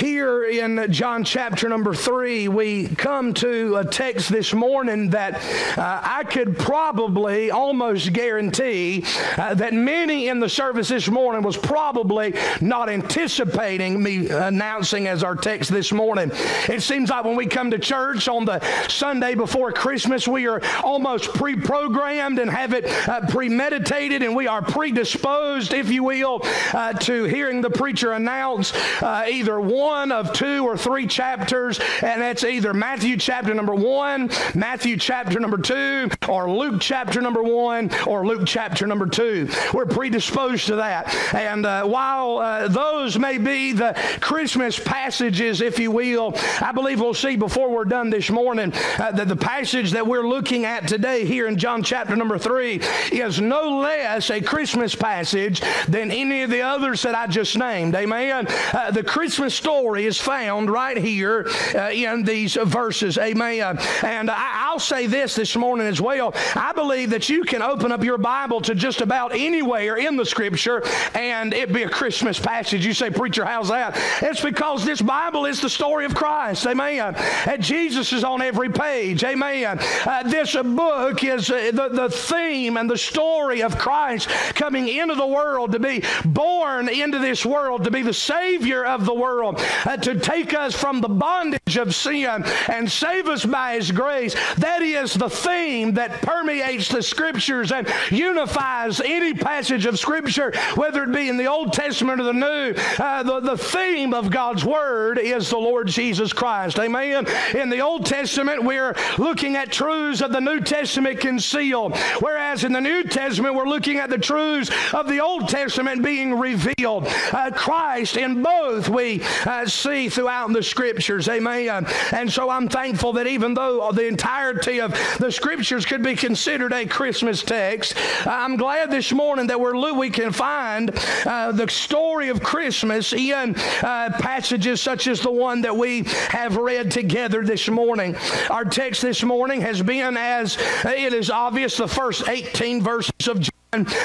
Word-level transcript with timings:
Here 0.00 0.44
in 0.44 0.90
John 0.90 1.24
chapter 1.24 1.68
number 1.68 1.92
three, 1.92 2.48
we 2.48 2.86
come 2.88 3.34
to 3.34 3.76
a 3.76 3.84
text 3.84 4.30
this 4.30 4.54
morning 4.54 5.10
that 5.10 5.34
uh, 5.76 6.00
I 6.02 6.24
could 6.24 6.56
probably 6.56 7.50
almost 7.50 8.10
guarantee 8.14 9.04
uh, 9.36 9.52
that 9.52 9.74
many 9.74 10.28
in 10.28 10.40
the 10.40 10.48
service 10.48 10.88
this 10.88 11.10
morning 11.10 11.42
was 11.42 11.58
probably 11.58 12.32
not 12.62 12.88
anticipating 12.88 14.02
me 14.02 14.30
announcing 14.30 15.06
as 15.06 15.22
our 15.22 15.34
text 15.34 15.70
this 15.70 15.92
morning. 15.92 16.30
It 16.66 16.80
seems 16.80 17.10
like 17.10 17.26
when 17.26 17.36
we 17.36 17.44
come 17.44 17.70
to 17.70 17.78
church 17.78 18.26
on 18.26 18.46
the 18.46 18.60
Sunday 18.88 19.34
before 19.34 19.70
Christmas, 19.70 20.26
we 20.26 20.46
are 20.46 20.62
almost 20.82 21.34
pre 21.34 21.56
programmed 21.56 22.38
and 22.38 22.50
have 22.50 22.72
it 22.72 22.86
uh, 23.06 23.20
premeditated, 23.28 24.22
and 24.22 24.34
we 24.34 24.46
are 24.46 24.62
predisposed, 24.62 25.74
if 25.74 25.90
you 25.90 26.04
will, 26.04 26.40
uh, 26.72 26.94
to 26.94 27.24
hearing 27.24 27.60
the 27.60 27.68
preacher 27.68 28.12
announce 28.12 28.72
uh, 29.02 29.26
either 29.28 29.60
one 29.60 29.89
of 29.90 30.32
two 30.32 30.64
or 30.64 30.76
three 30.76 31.06
chapters, 31.06 31.80
and 32.02 32.22
that's 32.22 32.44
either 32.44 32.72
Matthew 32.72 33.16
chapter 33.16 33.52
number 33.52 33.74
one, 33.74 34.30
Matthew 34.54 34.96
chapter 34.96 35.40
number 35.40 35.58
two, 35.58 36.08
or 36.28 36.48
Luke 36.48 36.80
chapter 36.80 37.20
number 37.20 37.42
one, 37.42 37.90
or 38.06 38.24
Luke 38.24 38.42
chapter 38.46 38.86
number 38.86 39.06
two. 39.06 39.48
We're 39.74 39.86
predisposed 39.86 40.66
to 40.66 40.76
that. 40.76 41.12
And 41.34 41.66
uh, 41.66 41.84
while 41.84 42.38
uh, 42.38 42.68
those 42.68 43.18
may 43.18 43.38
be 43.38 43.72
the 43.72 43.98
Christmas 44.20 44.78
passages, 44.78 45.60
if 45.60 45.80
you 45.80 45.90
will, 45.90 46.34
I 46.60 46.70
believe 46.72 47.00
we'll 47.00 47.12
see 47.12 47.34
before 47.34 47.70
we're 47.70 47.84
done 47.84 48.10
this 48.10 48.30
morning 48.30 48.72
uh, 48.98 49.10
that 49.10 49.26
the 49.26 49.36
passage 49.36 49.90
that 49.90 50.06
we're 50.06 50.26
looking 50.26 50.66
at 50.66 50.86
today 50.86 51.24
here 51.24 51.48
in 51.48 51.58
John 51.58 51.82
chapter 51.82 52.14
number 52.14 52.38
three 52.38 52.80
is 53.10 53.40
no 53.40 53.80
less 53.80 54.30
a 54.30 54.40
Christmas 54.40 54.94
passage 54.94 55.60
than 55.88 56.12
any 56.12 56.42
of 56.42 56.50
the 56.50 56.62
others 56.62 57.02
that 57.02 57.16
I 57.16 57.26
just 57.26 57.58
named. 57.58 57.96
Amen. 57.96 58.46
Uh, 58.72 58.92
the 58.92 59.02
Christmas 59.02 59.52
story 59.52 59.79
is 59.80 60.20
found 60.20 60.70
right 60.70 60.96
here 60.96 61.48
uh, 61.74 61.90
in 61.90 62.22
these 62.22 62.54
verses. 62.54 63.18
Amen. 63.18 63.78
And 64.02 64.30
I, 64.30 64.72
will 64.72 64.78
say 64.78 65.06
this 65.06 65.34
this 65.34 65.56
morning 65.56 65.86
as 65.86 66.00
well. 66.00 66.32
I 66.54 66.72
believe 66.72 67.10
that 67.10 67.28
you 67.28 67.42
can 67.44 67.62
open 67.62 67.90
up 67.90 68.04
your 68.04 68.18
Bible 68.18 68.60
to 68.62 68.74
just 68.74 69.00
about 69.00 69.32
anywhere 69.34 69.96
in 69.96 70.16
the 70.16 70.24
Scripture 70.24 70.82
and 71.14 71.52
it 71.52 71.72
be 71.72 71.82
a 71.82 71.88
Christmas 71.88 72.38
passage. 72.38 72.84
You 72.86 72.94
say, 72.94 73.10
Preacher, 73.10 73.44
how's 73.44 73.68
that? 73.68 73.98
It's 74.22 74.40
because 74.40 74.84
this 74.84 75.02
Bible 75.02 75.46
is 75.46 75.60
the 75.60 75.70
story 75.70 76.04
of 76.04 76.14
Christ. 76.14 76.66
Amen. 76.66 77.14
And 77.46 77.62
Jesus 77.62 78.12
is 78.12 78.22
on 78.22 78.42
every 78.42 78.70
page. 78.70 79.24
Amen. 79.24 79.78
Uh, 80.06 80.22
this 80.24 80.54
book 80.54 81.24
is 81.24 81.50
uh, 81.50 81.70
the, 81.72 81.88
the 81.88 82.10
theme 82.10 82.76
and 82.76 82.88
the 82.88 82.98
story 82.98 83.62
of 83.62 83.78
Christ 83.78 84.28
coming 84.54 84.88
into 84.88 85.14
the 85.14 85.26
world 85.26 85.72
to 85.72 85.78
be 85.78 86.02
born 86.24 86.88
into 86.88 87.18
this 87.18 87.44
world, 87.44 87.84
to 87.84 87.90
be 87.90 88.02
the 88.02 88.14
Savior 88.14 88.84
of 88.84 89.04
the 89.04 89.14
world, 89.14 89.60
uh, 89.86 89.96
to 89.98 90.18
take 90.18 90.54
us 90.54 90.74
from 90.74 91.00
the 91.00 91.08
bondage 91.08 91.76
of 91.76 91.94
sin 91.94 92.44
and 92.68 92.90
save 92.90 93.26
us 93.26 93.44
by 93.44 93.74
His 93.74 93.90
grace. 93.90 94.34
That 94.56 94.82
is 94.82 95.14
the 95.14 95.30
theme 95.30 95.94
that 95.94 96.22
permeates 96.22 96.88
the 96.88 97.02
Scriptures 97.02 97.72
and 97.72 97.88
unifies 98.10 99.00
any 99.00 99.34
passage 99.34 99.86
of 99.86 99.98
Scripture, 99.98 100.52
whether 100.74 101.04
it 101.04 101.12
be 101.12 101.28
in 101.28 101.36
the 101.36 101.46
Old 101.46 101.72
Testament 101.72 102.20
or 102.20 102.24
the 102.24 102.32
New. 102.32 102.74
Uh, 102.98 103.22
the, 103.22 103.40
the 103.40 103.58
theme 103.58 104.14
of 104.14 104.30
God's 104.30 104.64
Word 104.64 105.18
is 105.18 105.50
the 105.50 105.58
Lord 105.58 105.88
Jesus 105.88 106.32
Christ. 106.32 106.78
Amen. 106.78 107.26
In 107.54 107.68
the 107.70 107.80
Old 107.80 108.06
Testament, 108.06 108.64
we're 108.64 108.94
looking 109.18 109.56
at 109.56 109.72
truths 109.72 110.20
of 110.20 110.32
the 110.32 110.40
New 110.40 110.60
Testament 110.60 111.20
concealed, 111.20 111.96
whereas 112.20 112.64
in 112.64 112.72
the 112.72 112.80
New 112.80 113.04
Testament, 113.04 113.54
we're 113.54 113.68
looking 113.68 113.98
at 113.98 114.10
the 114.10 114.18
truths 114.18 114.70
of 114.92 115.08
the 115.08 115.20
Old 115.20 115.48
Testament 115.48 116.02
being 116.02 116.38
revealed. 116.38 117.06
Uh, 117.32 117.50
Christ 117.54 118.16
in 118.16 118.42
both 118.42 118.88
we 118.88 119.22
uh, 119.50 119.66
see 119.66 120.08
throughout 120.08 120.52
the 120.52 120.62
Scriptures. 120.62 121.28
Amen. 121.28 121.86
And 122.12 122.30
so 122.30 122.48
I'm 122.48 122.68
thankful 122.68 123.12
that 123.14 123.26
even 123.26 123.54
though 123.54 123.90
the 123.92 124.06
entirety 124.06 124.80
of 124.80 124.92
the 125.18 125.32
Scriptures 125.32 125.84
could 125.84 126.02
be 126.02 126.14
considered 126.14 126.72
a 126.72 126.86
Christmas 126.86 127.42
text, 127.42 127.94
I'm 128.26 128.56
glad 128.56 128.90
this 128.90 129.12
morning 129.12 129.48
that 129.48 129.60
we're, 129.60 129.92
we 129.92 130.10
can 130.10 130.32
find 130.32 130.96
uh, 131.26 131.52
the 131.52 131.68
story 131.68 132.28
of 132.28 132.42
Christmas 132.42 133.12
in 133.12 133.56
uh, 133.82 134.10
passages 134.20 134.80
such 134.80 135.08
as 135.08 135.20
the 135.20 135.32
one 135.32 135.62
that 135.62 135.76
we 135.76 136.04
have 136.28 136.56
read 136.56 136.90
together 136.90 137.44
this 137.44 137.68
morning. 137.68 138.16
Our 138.50 138.64
text 138.64 139.02
this 139.02 139.24
morning 139.24 139.60
has 139.62 139.82
been, 139.82 140.16
as 140.16 140.58
it 140.84 141.12
is 141.12 141.30
obvious, 141.30 141.76
the 141.76 141.88
first 141.88 142.28
18 142.28 142.82
verses 142.82 143.28
of 143.28 143.48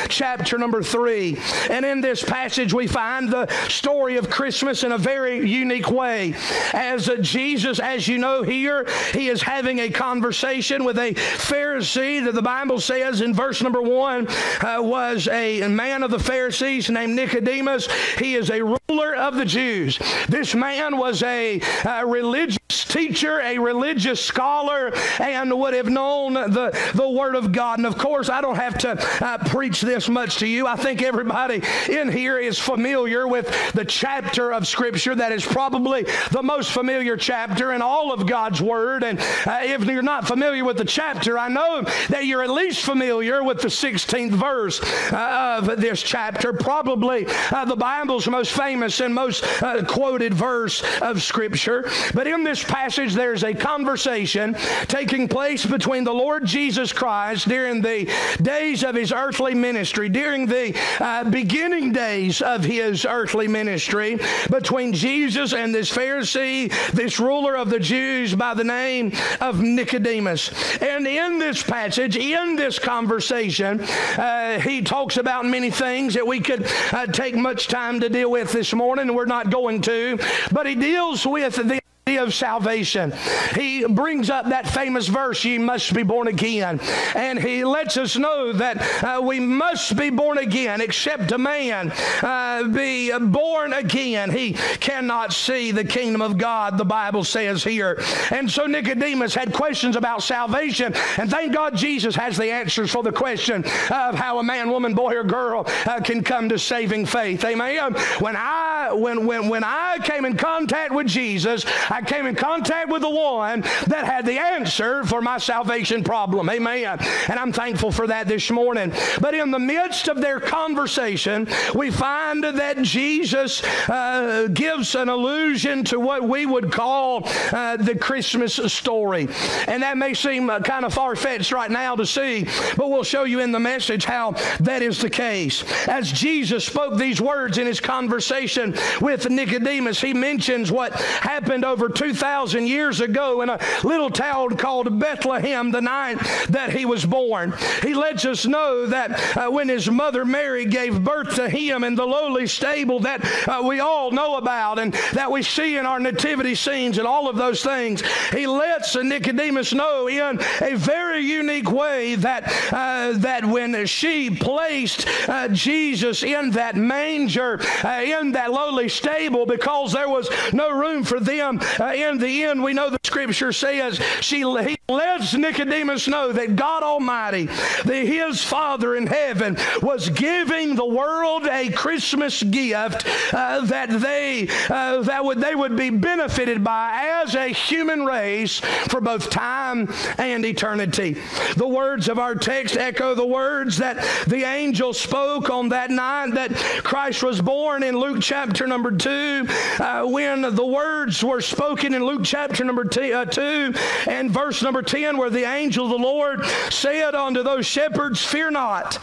chapter 0.10 0.60
number 0.60 0.84
three. 0.84 1.40
And 1.72 1.84
in 1.86 2.00
this 2.00 2.24
passage, 2.24 2.72
we 2.72 2.86
find 2.86 3.30
the 3.30 3.48
story 3.68 4.18
of 4.18 4.30
Christmas 4.30 4.84
in 4.84 4.92
a 4.92 4.98
very 4.98 5.48
unique 5.48 5.90
way. 5.90 6.36
As 6.74 7.10
Jesus, 7.22 7.80
as 7.80 8.08
you 8.08 8.20
know 8.20 8.44
here, 8.44 8.86
he 9.12 9.30
is 9.30 9.42
having 9.42 9.80
a 9.80 9.90
conversation 9.90 10.84
with 10.84 11.00
a 11.00 11.14
Pharisee 11.16 12.24
that 12.26 12.36
the 12.36 12.42
Bible 12.44 12.80
says 12.80 13.22
in 13.22 13.34
verse 13.34 13.64
number 13.64 13.82
one 13.82 14.28
uh, 14.62 14.78
was 14.82 15.28
a 15.30 15.68
man 15.68 16.04
of 16.04 16.12
the 16.12 16.20
Pharisees 16.20 16.90
named 16.90 17.16
Nicodemus. 17.16 17.88
He 18.20 18.36
is 18.36 18.52
a 18.52 18.64
ruler 18.64 19.16
of 19.16 19.36
the 19.36 19.46
Jews. 19.46 19.98
This 20.30 20.54
man 20.54 20.98
was 20.98 21.24
a, 21.24 21.60
a 21.86 22.06
religious 22.06 22.60
teacher, 22.70 23.42
a 23.42 23.58
religious 23.58 24.24
scholar, 24.24 24.94
and 25.20 25.58
would 25.58 25.74
have 25.74 25.90
known 25.90 26.34
the, 26.34 26.92
the 26.94 27.10
Word 27.10 27.36
of 27.36 27.52
God. 27.52 27.80
And 27.80 27.88
of 27.88 27.98
course, 27.98 28.30
I 28.30 28.42
don't 28.42 28.56
have 28.56 28.78
to 28.80 29.26
uh, 29.26 29.38
preach 29.56 29.80
this 29.80 30.10
much 30.10 30.36
to 30.40 30.46
you. 30.46 30.68
I 30.68 30.76
think 30.76 31.02
everybody 31.02 31.62
in 31.90 32.12
here 32.12 32.38
is 32.38 32.60
familiar 32.60 33.26
with 33.26 33.48
the 33.72 33.86
chapter 33.86 34.52
of 34.52 34.68
Scripture 34.68 35.16
that 35.16 35.32
is 35.32 35.46
probably 35.46 36.06
the 36.32 36.44
most 36.44 36.74
familiar 36.74 37.16
chapter 37.16 37.72
in 37.72 37.82
all 37.82 38.12
of 38.12 38.28
God's 38.28 38.62
Word. 38.62 39.06
And 39.06 39.18
uh, 39.18 39.60
if 39.62 39.86
you're 39.86 40.02
not 40.02 40.28
familiar 40.28 40.66
with 40.66 40.76
the 40.76 40.84
chapter, 40.84 41.40
I 41.40 41.48
know 41.48 41.84
that 42.10 42.26
you're 42.26 42.44
at 42.44 42.50
least 42.50 42.84
familiar 42.84 43.46
with 43.46 43.62
the 43.62 43.70
16th 43.70 44.32
verse 44.32 44.82
uh, 45.14 45.62
of 45.62 45.80
this 45.80 46.04
chapter, 46.04 46.52
probably 46.52 47.26
uh, 47.26 47.64
the 47.64 47.78
Bible's 47.78 48.28
most 48.28 48.52
famous 48.52 49.00
and 49.00 49.16
most 49.16 49.46
uh, 49.64 49.86
quoted 49.86 50.34
verse 50.34 50.84
of 51.02 51.24
Scripture. 51.24 51.90
But 52.14 52.28
in 52.28 52.44
this 52.44 52.62
passage, 52.62 53.14
there's 53.14 53.46
a 53.46 53.54
conversation 53.54 54.58
taking 54.90 55.30
place 55.30 55.66
between 55.66 56.04
the 56.04 56.14
Lord 56.14 56.46
Jesus 56.46 56.92
Christ 56.92 57.48
during 57.48 57.82
the 57.82 58.12
days 58.42 58.84
of 58.84 58.96
his 58.96 59.14
earthly 59.14 59.45
ministry, 59.54 60.10
during 60.10 60.46
the 60.46 60.78
uh, 61.00 61.24
beginning 61.30 61.92
days 61.92 62.42
of 62.42 62.64
his 62.64 63.06
earthly 63.06 63.48
ministry, 63.48 64.20
between 64.50 64.94
Jesus 64.94 65.54
and 65.54 65.74
this 65.74 65.92
Pharisee, 65.92 66.72
this 66.92 67.20
ruler 67.20 67.56
of 67.56 67.70
the 67.70 67.80
Jews 67.80 68.34
by 68.36 68.54
the 68.54 68.64
name 68.64 69.12
of 69.42 69.62
Nicodemus. 69.62 70.52
And 70.82 71.08
in 71.08 71.40
this 71.40 71.62
passage, 71.62 72.18
in 72.18 72.56
this 72.56 72.80
conversation, 72.80 73.82
uh, 73.82 74.60
he 74.60 74.82
talks 74.82 75.18
about 75.18 75.46
many 75.46 75.70
things 75.70 76.14
that 76.14 76.26
we 76.26 76.40
could 76.40 76.68
uh, 76.92 77.06
take 77.08 77.36
much 77.36 77.68
time 77.68 78.00
to 78.00 78.10
deal 78.10 78.32
with 78.32 78.52
this 78.52 78.74
morning, 78.74 79.14
we're 79.14 79.26
not 79.26 79.50
going 79.50 79.82
to. 79.82 80.20
But 80.52 80.66
he 80.66 80.76
deals 80.76 81.26
with 81.26 81.56
the 81.56 81.85
of 82.08 82.36
salvation. 82.36 83.12
He 83.56 83.84
brings 83.84 84.30
up 84.30 84.50
that 84.50 84.68
famous 84.68 85.08
verse, 85.08 85.44
ye 85.44 85.58
must 85.58 85.92
be 85.92 86.04
born 86.04 86.28
again. 86.28 86.80
And 87.16 87.40
he 87.40 87.66
lets 87.66 87.98
us 87.98 88.16
know 88.16 88.54
that 88.54 89.04
uh, 89.04 89.22
we 89.24 89.40
must 89.40 89.98
be 89.98 90.12
born 90.12 90.38
again, 90.38 90.82
except 90.82 91.32
a 91.32 91.40
man 91.40 91.92
uh, 92.22 92.68
be 92.68 93.12
born 93.18 93.74
again. 93.74 94.30
He 94.30 94.54
cannot 94.54 95.34
see 95.34 95.72
the 95.72 95.84
kingdom 95.84 96.22
of 96.22 96.38
God, 96.38 96.78
the 96.78 96.86
Bible 96.86 97.24
says 97.24 97.64
here. 97.64 98.00
And 98.30 98.52
so 98.52 98.68
Nicodemus 98.68 99.34
had 99.34 99.52
questions 99.52 99.96
about 99.96 100.22
salvation. 100.22 100.94
And 101.18 101.28
thank 101.28 101.54
God 101.54 101.76
Jesus 101.76 102.16
has 102.16 102.38
the 102.38 102.52
answers 102.52 102.92
for 102.92 103.02
the 103.02 103.12
question 103.12 103.66
of 103.90 104.14
how 104.14 104.38
a 104.38 104.44
man, 104.44 104.70
woman, 104.70 104.94
boy, 104.94 105.16
or 105.16 105.24
girl 105.24 105.66
uh, 105.88 106.00
can 106.02 106.24
come 106.24 106.50
to 106.50 106.60
saving 106.60 107.08
faith. 107.08 107.44
Amen. 107.44 107.96
When 108.20 108.36
I 108.36 108.92
when 108.94 109.26
when 109.26 109.50
when 109.50 109.64
I 109.64 109.98
came 110.04 110.26
in 110.26 110.38
contact 110.38 110.94
with 110.94 111.08
Jesus, 111.08 111.66
came 112.02 112.26
in 112.26 112.36
contact 112.36 112.90
with 112.90 113.02
the 113.02 113.10
one 113.10 113.62
that 113.88 114.06
had 114.06 114.26
the 114.26 114.40
answer 114.40 115.04
for 115.04 115.22
my 115.22 115.38
salvation 115.38 116.04
problem. 116.04 116.50
Amen. 116.50 116.98
And 117.28 117.40
I'm 117.40 117.54
thankful 117.54 117.92
for 117.92 118.08
that 118.08 118.28
this 118.28 118.50
morning. 118.52 118.94
But 119.22 119.34
in 119.34 119.52
the 119.52 119.60
midst 119.60 120.08
of 120.08 120.22
their 120.22 120.40
conversation, 120.40 121.48
we 121.74 121.92
find 121.92 122.44
that 122.44 122.82
Jesus 122.82 123.64
uh, 123.90 124.48
gives 124.54 124.96
an 124.96 125.10
allusion 125.10 125.84
to 125.86 126.00
what 126.00 126.24
we 126.24 126.46
would 126.46 126.72
call 126.72 127.24
uh, 127.52 127.78
the 127.78 127.96
Christmas 127.96 128.56
story. 128.72 129.28
And 129.68 129.84
that 129.84 129.98
may 129.98 130.14
seem 130.14 130.50
uh, 130.50 130.60
kind 130.60 130.86
of 130.86 130.94
far 130.94 131.16
fetched 131.16 131.52
right 131.52 131.72
now 131.72 131.96
to 131.96 132.06
see, 132.06 132.46
but 132.78 132.90
we'll 132.90 133.04
show 133.04 133.24
you 133.24 133.40
in 133.40 133.52
the 133.52 133.60
message 133.60 134.06
how 134.06 134.32
that 134.60 134.82
is 134.82 135.00
the 135.00 135.10
case. 135.10 135.64
As 135.88 136.12
Jesus 136.12 136.66
spoke 136.66 136.98
these 136.98 137.22
words 137.22 137.58
in 137.58 137.68
his 137.68 137.80
conversation 137.80 138.76
with 139.02 139.30
Nicodemus, 139.30 140.02
he 140.02 140.14
mentions 140.14 140.72
what 140.72 140.94
happened 140.94 141.66
over 141.66 141.85
2,000 141.90 142.68
years 142.68 143.02
ago 143.02 143.42
in 143.42 143.50
a 143.50 143.60
little 143.84 144.10
town 144.10 144.58
called 144.58 145.00
Bethlehem 145.00 145.72
the 145.72 145.82
night 145.82 146.16
that 146.50 146.72
he 146.72 146.86
was 146.86 147.06
born. 147.06 147.54
He 147.82 147.94
lets 147.94 148.26
us 148.26 148.46
know 148.46 148.86
that 148.88 149.38
uh, 149.38 149.50
when 149.50 149.70
his 149.70 149.90
mother 149.90 150.26
Mary 150.26 150.66
gave 150.66 151.04
birth 151.04 151.36
to 151.36 151.50
him 151.50 151.84
in 151.84 151.96
the 151.96 152.06
lowly 152.06 152.48
stable 152.48 153.00
that 153.02 153.24
uh, 153.48 153.62
we 153.64 153.80
all 153.80 154.12
know 154.12 154.36
about 154.38 154.80
and 154.80 154.94
that 155.14 155.32
we 155.32 155.42
see 155.42 155.78
in 155.78 155.86
our 155.86 156.00
nativity 156.00 156.56
scenes 156.56 156.98
and 156.98 157.08
all 157.08 157.30
of 157.30 157.36
those 157.36 157.64
things, 157.64 158.02
he 158.32 158.48
lets 158.48 158.96
Nicodemus 158.96 159.74
know 159.74 160.08
in 160.08 160.40
a 160.62 160.76
very 160.76 161.22
unique 161.22 161.72
way 161.72 162.16
that, 162.16 162.44
uh, 162.74 163.14
that 163.18 163.46
when 163.46 163.86
she 163.86 164.30
placed 164.30 165.08
uh, 165.30 165.48
Jesus 165.50 166.24
in 166.24 166.52
that 166.52 166.76
manger, 166.76 167.60
uh, 167.84 168.02
in 168.04 168.32
that 168.34 168.52
lowly 168.52 168.90
stable, 168.90 169.46
because 169.46 169.94
there 169.94 170.10
was 170.10 170.30
no 170.54 170.72
room 170.72 171.04
for 171.04 171.20
them 171.20 171.60
uh, 171.80 171.94
in 171.94 172.18
the 172.18 172.44
end, 172.44 172.64
we 172.64 172.74
know 172.74 172.90
the 172.90 173.00
scripture 173.04 173.52
says 173.52 174.00
she, 174.22 174.38
he 174.38 174.78
lets 174.88 175.34
Nicodemus 175.34 176.08
know 176.08 176.32
that 176.32 176.56
God 176.56 176.84
Almighty, 176.84 177.46
the, 177.86 178.06
his 178.06 178.44
Father 178.44 178.96
in 178.96 179.08
heaven, 179.08 179.58
was 179.82 180.10
giving 180.10 180.76
the 180.76 180.86
world 180.86 181.46
a 181.48 181.70
Christmas 181.70 182.42
gift 182.44 183.06
uh, 183.34 183.66
that 183.66 183.90
they 183.90 184.48
uh, 184.70 185.02
that 185.02 185.24
would 185.24 185.40
they 185.40 185.56
would 185.56 185.76
be 185.76 185.90
benefited 185.90 186.64
by 186.64 187.22
as 187.24 187.36
a 187.36 187.48
human 187.48 188.06
race 188.06 188.60
for 188.90 189.02
both 189.02 189.30
time 189.30 189.92
and 190.18 190.46
eternity. 190.46 191.18
The 191.58 191.68
words 191.68 192.08
of 192.08 192.20
our 192.20 192.36
text 192.36 192.78
echo 192.78 193.16
the 193.16 193.26
words 193.26 193.78
that 193.78 193.98
the 194.28 194.44
angel 194.44 194.94
spoke 194.94 195.50
on 195.50 195.70
that 195.70 195.90
night 195.90 196.34
that 196.36 196.56
Christ 196.84 197.24
was 197.24 197.42
born 197.42 197.84
in 197.84 197.98
Luke 197.98 198.20
chapter 198.22 198.68
number 198.68 198.92
two, 198.92 199.48
uh, 199.80 200.06
when 200.06 200.42
the 200.42 200.66
words 200.66 201.24
were 201.24 201.42
spoken 201.42 201.65
in 201.66 202.06
Luke 202.06 202.22
chapter 202.24 202.64
number 202.64 202.86
two, 202.86 203.12
uh, 203.12 203.26
two 203.26 203.74
and 204.08 204.30
verse 204.30 204.62
number 204.62 204.84
10, 204.84 205.18
where 205.18 205.32
the 205.32 205.46
angel 205.46 205.86
of 205.86 205.92
the 205.92 205.98
Lord 205.98 206.46
said 206.70 207.16
unto 207.16 207.42
those 207.42 207.66
shepherds, 207.66 208.24
Fear 208.24 208.52
not, 208.52 208.94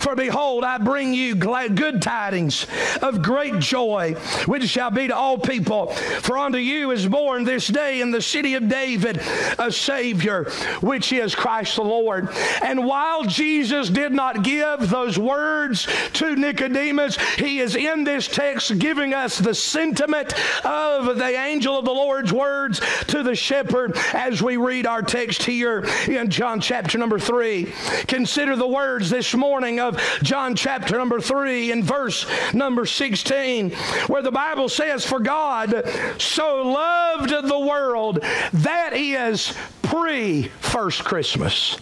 for 0.00 0.14
behold, 0.14 0.62
I 0.62 0.78
bring 0.78 1.12
you 1.12 1.34
glad, 1.34 1.76
good 1.76 2.00
tidings 2.00 2.66
of 3.02 3.22
great 3.22 3.58
joy, 3.58 4.14
which 4.46 4.68
shall 4.68 4.90
be 4.90 5.08
to 5.08 5.16
all 5.16 5.36
people. 5.36 5.88
For 6.22 6.38
unto 6.38 6.58
you 6.58 6.92
is 6.92 7.08
born 7.08 7.44
this 7.44 7.66
day 7.66 8.00
in 8.00 8.12
the 8.12 8.22
city 8.22 8.54
of 8.54 8.68
David 8.68 9.20
a 9.58 9.72
Savior, 9.72 10.44
which 10.80 11.12
is 11.12 11.34
Christ 11.34 11.76
the 11.76 11.82
Lord. 11.82 12.28
And 12.62 12.86
while 12.86 13.24
Jesus 13.24 13.90
did 13.90 14.12
not 14.12 14.44
give 14.44 14.88
those 14.88 15.18
words 15.18 15.88
to 16.14 16.36
Nicodemus, 16.36 17.16
he 17.34 17.58
is 17.58 17.74
in 17.74 18.04
this 18.04 18.28
text 18.28 18.78
giving 18.78 19.12
us 19.12 19.38
the 19.38 19.54
sentiment 19.54 20.34
of 20.64 21.16
the 21.16 21.36
angel 21.36 21.76
of 21.76 21.84
the 21.84 21.90
Lord's 22.12 22.30
words 22.30 22.80
to 23.06 23.22
the 23.22 23.34
shepherd 23.34 23.96
as 24.12 24.42
we 24.42 24.58
read 24.58 24.86
our 24.86 25.00
text 25.00 25.44
here 25.44 25.82
in 26.06 26.28
John 26.28 26.60
chapter 26.60 26.98
number 26.98 27.18
3. 27.18 27.72
Consider 28.06 28.54
the 28.54 28.68
words 28.68 29.08
this 29.08 29.34
morning 29.34 29.80
of 29.80 29.98
John 30.22 30.54
chapter 30.54 30.98
number 30.98 31.22
3 31.22 31.72
in 31.72 31.82
verse 31.82 32.26
number 32.52 32.84
16, 32.84 33.70
where 34.08 34.20
the 34.20 34.30
Bible 34.30 34.68
says, 34.68 35.06
For 35.06 35.20
God 35.20 35.88
so 36.18 36.56
loved 36.56 37.30
the 37.30 37.58
world, 37.58 38.18
that 38.52 38.90
is 38.92 39.54
pre 39.82 40.48
first 40.60 41.04
Christmas. 41.04 41.78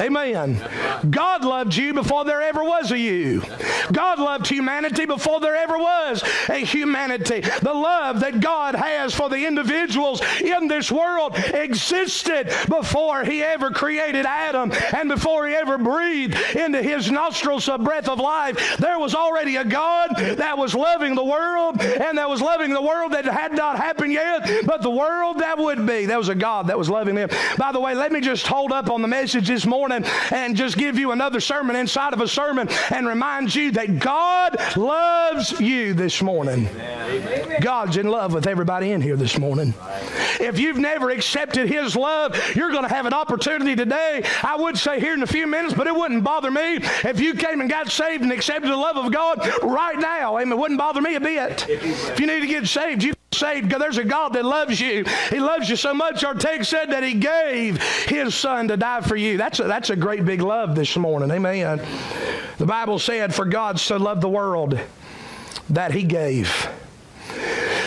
Amen. 0.00 0.56
God 1.10 1.44
loved 1.44 1.76
you 1.76 1.92
before 1.92 2.24
there 2.24 2.40
ever 2.40 2.64
was 2.64 2.90
a 2.90 2.98
you. 2.98 3.42
God 3.92 4.18
loved 4.18 4.46
humanity 4.46 5.04
before 5.04 5.40
there 5.40 5.56
ever 5.56 5.76
was 5.76 6.22
a 6.48 6.64
humanity. 6.64 7.40
The 7.40 7.74
love 7.74 8.20
that 8.20 8.40
God 8.40 8.74
has 8.74 9.14
for 9.14 9.28
the 9.28 9.46
individuals 9.46 10.22
in 10.40 10.68
this 10.68 10.90
world 10.90 11.36
existed 11.36 12.50
before 12.68 13.24
He 13.24 13.42
ever 13.42 13.70
created 13.70 14.24
Adam 14.24 14.72
and 14.96 15.10
before 15.10 15.46
He 15.46 15.54
ever 15.54 15.76
breathed 15.76 16.34
into 16.56 16.82
His 16.82 17.10
nostrils 17.10 17.68
a 17.68 17.76
breath 17.76 18.08
of 18.08 18.18
life. 18.18 18.78
There 18.78 18.98
was 18.98 19.14
already 19.14 19.56
a 19.56 19.64
God 19.64 20.16
that 20.16 20.56
was 20.56 20.74
loving 20.74 21.14
the 21.14 21.24
world 21.24 21.80
and 21.82 22.16
that 22.16 22.28
was 22.28 22.40
loving 22.40 22.72
the 22.72 22.82
world 22.82 23.12
that 23.12 23.26
had 23.26 23.52
not 23.52 23.76
happened 23.76 24.14
yet, 24.14 24.64
but 24.64 24.80
the 24.80 24.90
world 24.90 25.40
that 25.40 25.58
would 25.58 25.86
be. 25.86 26.06
There 26.06 26.18
was 26.18 26.30
a 26.30 26.34
God 26.34 26.68
that 26.68 26.78
was 26.78 26.88
loving 26.88 27.16
them. 27.16 27.28
By 27.58 27.72
the 27.72 27.80
way, 27.80 27.94
let 27.94 28.12
me 28.12 28.20
just 28.20 28.46
hold 28.46 28.72
up 28.72 28.88
on 28.88 29.02
the 29.02 29.08
message 29.08 29.46
this 29.46 29.66
morning 29.66 29.89
morning 29.90 30.10
and 30.30 30.56
just 30.56 30.76
give 30.76 30.98
you 30.98 31.12
another 31.12 31.40
sermon 31.40 31.76
inside 31.76 32.12
of 32.12 32.20
a 32.20 32.28
sermon 32.28 32.68
and 32.90 33.06
remind 33.06 33.54
you 33.54 33.72
that 33.72 33.98
God 33.98 34.56
loves 34.76 35.60
you 35.60 35.94
this 35.94 36.22
morning. 36.22 36.68
Amen. 36.68 37.60
God's 37.60 37.96
in 37.96 38.08
love 38.08 38.32
with 38.32 38.46
everybody 38.46 38.92
in 38.92 39.00
here 39.00 39.16
this 39.16 39.38
morning. 39.38 39.74
If 40.38 40.58
you've 40.58 40.78
never 40.78 41.10
accepted 41.10 41.68
His 41.68 41.96
love, 41.96 42.36
you're 42.54 42.70
going 42.70 42.84
to 42.84 42.94
have 42.94 43.06
an 43.06 43.14
opportunity 43.14 43.74
today. 43.74 44.24
I 44.42 44.56
would 44.56 44.78
say 44.78 45.00
here 45.00 45.14
in 45.14 45.22
a 45.22 45.26
few 45.26 45.46
minutes, 45.46 45.74
but 45.74 45.86
it 45.86 45.94
wouldn't 45.94 46.24
bother 46.24 46.50
me 46.50 46.76
if 46.76 47.20
you 47.20 47.34
came 47.34 47.60
and 47.60 47.68
got 47.68 47.90
saved 47.90 48.22
and 48.22 48.32
accepted 48.32 48.70
the 48.70 48.76
love 48.76 48.96
of 48.96 49.12
God 49.12 49.46
right 49.62 49.98
now. 49.98 50.38
Amen. 50.38 50.52
It 50.52 50.58
wouldn't 50.58 50.78
bother 50.78 51.00
me 51.00 51.16
a 51.16 51.20
bit. 51.20 51.66
If 51.68 52.20
you 52.20 52.26
need 52.26 52.40
to 52.40 52.46
get 52.46 52.66
saved, 52.66 53.02
you 53.02 53.14
saved 53.32 53.70
there's 53.70 53.98
a 53.98 54.04
God 54.04 54.32
that 54.34 54.44
loves 54.44 54.80
you. 54.80 55.04
He 55.30 55.38
loves 55.38 55.70
you 55.70 55.76
so 55.76 55.94
much. 55.94 56.24
Our 56.24 56.34
text 56.34 56.68
said 56.68 56.90
that 56.90 57.02
He 57.02 57.14
gave 57.14 57.80
His 58.04 58.34
Son 58.34 58.68
to 58.68 58.76
die 58.76 59.00
for 59.00 59.16
you. 59.16 59.36
That's 59.36 59.60
a, 59.60 59.64
that's 59.64 59.90
a 59.90 59.96
great 59.96 60.24
big 60.24 60.42
love 60.42 60.74
this 60.74 60.96
morning. 60.96 61.30
Amen. 61.30 61.80
The 62.58 62.66
Bible 62.66 62.98
said, 62.98 63.34
For 63.34 63.44
God 63.44 63.78
so 63.78 63.96
loved 63.96 64.20
the 64.20 64.28
world 64.28 64.78
that 65.70 65.92
He 65.92 66.02
gave. 66.02 66.68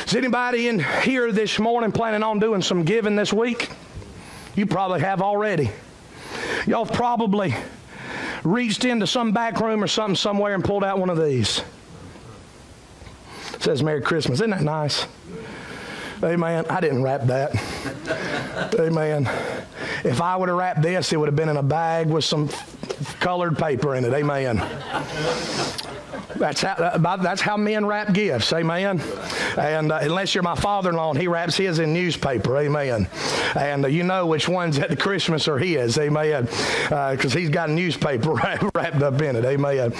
Is 0.06 0.16
anybody 0.16 0.68
in 0.68 0.80
here 0.80 1.31
this 1.31 1.60
morning 1.60 1.92
planning 1.92 2.24
on 2.24 2.40
doing 2.40 2.62
some 2.62 2.84
giving 2.84 3.16
this 3.16 3.34
week? 3.34 3.69
You 4.56 4.66
probably 4.66 5.01
have 5.01 5.22
already. 5.22 5.72
Y'all 6.66 6.86
probably 6.86 7.54
reached 8.44 8.86
into 8.86 9.07
some 9.07 9.31
back 9.31 9.60
room 9.60 9.84
or 9.84 9.88
something 9.88 10.16
somewhere 10.16 10.54
and 10.54 10.63
pulled 10.63 10.84
out 10.84 11.00
one 11.00 11.10
of 11.10 11.22
these. 11.22 11.63
Says 13.63 13.81
Merry 13.81 14.01
Christmas. 14.01 14.42
Isn't 14.42 14.50
that 14.50 14.62
nice? 14.62 15.07
Amen. 16.21 16.65
I 16.69 16.81
didn't 16.81 17.01
wrap 17.01 17.21
that. 17.27 18.76
Amen. 18.78 19.30
If 20.04 20.19
I 20.19 20.35
would 20.35 20.49
have 20.49 20.57
wrapped 20.57 20.81
this, 20.81 21.14
it 21.14 21.18
would 21.18 21.30
have 21.30 21.37
been 21.37 21.47
in 21.47 21.56
a 21.56 21.64
bag 21.64 22.07
with 22.07 22.26
some 22.26 22.49
colored 23.19 23.57
paper 23.57 23.95
in 23.95 24.06
it. 24.06 24.14
Amen. 24.14 24.57
That's 26.36 26.62
how, 26.62 26.74
uh, 26.74 27.18
that's 27.18 27.42
how 27.42 27.57
men 27.57 27.86
wrap 27.86 28.14
gifts. 28.14 28.52
Amen. 28.54 29.02
And 29.57 29.92
uh, 29.92 30.00
unless 30.02 30.33
you're 30.33 30.44
my 30.44 30.56
father-in-law 30.56 31.12
and 31.12 31.19
he 31.19 31.28
wraps 31.28 31.56
his 31.56 31.80
in 31.80 31.94
newspaper. 31.94 32.57
Amen. 32.57 33.07
And 33.56 33.86
uh, 33.86 33.88
you 33.88 34.04
know 34.04 34.26
which 34.26 34.50
ones 34.50 34.80
at 34.80 34.90
the 34.90 34.95
Christmas 34.95 35.48
are 35.48 35.57
his. 35.57 35.98
Amen. 35.98 36.45
Because 36.45 37.36
uh, 37.36 37.38
he's 37.38 37.50
got 37.50 37.69
a 37.69 37.72
newspaper 37.72 38.33
wrapped 38.76 39.02
up 39.02 39.22
in 39.22 39.36
it. 39.36 39.45
Amen. 39.45 39.94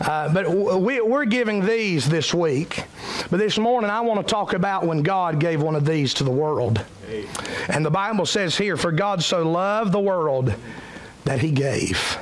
Uh, 0.00 0.32
but 0.32 0.48
we, 0.80 1.00
we're 1.00 1.24
giving 1.24 1.64
these 1.64 2.08
this 2.08 2.32
week. 2.32 2.84
But 3.30 3.38
this 3.38 3.58
morning 3.58 3.90
I 3.90 4.00
want 4.00 4.26
to 4.26 4.30
talk 4.30 4.52
about 4.52 4.86
when 4.86 5.02
God 5.02 5.40
gave 5.40 5.62
one 5.62 5.76
of 5.76 5.84
these 5.84 6.14
to 6.14 6.24
the 6.24 6.30
world. 6.30 6.84
And 7.68 7.84
the 7.84 7.90
Bible 7.90 8.26
says 8.26 8.56
here, 8.56 8.76
For 8.76 8.92
God 8.92 9.22
so 9.22 9.48
loved 9.48 9.92
the 9.92 10.00
world 10.00 10.54
that 11.24 11.40
he 11.40 11.50
gave. 11.50 12.18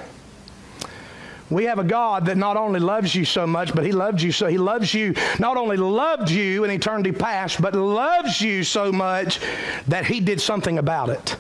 We 1.50 1.64
have 1.64 1.78
a 1.80 1.84
God 1.84 2.26
that 2.26 2.36
not 2.36 2.56
only 2.56 2.80
loves 2.80 3.14
you 3.14 3.24
so 3.24 3.46
much, 3.46 3.74
but 3.74 3.84
He 3.84 3.92
loves 3.92 4.22
you 4.22 4.32
so 4.32 4.46
He 4.46 4.58
loves 4.58 4.94
you, 4.94 5.14
not 5.38 5.56
only 5.56 5.76
loved 5.76 6.30
you 6.30 6.64
in 6.64 6.70
eternity 6.70 7.12
past, 7.12 7.60
but 7.60 7.74
loves 7.74 8.40
you 8.40 8.62
so 8.64 8.92
much 8.92 9.40
that 9.88 10.06
He 10.06 10.20
did 10.20 10.40
something 10.40 10.78
about 10.78 11.08
it. 11.08 11.36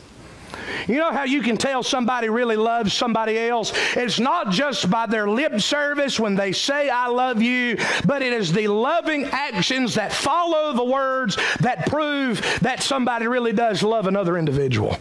You 0.88 0.96
know 0.96 1.10
how 1.10 1.24
you 1.24 1.42
can 1.42 1.56
tell 1.56 1.82
somebody 1.82 2.28
really 2.28 2.56
loves 2.56 2.92
somebody 2.92 3.38
else? 3.38 3.72
It's 3.96 4.18
not 4.18 4.50
just 4.50 4.90
by 4.90 5.06
their 5.06 5.28
lip 5.28 5.60
service 5.60 6.18
when 6.18 6.34
they 6.34 6.52
say, 6.52 6.88
I 6.88 7.08
love 7.08 7.42
you, 7.42 7.76
but 8.06 8.22
it 8.22 8.32
is 8.32 8.52
the 8.52 8.68
loving 8.68 9.24
actions 9.24 9.94
that 9.94 10.12
follow 10.12 10.72
the 10.72 10.84
words 10.84 11.36
that 11.60 11.86
prove 11.86 12.40
that 12.60 12.82
somebody 12.82 13.26
really 13.26 13.52
does 13.52 13.82
love 13.82 14.06
another 14.06 14.36
individual. 14.36 14.96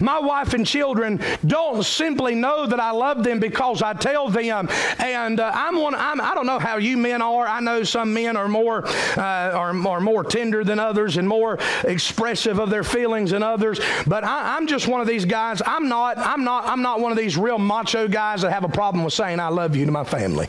My 0.00 0.18
wife 0.18 0.54
and 0.54 0.66
children 0.66 1.20
don't 1.46 1.84
simply 1.84 2.34
know 2.34 2.66
that 2.66 2.80
I 2.80 2.90
love 2.90 3.24
them 3.24 3.40
because 3.40 3.82
I 3.82 3.94
tell 3.94 4.28
them. 4.28 4.68
And 4.98 5.40
uh, 5.40 5.50
I'm 5.54 5.76
one. 5.80 5.94
I'm, 5.94 6.20
I 6.20 6.34
don't 6.34 6.46
know 6.46 6.58
how 6.58 6.76
you 6.76 6.96
men 6.96 7.22
are. 7.22 7.46
I 7.46 7.60
know 7.60 7.82
some 7.82 8.12
men 8.12 8.36
are 8.36 8.48
more 8.48 8.86
uh, 8.86 9.20
are, 9.20 9.86
are 9.86 10.00
more 10.00 10.24
tender 10.24 10.64
than 10.64 10.78
others 10.78 11.16
and 11.16 11.28
more 11.28 11.58
expressive 11.84 12.58
of 12.58 12.70
their 12.70 12.84
feelings 12.84 13.30
than 13.30 13.42
others. 13.42 13.80
But 14.06 14.24
I, 14.24 14.56
I'm 14.56 14.66
just 14.66 14.88
one 14.88 15.00
of 15.00 15.05
these 15.06 15.24
guys. 15.24 15.62
I'm 15.66 15.88
not. 15.88 16.18
I'm 16.18 16.44
not. 16.44 16.66
I'm 16.66 16.82
not 16.82 17.00
one 17.00 17.12
of 17.12 17.18
these 17.18 17.36
real 17.36 17.58
macho 17.58 18.08
guys 18.08 18.42
that 18.42 18.52
have 18.52 18.64
a 18.64 18.68
problem 18.68 19.04
with 19.04 19.14
saying 19.14 19.40
I 19.40 19.48
love 19.48 19.76
you 19.76 19.84
to 19.86 19.92
my 19.92 20.04
family. 20.04 20.48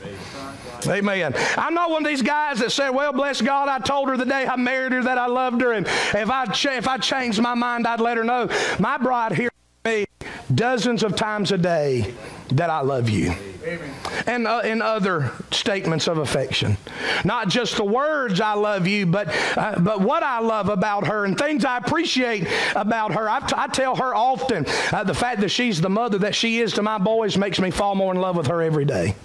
Amen. 0.87 1.33
I'm 1.57 1.73
not 1.73 1.89
one 1.89 2.05
of 2.05 2.07
these 2.07 2.21
guys 2.21 2.59
that 2.59 2.71
said, 2.71 2.89
"Well, 2.89 3.11
bless 3.11 3.41
God, 3.41 3.67
I 3.67 3.79
told 3.79 4.09
her 4.09 4.17
the 4.17 4.25
day 4.25 4.45
I 4.45 4.55
married 4.55 4.91
her 4.91 5.03
that 5.03 5.17
I 5.17 5.25
loved 5.27 5.61
her, 5.61 5.73
and 5.73 5.87
if 5.87 6.29
I 6.29 6.45
if 6.77 6.87
I 6.87 6.97
changed 6.97 7.41
my 7.41 7.55
mind, 7.55 7.87
I'd 7.87 7.99
let 7.99 8.17
her 8.17 8.23
know." 8.23 8.49
My 8.79 8.97
bride 8.97 9.33
here, 9.33 9.49
me 9.85 10.05
dozens 10.53 11.03
of 11.03 11.15
times 11.15 11.51
a 11.51 11.57
day 11.57 12.13
that 12.49 12.69
I 12.69 12.81
love 12.81 13.09
you. 13.09 13.33
And 14.25 14.47
uh, 14.47 14.61
in 14.63 14.81
other 14.81 15.31
statements 15.51 16.07
of 16.07 16.19
affection, 16.19 16.77
not 17.25 17.49
just 17.49 17.75
the 17.75 17.83
words 17.83 18.39
"I 18.39 18.53
love 18.53 18.87
you," 18.87 19.05
but 19.05 19.27
uh, 19.57 19.77
but 19.79 19.99
what 19.99 20.23
I 20.23 20.39
love 20.39 20.69
about 20.69 21.07
her 21.07 21.25
and 21.25 21.37
things 21.37 21.65
I 21.65 21.77
appreciate 21.77 22.47
about 22.77 23.13
her. 23.13 23.29
I, 23.29 23.41
t- 23.41 23.55
I 23.57 23.67
tell 23.67 23.95
her 23.97 24.15
often 24.15 24.65
uh, 24.93 25.03
the 25.03 25.13
fact 25.13 25.41
that 25.41 25.49
she's 25.49 25.81
the 25.81 25.89
mother 25.89 26.17
that 26.19 26.33
she 26.33 26.59
is 26.59 26.73
to 26.73 26.81
my 26.81 26.97
boys 26.97 27.37
makes 27.37 27.59
me 27.59 27.69
fall 27.69 27.95
more 27.95 28.13
in 28.13 28.21
love 28.21 28.37
with 28.37 28.47
her 28.47 28.61
every 28.61 28.85
day. 28.85 29.15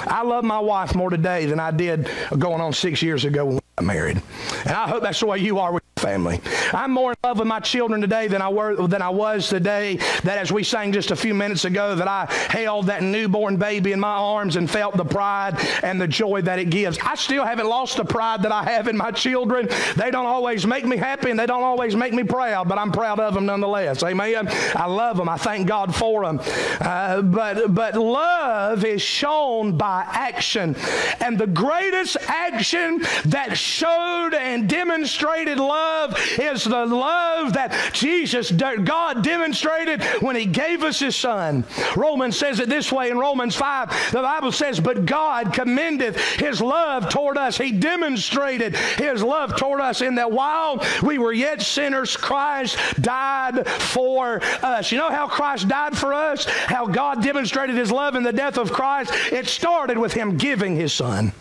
I 0.00 0.22
love 0.22 0.42
my 0.42 0.58
wife 0.58 0.96
more 0.96 1.10
today 1.10 1.46
than 1.46 1.60
I 1.60 1.70
did 1.70 2.10
going 2.36 2.60
on 2.60 2.72
six 2.72 3.02
years 3.02 3.24
ago 3.24 3.44
when 3.44 3.54
we 3.56 3.60
got 3.76 3.84
married. 3.84 4.22
And 4.64 4.72
I 4.72 4.88
hope 4.88 5.02
that's 5.02 5.20
the 5.20 5.26
way 5.26 5.38
you 5.38 5.60
are 5.60 5.72
with 5.72 5.82
family. 6.02 6.40
I'm 6.72 6.90
more 6.90 7.12
in 7.12 7.16
love 7.22 7.38
with 7.38 7.46
my 7.46 7.60
children 7.60 8.00
today 8.00 8.26
than 8.26 8.42
I 8.42 8.48
were 8.48 8.88
than 8.88 9.00
I 9.00 9.08
was 9.08 9.48
today. 9.48 9.96
That 10.24 10.36
as 10.36 10.50
we 10.50 10.64
sang 10.64 10.92
just 10.92 11.12
a 11.12 11.16
few 11.16 11.32
minutes 11.32 11.64
ago, 11.64 11.94
that 11.94 12.08
I 12.08 12.26
held 12.50 12.86
that 12.86 13.02
newborn 13.02 13.56
baby 13.56 13.92
in 13.92 14.00
my 14.00 14.16
arms 14.16 14.56
and 14.56 14.68
felt 14.68 14.96
the 14.96 15.04
pride 15.04 15.60
and 15.84 16.00
the 16.00 16.08
joy 16.08 16.42
that 16.42 16.58
it 16.58 16.70
gives. 16.70 16.98
I 16.98 17.14
still 17.14 17.44
haven't 17.44 17.68
lost 17.68 17.96
the 17.96 18.04
pride 18.04 18.42
that 18.42 18.50
I 18.50 18.64
have 18.64 18.88
in 18.88 18.96
my 18.96 19.12
children. 19.12 19.68
They 19.96 20.10
don't 20.10 20.26
always 20.26 20.66
make 20.66 20.84
me 20.84 20.96
happy 20.96 21.30
and 21.30 21.38
they 21.38 21.46
don't 21.46 21.62
always 21.62 21.94
make 21.94 22.12
me 22.12 22.24
proud, 22.24 22.68
but 22.68 22.78
I'm 22.78 22.90
proud 22.90 23.20
of 23.20 23.34
them 23.34 23.46
nonetheless. 23.46 24.02
Amen. 24.02 24.48
I 24.74 24.86
love 24.86 25.16
them. 25.16 25.28
I 25.28 25.36
thank 25.36 25.68
God 25.68 25.94
for 25.94 26.26
them. 26.26 26.40
Uh, 26.80 27.22
but 27.22 27.72
but 27.72 27.94
love 27.94 28.84
is 28.84 29.00
shown 29.00 29.76
by 29.76 30.04
action, 30.08 30.74
and 31.20 31.38
the 31.38 31.46
greatest 31.46 32.16
action 32.26 33.02
that 33.26 33.56
showed 33.56 34.34
and 34.34 34.68
demonstrated 34.68 35.58
love 35.58 35.91
is 36.38 36.64
the 36.64 36.86
love 36.86 37.52
that 37.54 37.90
Jesus, 37.92 38.50
God 38.50 39.22
demonstrated 39.22 40.02
when 40.20 40.36
He 40.36 40.46
gave 40.46 40.82
us 40.82 41.00
His 41.00 41.16
Son. 41.16 41.64
Romans 41.96 42.36
says 42.36 42.60
it 42.60 42.68
this 42.68 42.92
way 42.92 43.10
in 43.10 43.18
Romans 43.18 43.54
5. 43.54 44.12
The 44.12 44.22
Bible 44.22 44.52
says, 44.52 44.80
But 44.80 45.06
God 45.06 45.52
commendeth 45.52 46.16
His 46.34 46.60
love 46.60 47.08
toward 47.08 47.36
us. 47.36 47.56
He 47.56 47.72
demonstrated 47.72 48.76
His 48.76 49.22
love 49.22 49.56
toward 49.56 49.80
us 49.80 50.00
in 50.00 50.16
that 50.16 50.30
while 50.30 50.84
we 51.02 51.18
were 51.18 51.32
yet 51.32 51.62
sinners, 51.62 52.16
Christ 52.16 52.78
died 53.00 53.66
for 53.66 54.42
us. 54.62 54.92
You 54.92 54.98
know 54.98 55.10
how 55.10 55.26
Christ 55.26 55.68
died 55.68 55.96
for 55.96 56.12
us? 56.12 56.44
How 56.44 56.86
God 56.86 57.22
demonstrated 57.22 57.76
His 57.76 57.90
love 57.92 58.14
in 58.14 58.22
the 58.22 58.32
death 58.32 58.58
of 58.58 58.72
Christ? 58.72 59.12
It 59.32 59.46
started 59.46 59.98
with 59.98 60.12
Him 60.12 60.36
giving 60.36 60.76
His 60.76 60.92
Son. 60.92 61.32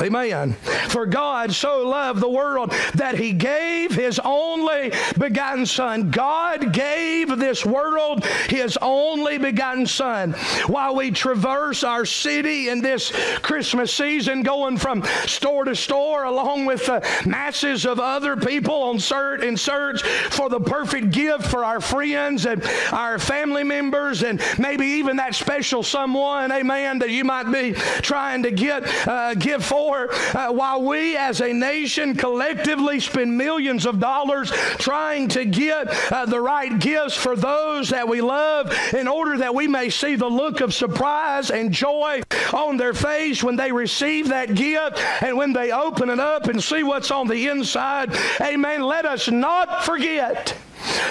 Amen. 0.00 0.52
For 0.88 1.06
God 1.06 1.52
so 1.52 1.86
loved 1.88 2.20
the 2.20 2.28
world 2.28 2.70
that 2.94 3.16
he 3.16 3.32
gave 3.32 3.94
his 3.94 4.20
only 4.24 4.92
begotten 5.18 5.66
Son. 5.66 6.10
God 6.10 6.72
gave 6.72 7.36
this 7.38 7.64
world 7.64 8.24
his 8.48 8.78
only 8.82 9.38
begotten 9.38 9.86
Son. 9.86 10.32
While 10.66 10.96
we 10.96 11.10
traverse 11.10 11.84
our 11.84 12.04
city 12.04 12.68
in 12.68 12.80
this 12.80 13.12
Christmas 13.42 13.92
season, 13.94 14.42
going 14.42 14.76
from 14.76 15.04
store 15.26 15.64
to 15.64 15.74
store, 15.74 16.24
along 16.24 16.66
with 16.66 16.86
the 16.86 17.06
masses 17.24 17.86
of 17.86 18.00
other 18.00 18.36
people 18.36 18.74
on 18.74 18.98
search, 18.98 19.42
in 19.42 19.56
search 19.56 20.02
for 20.02 20.48
the 20.48 20.60
perfect 20.60 21.10
gift 21.10 21.46
for 21.46 21.64
our 21.64 21.80
friends 21.80 22.46
and 22.46 22.64
our 22.92 23.18
family 23.18 23.64
members, 23.64 24.22
and 24.22 24.40
maybe 24.58 24.86
even 24.86 25.16
that 25.16 25.34
special 25.34 25.82
someone, 25.82 26.52
amen, 26.52 26.98
that 26.98 27.10
you 27.10 27.24
might 27.24 27.50
be 27.50 27.72
trying 27.72 28.42
to 28.42 28.50
get 28.50 28.84
uh, 29.06 29.34
give 29.34 29.64
for 29.64 29.75
uh, 29.76 30.52
while 30.52 30.82
we 30.82 31.16
as 31.16 31.40
a 31.40 31.52
nation 31.52 32.14
collectively 32.14 32.98
spend 33.00 33.36
millions 33.36 33.86
of 33.86 34.00
dollars 34.00 34.50
trying 34.78 35.28
to 35.28 35.44
get 35.44 35.88
uh, 36.12 36.24
the 36.26 36.40
right 36.40 36.78
gifts 36.78 37.14
for 37.14 37.36
those 37.36 37.90
that 37.90 38.08
we 38.08 38.20
love 38.20 38.72
in 38.94 39.06
order 39.06 39.36
that 39.38 39.54
we 39.54 39.68
may 39.68 39.90
see 39.90 40.16
the 40.16 40.28
look 40.28 40.60
of 40.60 40.72
surprise 40.72 41.50
and 41.50 41.72
joy 41.72 42.22
on 42.52 42.76
their 42.76 42.94
face 42.94 43.42
when 43.42 43.56
they 43.56 43.70
receive 43.70 44.28
that 44.28 44.54
gift 44.54 44.98
and 45.22 45.36
when 45.36 45.52
they 45.52 45.72
open 45.72 46.10
it 46.10 46.20
up 46.20 46.46
and 46.46 46.62
see 46.62 46.82
what's 46.82 47.10
on 47.10 47.28
the 47.28 47.48
inside. 47.48 48.16
Amen. 48.40 48.82
Let 48.82 49.04
us 49.04 49.28
not 49.30 49.84
forget 49.84 50.56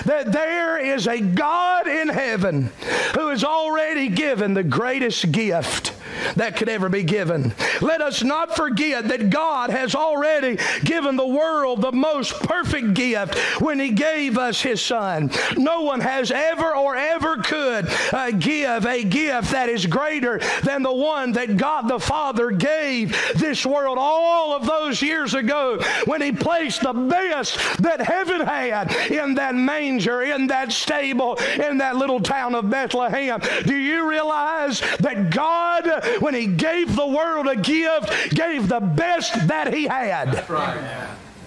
that 0.05 0.31
there 0.31 0.77
is 0.77 1.07
a 1.07 1.19
God 1.19 1.87
in 1.87 2.07
heaven 2.07 2.71
who 3.13 3.29
has 3.29 3.43
already 3.43 4.09
given 4.09 4.53
the 4.53 4.63
greatest 4.63 5.31
gift 5.31 5.93
that 6.35 6.55
could 6.55 6.69
ever 6.69 6.89
be 6.89 7.03
given. 7.03 7.53
Let 7.81 8.01
us 8.01 8.23
not 8.23 8.55
forget 8.55 9.07
that 9.07 9.29
God 9.29 9.69
has 9.69 9.95
already 9.95 10.57
given 10.83 11.15
the 11.15 11.27
world 11.27 11.81
the 11.81 11.91
most 11.91 12.33
perfect 12.41 12.93
gift 12.93 13.37
when 13.61 13.79
He 13.79 13.91
gave 13.91 14.37
us 14.37 14.61
His 14.61 14.81
Son. 14.81 15.31
No 15.57 15.81
one 15.81 16.01
has 16.01 16.31
ever 16.31 16.75
or 16.75 16.95
ever 16.95 17.37
could 17.37 17.87
uh, 18.11 18.31
give 18.31 18.85
a 18.85 19.03
gift 19.03 19.51
that 19.51 19.69
is 19.69 19.85
greater 19.85 20.39
than 20.63 20.83
the 20.83 20.93
one 20.93 21.31
that 21.33 21.57
God 21.57 21.87
the 21.87 21.99
Father 21.99 22.51
gave 22.51 23.11
this 23.35 23.65
world 23.65 23.97
all 23.99 24.53
of 24.55 24.65
those 24.65 25.01
years 25.01 25.33
ago 25.33 25.79
when 26.05 26.21
He 26.21 26.31
placed 26.31 26.81
the 26.81 26.93
best 26.93 27.57
that 27.81 28.01
heaven 28.01 28.41
had 28.41 28.91
in 29.11 29.35
that 29.35 29.55
manger, 29.55 30.21
in 30.21 30.47
that 30.47 30.71
stable, 30.71 31.35
in 31.35 31.77
that 31.77 31.95
little 31.95 32.19
town 32.19 32.55
of 32.55 32.69
Bethlehem. 32.69 33.41
Do 33.65 33.75
you 33.75 34.09
realize 34.09 34.81
that 34.99 35.29
God 35.29 35.85
when 36.19 36.33
he 36.33 36.47
gave 36.47 36.95
the 36.95 37.07
world 37.07 37.47
a 37.47 37.55
gift, 37.55 38.35
gave 38.35 38.67
the 38.67 38.79
best 38.79 39.47
that 39.47 39.73
he 39.73 39.85
had. 39.85 40.47
Right. 40.49 41.05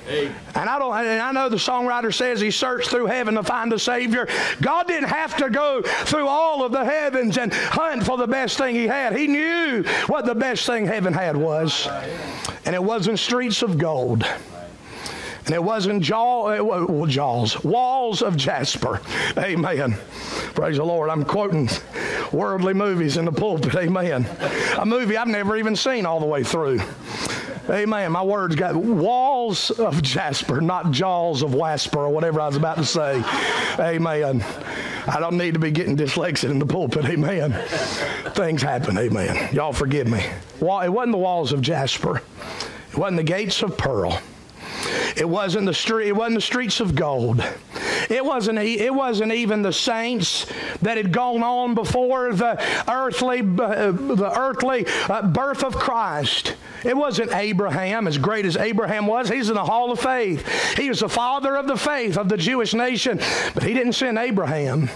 And 0.08 0.70
I 0.70 0.78
don't 0.78 0.96
and 0.96 1.20
I 1.20 1.32
know 1.32 1.48
the 1.50 1.56
songwriter 1.56 2.12
says 2.14 2.40
he 2.40 2.50
searched 2.50 2.88
through 2.88 3.06
heaven 3.06 3.34
to 3.34 3.42
find 3.42 3.72
a 3.72 3.78
savior. 3.78 4.26
God 4.62 4.86
didn't 4.86 5.10
have 5.10 5.36
to 5.36 5.50
go 5.50 5.82
through 5.82 6.26
all 6.26 6.64
of 6.64 6.72
the 6.72 6.84
heavens 6.84 7.36
and 7.36 7.52
hunt 7.52 8.04
for 8.04 8.16
the 8.16 8.26
best 8.26 8.56
thing 8.56 8.74
he 8.74 8.86
had. 8.86 9.16
He 9.16 9.26
knew 9.26 9.84
what 10.06 10.24
the 10.24 10.34
best 10.34 10.64
thing 10.64 10.86
heaven 10.86 11.12
had 11.12 11.36
was. 11.36 11.86
And 12.64 12.74
it 12.74 12.82
wasn't 12.82 13.18
streets 13.18 13.62
of 13.62 13.76
gold. 13.76 14.24
And 15.44 15.54
it 15.54 15.62
wasn't 15.64 16.02
jaw, 16.02 16.48
eh, 16.48 16.56
it 16.56 16.66
was, 16.66 16.86
well, 16.88 17.06
jaws, 17.06 17.64
walls 17.64 18.20
of 18.20 18.36
jasper. 18.36 19.00
Amen. 19.38 19.96
Praise 20.54 20.76
the 20.76 20.84
Lord. 20.84 21.08
I'm 21.08 21.24
quoting 21.24 21.70
worldly 22.32 22.74
movies 22.74 23.16
in 23.16 23.24
the 23.24 23.32
pulpit. 23.32 23.74
Amen. 23.74 24.26
A 24.78 24.86
movie 24.86 25.16
I've 25.16 25.28
never 25.28 25.56
even 25.56 25.76
seen 25.76 26.06
all 26.06 26.20
the 26.20 26.26
way 26.26 26.42
through. 26.42 26.80
Amen. 27.70 28.12
My 28.12 28.22
words 28.22 28.54
got 28.54 28.74
walls 28.74 29.70
of 29.70 30.02
jasper, 30.02 30.60
not 30.60 30.90
jaws 30.90 31.42
of 31.42 31.54
wasper 31.54 31.98
or 31.98 32.08
whatever 32.08 32.40
I 32.40 32.46
was 32.46 32.56
about 32.56 32.78
to 32.78 32.84
say. 32.84 33.22
Amen. 33.78 34.42
I 35.06 35.20
don't 35.20 35.36
need 35.36 35.54
to 35.54 35.60
be 35.60 35.70
getting 35.70 35.96
dyslexic 35.96 36.50
in 36.50 36.58
the 36.58 36.66
pulpit. 36.66 37.04
Amen. 37.04 37.52
Things 38.34 38.62
happen. 38.62 38.96
Amen. 38.96 39.54
Y'all 39.54 39.72
forgive 39.72 40.06
me. 40.06 40.20
It 40.20 40.62
wasn't 40.62 41.12
the 41.12 41.18
walls 41.18 41.52
of 41.52 41.60
jasper. 41.60 42.22
It 42.90 42.96
wasn't 42.96 43.18
the 43.18 43.22
gates 43.22 43.62
of 43.62 43.76
pearl. 43.76 44.20
It 45.16 45.28
wasn't 45.28 45.66
the 45.66 45.74
street. 45.74 46.08
It 46.08 46.16
wasn't 46.16 46.36
the 46.36 46.42
streets 46.42 46.80
of 46.80 46.94
gold. 46.94 47.44
It 48.08 48.24
wasn't. 48.24 48.58
It 48.58 48.94
wasn't 48.94 49.32
even 49.32 49.62
the 49.62 49.72
saints 49.72 50.46
that 50.82 50.96
had 50.96 51.12
gone 51.12 51.42
on 51.42 51.74
before 51.74 52.32
the 52.32 52.62
earthly, 52.88 53.40
uh, 53.40 53.92
the 53.92 54.32
earthly 54.36 54.86
uh, 55.08 55.22
birth 55.28 55.62
of 55.64 55.76
Christ. 55.76 56.56
It 56.84 56.96
wasn't 56.96 57.34
Abraham, 57.34 58.06
as 58.06 58.18
great 58.18 58.46
as 58.46 58.56
Abraham 58.56 59.06
was. 59.06 59.28
He's 59.28 59.48
in 59.48 59.54
the 59.54 59.64
Hall 59.64 59.90
of 59.90 60.00
Faith. 60.00 60.46
He 60.76 60.88
was 60.88 61.00
the 61.00 61.08
father 61.08 61.56
of 61.56 61.66
the 61.66 61.76
faith 61.76 62.16
of 62.16 62.28
the 62.28 62.36
Jewish 62.36 62.74
nation, 62.74 63.20
but 63.54 63.62
he 63.62 63.74
didn't 63.74 63.94
send 63.94 64.18
Abraham. 64.18 64.88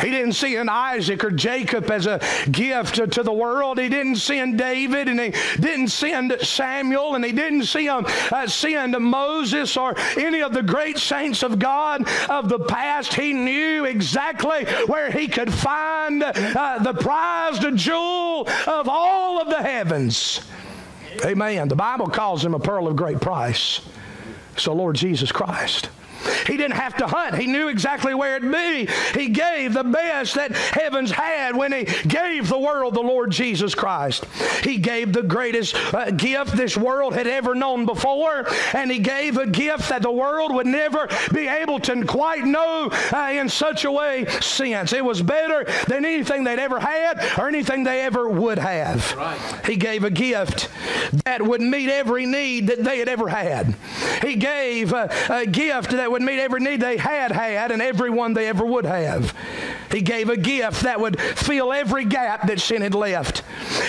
He 0.00 0.10
didn't 0.10 0.32
send 0.32 0.70
Isaac 0.70 1.24
or 1.24 1.30
Jacob 1.30 1.90
as 1.90 2.06
a 2.06 2.20
gift 2.50 2.96
to, 2.96 3.06
to, 3.06 3.22
the 3.22 3.32
world. 3.32 3.78
He 3.78 3.88
didn't 3.88 4.16
send 4.16 4.58
David 4.58 5.08
and 5.08 5.18
he 5.18 5.34
didn't 5.60 5.88
send 5.88 6.36
Samuel 6.40 7.14
and 7.14 7.24
he 7.24 7.32
didn't 7.32 7.64
send, 7.64 8.06
uh, 8.06 8.46
send 8.46 8.98
Moses 8.98 9.76
or 9.76 9.94
any 10.16 10.42
of 10.42 10.52
the 10.52 10.62
great 10.62 10.98
saints 10.98 11.42
of 11.42 11.58
God 11.58 12.08
of 12.30 12.48
the 12.48 12.60
past. 12.60 13.14
He 13.14 13.32
knew 13.32 13.84
exactly 13.84 14.64
where 14.86 15.10
he 15.10 15.28
could 15.28 15.52
find 15.52 16.22
uh, 16.22 16.78
the 16.78 16.94
prized 16.94 17.64
jewel 17.76 18.48
of 18.66 18.88
all 18.88 19.40
of 19.40 19.48
the 19.48 19.62
heavens. 19.62 20.40
Amen. 21.24 21.68
The 21.68 21.76
Bible 21.76 22.06
calls 22.06 22.44
him 22.44 22.54
a 22.54 22.60
pearl 22.60 22.86
of 22.86 22.96
great 22.96 23.20
price. 23.20 23.80
So, 24.56 24.72
Lord 24.72 24.96
Jesus 24.96 25.32
Christ. 25.32 25.90
He 26.46 26.56
didn't 26.56 26.76
have 26.76 26.96
to 26.96 27.06
hunt. 27.06 27.36
He 27.36 27.46
knew 27.46 27.68
exactly 27.68 28.14
where 28.14 28.36
it'd 28.36 28.50
be. 28.50 28.88
He 29.18 29.28
gave 29.28 29.74
the 29.74 29.84
best 29.84 30.34
that 30.34 30.52
heavens 30.52 31.10
had 31.10 31.56
when 31.56 31.72
he 31.72 31.84
gave 32.06 32.48
the 32.48 32.58
world 32.58 32.94
the 32.94 33.00
Lord 33.00 33.30
Jesus 33.30 33.74
Christ. 33.74 34.24
He 34.62 34.78
gave 34.78 35.12
the 35.12 35.22
greatest 35.22 35.74
uh, 35.94 36.10
gift 36.10 36.56
this 36.56 36.76
world 36.76 37.14
had 37.14 37.26
ever 37.26 37.54
known 37.54 37.86
before, 37.86 38.46
and 38.74 38.90
he 38.90 38.98
gave 38.98 39.36
a 39.36 39.46
gift 39.46 39.88
that 39.88 40.02
the 40.02 40.10
world 40.10 40.54
would 40.54 40.66
never 40.66 41.08
be 41.32 41.46
able 41.46 41.78
to 41.80 42.04
quite 42.04 42.44
know 42.44 42.90
uh, 43.12 43.30
in 43.32 43.48
such 43.48 43.84
a 43.84 43.90
way 43.90 44.26
since. 44.40 44.92
It 44.92 45.04
was 45.04 45.22
better 45.22 45.64
than 45.86 46.04
anything 46.04 46.44
they'd 46.44 46.58
ever 46.58 46.80
had 46.80 47.38
or 47.38 47.48
anything 47.48 47.84
they 47.84 48.02
ever 48.02 48.28
would 48.28 48.58
have. 48.58 49.14
Right. 49.14 49.66
He 49.66 49.76
gave 49.76 50.04
a 50.04 50.10
gift 50.10 50.68
that 51.24 51.42
would 51.42 51.60
meet 51.60 51.88
every 51.88 52.26
need 52.26 52.68
that 52.68 52.84
they 52.84 52.98
had 52.98 53.08
ever 53.08 53.28
had. 53.28 53.74
He 54.22 54.34
gave 54.34 54.92
a, 54.92 55.10
a 55.28 55.46
gift 55.46 55.90
that 55.90 56.07
would 56.10 56.22
meet 56.22 56.40
every 56.40 56.60
need 56.60 56.80
they 56.80 56.96
had 56.96 57.32
had 57.32 57.70
and 57.70 57.82
every 57.82 58.10
one 58.10 58.34
they 58.34 58.48
ever 58.48 58.64
would 58.64 58.84
have. 58.84 59.34
He 59.90 60.02
gave 60.02 60.28
a 60.28 60.36
gift 60.36 60.82
that 60.82 61.00
would 61.00 61.20
fill 61.20 61.72
every 61.72 62.04
gap 62.04 62.46
that 62.46 62.60
sin 62.60 62.82
had 62.82 62.94
left. 62.94 63.42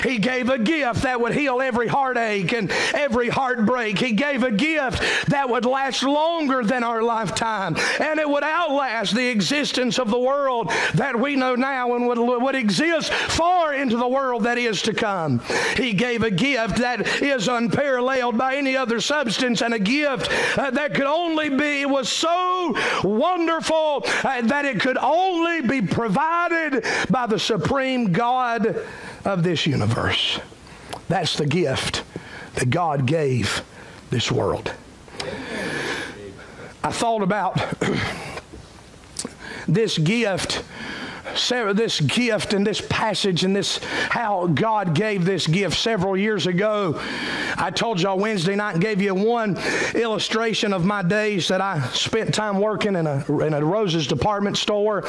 He 0.03 0.17
gave 0.17 0.49
a 0.49 0.57
gift 0.57 1.03
that 1.03 1.19
would 1.19 1.33
heal 1.33 1.61
every 1.61 1.87
heartache 1.87 2.53
and 2.53 2.71
every 2.93 3.29
heartbreak. 3.29 3.99
He 3.99 4.13
gave 4.13 4.43
a 4.43 4.51
gift 4.51 5.27
that 5.27 5.49
would 5.49 5.65
last 5.65 6.03
longer 6.03 6.63
than 6.63 6.83
our 6.83 7.01
lifetime 7.01 7.75
and 7.99 8.19
it 8.19 8.29
would 8.29 8.43
outlast 8.43 9.15
the 9.15 9.27
existence 9.27 9.99
of 9.99 10.09
the 10.09 10.19
world 10.19 10.71
that 10.95 11.19
we 11.19 11.35
know 11.35 11.55
now 11.55 11.95
and 11.95 12.07
would, 12.07 12.17
would 12.17 12.55
exist 12.55 13.11
far 13.13 13.73
into 13.73 13.97
the 13.97 14.07
world 14.07 14.43
that 14.43 14.57
is 14.57 14.81
to 14.83 14.93
come. 14.93 15.41
He 15.75 15.93
gave 15.93 16.23
a 16.23 16.31
gift 16.31 16.77
that 16.77 17.21
is 17.21 17.47
unparalleled 17.47 18.37
by 18.37 18.55
any 18.55 18.75
other 18.75 19.01
substance 19.01 19.61
and 19.61 19.73
a 19.73 19.79
gift 19.79 20.29
uh, 20.57 20.71
that 20.71 20.93
could 20.93 21.05
only 21.05 21.49
be, 21.49 21.85
was 21.85 22.08
so 22.11 22.75
wonderful 23.03 24.03
uh, 24.23 24.41
that 24.41 24.65
it 24.65 24.79
could 24.79 24.97
only 24.97 25.61
be 25.61 25.81
provided 25.81 26.85
by 27.09 27.27
the 27.27 27.39
supreme 27.39 28.11
God 28.11 28.83
of 29.25 29.43
this 29.43 29.65
universe. 29.65 30.39
That's 31.07 31.35
the 31.35 31.45
gift 31.45 32.03
that 32.55 32.69
God 32.69 33.05
gave 33.05 33.63
this 34.09 34.31
world. 34.31 34.71
I 36.83 36.91
thought 36.91 37.21
about 37.21 37.59
this 39.67 39.97
gift 39.97 40.63
Sarah, 41.35 41.73
this 41.73 41.99
gift 41.99 42.53
and 42.53 42.65
this 42.65 42.81
passage 42.81 43.43
and 43.43 43.55
this 43.55 43.79
how 43.83 44.47
God 44.47 44.93
gave 44.93 45.25
this 45.25 45.47
gift 45.47 45.77
several 45.77 46.17
years 46.17 46.47
ago. 46.47 46.99
I 47.57 47.71
told 47.71 48.01
y'all 48.01 48.17
Wednesday 48.17 48.55
night 48.55 48.73
and 48.73 48.81
gave 48.81 49.01
you 49.01 49.13
one 49.13 49.57
illustration 49.95 50.73
of 50.73 50.85
my 50.85 51.01
days 51.01 51.47
that 51.49 51.61
I 51.61 51.81
spent 51.89 52.33
time 52.33 52.59
working 52.59 52.95
in 52.95 53.07
a, 53.07 53.39
in 53.41 53.53
a 53.53 53.63
Roses 53.63 54.07
department 54.07 54.57
store 54.57 55.03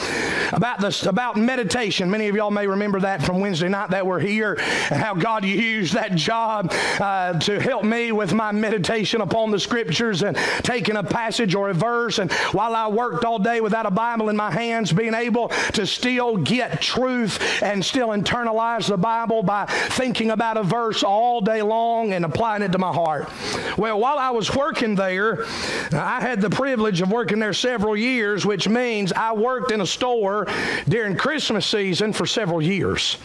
about 0.53 0.81
this 0.81 1.07
about 1.07 1.37
meditation. 1.37 2.11
Many 2.11 2.29
of 2.29 2.37
y'all 2.37 2.51
may 2.51 2.67
remember 2.67 3.01
that 3.01 3.23
from 3.23 3.41
Wednesday 3.41 3.69
night 3.69 3.91
that 3.91 4.07
we're 4.07 4.21
here 4.21 4.55
and 4.91 5.01
how 5.01 5.15
God 5.15 5.45
used 5.45 5.95
that 5.95 6.15
job 6.15 6.73
uh, 7.01 7.39
to 7.41 7.61
help 7.61 7.85
me 7.85 8.13
with 8.13 8.33
my 8.33 8.53
meditation 8.53 9.21
upon 9.21 9.51
the 9.51 9.59
scriptures 9.59 10.23
and 10.23 10.37
taking 10.63 10.97
a 10.97 11.03
passage 11.03 11.55
or 11.55 11.71
a 11.71 11.75
verse. 11.75 12.19
And 12.19 12.33
while 12.53 12.75
I 12.75 12.89
worked 12.89 13.25
all 13.25 13.39
day 13.39 13.61
without 13.61 13.87
a 13.87 13.91
Bible 13.91 14.29
in 14.29 14.37
my 14.37 14.51
hands, 14.51 14.93
being 14.93 15.15
able 15.15 15.49
to 15.49 15.87
still 16.11 16.37
get 16.37 16.81
truth 16.81 17.63
and 17.63 17.85
still 17.85 18.09
internalize 18.09 18.89
the 18.89 18.97
Bible 18.97 19.45
by 19.45 19.65
thinking 19.67 20.33
about 20.33 20.57
a 20.57 20.63
verse 20.63 21.05
all 21.05 21.41
day 21.41 21.63
long 21.63 22.13
and 22.13 22.25
applying 22.25 22.63
it 22.63 22.73
to 22.73 22.79
my 22.79 22.93
heart. 22.93 23.31
Well, 23.79 24.01
while 24.01 24.19
I 24.19 24.31
was 24.31 24.53
working 24.55 24.97
there, 24.97 25.45
I 25.93 26.21
had 26.21 26.41
the 26.41 26.51
privilege 26.51 27.01
of 27.01 27.13
working 27.13 27.39
there 27.39 27.53
several 27.53 27.97
years, 27.97 28.45
which 28.45 28.69
means 28.69 29.13
I 29.13 29.33
worked 29.33 29.71
in 29.71 29.81
a 29.81 29.87
store 29.87 30.49
during 30.89 31.17
Christmas 31.17 31.65
season 31.65 32.13
for 32.13 32.27
several 32.27 32.61
years. 32.61 33.17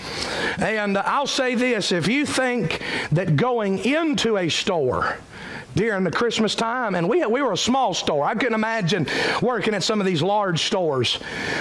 And 0.60 0.96
I'll 1.00 1.25
say 1.25 1.56
this 1.56 1.92
if 1.92 2.08
you 2.08 2.25
think 2.25 2.84
that 3.13 3.36
going 3.36 3.80
into 3.80 4.38
a 4.38 4.48
store, 4.50 5.18
during 5.75 6.06
the 6.06 6.12
Christmas 6.12 6.56
time, 6.56 6.96
and 6.96 7.08
we, 7.08 7.25
we 7.25 7.42
were 7.42 7.51
a 7.51 7.58
small 7.58 7.94
store. 7.94 8.24
I 8.24 8.34
couldn't 8.34 8.54
imagine 8.54 9.08
working 9.42 9.74
at 9.74 9.84
some 9.84 10.00
of 10.00 10.08
these 10.08 10.22
large 10.22 10.63
stores. 10.63 11.20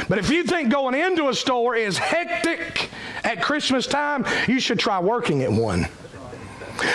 But 0.09 0.19
if 0.19 0.31
you 0.31 0.45
think 0.45 0.71
going 0.71 0.95
into 1.15 1.29
a 1.29 1.35
store 1.35 1.77
is 1.77 1.97
hectic 1.97 2.91
at 3.23 3.41
Christmas 3.41 3.87
time, 3.87 4.27
you 4.49 4.59
should 4.59 4.81
try 4.81 4.99
working 4.99 5.43
at 5.43 5.53
one. 5.53 5.87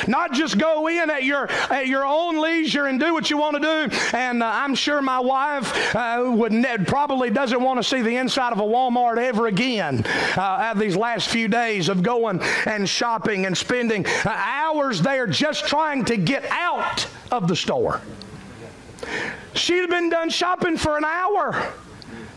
Not 0.09 0.33
just 0.33 0.57
go 0.57 0.88
in 0.89 1.09
at 1.09 1.23
your 1.23 1.49
at 1.49 1.88
your 1.88 2.05
own 2.05 2.41
leisure 2.41 2.88
and 2.88 2.99
do 2.99 3.13
what 3.13 3.29
you 3.29 3.38
want 3.38 3.55
to 3.55 3.61
do. 3.61 3.97
And 4.11 4.43
uh, 4.43 4.51
I'm 4.53 4.75
sure 4.75 5.01
my 5.01 5.21
wife 5.21 5.95
uh, 5.95 6.29
would 6.35 6.51
ne- 6.51 6.79
probably 6.79 7.29
doesn't 7.29 7.61
want 7.61 7.79
to 7.79 7.83
see 7.83 8.01
the 8.01 8.17
inside 8.17 8.51
of 8.51 8.59
a 8.59 8.63
Walmart 8.63 9.17
ever 9.17 9.48
again. 9.48 10.03
Uh, 10.35 10.74
these 10.74 10.98
last 10.98 11.29
few 11.29 11.48
days 11.48 11.87
of 11.87 12.03
going 12.03 12.41
and 12.65 12.89
shopping 12.89 13.46
and 13.46 13.57
spending 13.57 14.05
uh, 14.05 14.29
hours 14.35 15.01
there 15.01 15.27
just 15.27 15.65
trying 15.65 16.03
to 16.05 16.17
get 16.17 16.44
out 16.51 17.07
of 17.31 17.48
the 17.48 17.55
store. 17.55 18.01
She'd 19.53 19.89
been 19.89 20.09
done 20.09 20.29
shopping 20.29 20.75
for 20.75 20.98
an 20.98 21.05
hour 21.05 21.72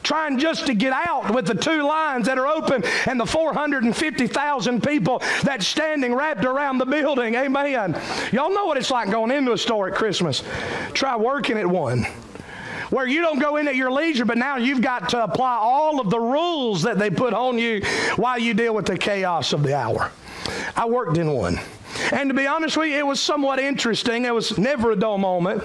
trying 0.03 0.39
just 0.39 0.67
to 0.67 0.75
get 0.75 0.93
out 0.93 1.35
with 1.35 1.47
the 1.47 1.55
two 1.55 1.83
lines 1.83 2.27
that 2.27 2.39
are 2.39 2.47
open 2.47 2.85
and 3.07 3.19
the 3.19 3.27
450,000 3.27 4.83
people 4.83 5.23
that's 5.43 5.67
standing 5.67 6.15
wrapped 6.15 6.45
around 6.45 6.79
the 6.79 6.87
building. 6.87 7.35
Amen. 7.35 8.01
Y'all 8.33 8.55
know 8.55 8.67
what 8.67 8.77
it's 8.77 8.91
like 8.91 9.11
going 9.11 9.31
into 9.31 9.53
a 9.53 9.59
store 9.59 9.89
at 9.89 9.95
Christmas. 9.95 10.43
Try 10.93 11.17
working 11.17 11.59
at 11.59 11.67
one 11.67 12.07
where 12.93 13.07
you 13.07 13.23
don't 13.23 13.39
go 13.39 13.57
in 13.57 13.67
at 13.67 13.75
your 13.75 13.91
leisure, 13.91 14.27
but 14.27 14.37
now 14.37 14.57
you've 14.57 14.83
got 14.83 15.09
to 15.09 15.25
apply 15.25 15.57
all 15.57 15.99
of 15.99 16.11
the 16.11 16.21
rules 16.21 16.83
that 16.83 16.99
they 16.99 17.09
put 17.09 17.33
on 17.33 17.59
you 17.59 17.83
while 18.17 18.39
you 18.39 18.53
deal 18.53 18.75
with 18.75 18.85
the 18.85 18.99
chaos 18.99 19.55
of 19.55 19.63
the 19.63 19.75
hour. 19.75 20.13
I 20.77 20.87
worked 20.87 21.17
in 21.17 21.33
one. 21.33 21.59
And 22.13 22.29
to 22.31 22.35
be 22.35 22.47
honest 22.47 22.77
with 22.77 22.89
you, 22.89 22.99
it 22.99 23.07
was 23.07 23.21
somewhat 23.21 23.59
interesting. 23.59 24.25
It 24.25 24.35
was 24.35 24.59
never 24.59 24.93
a 24.93 24.97
dull 24.97 25.19
moment. 25.19 25.63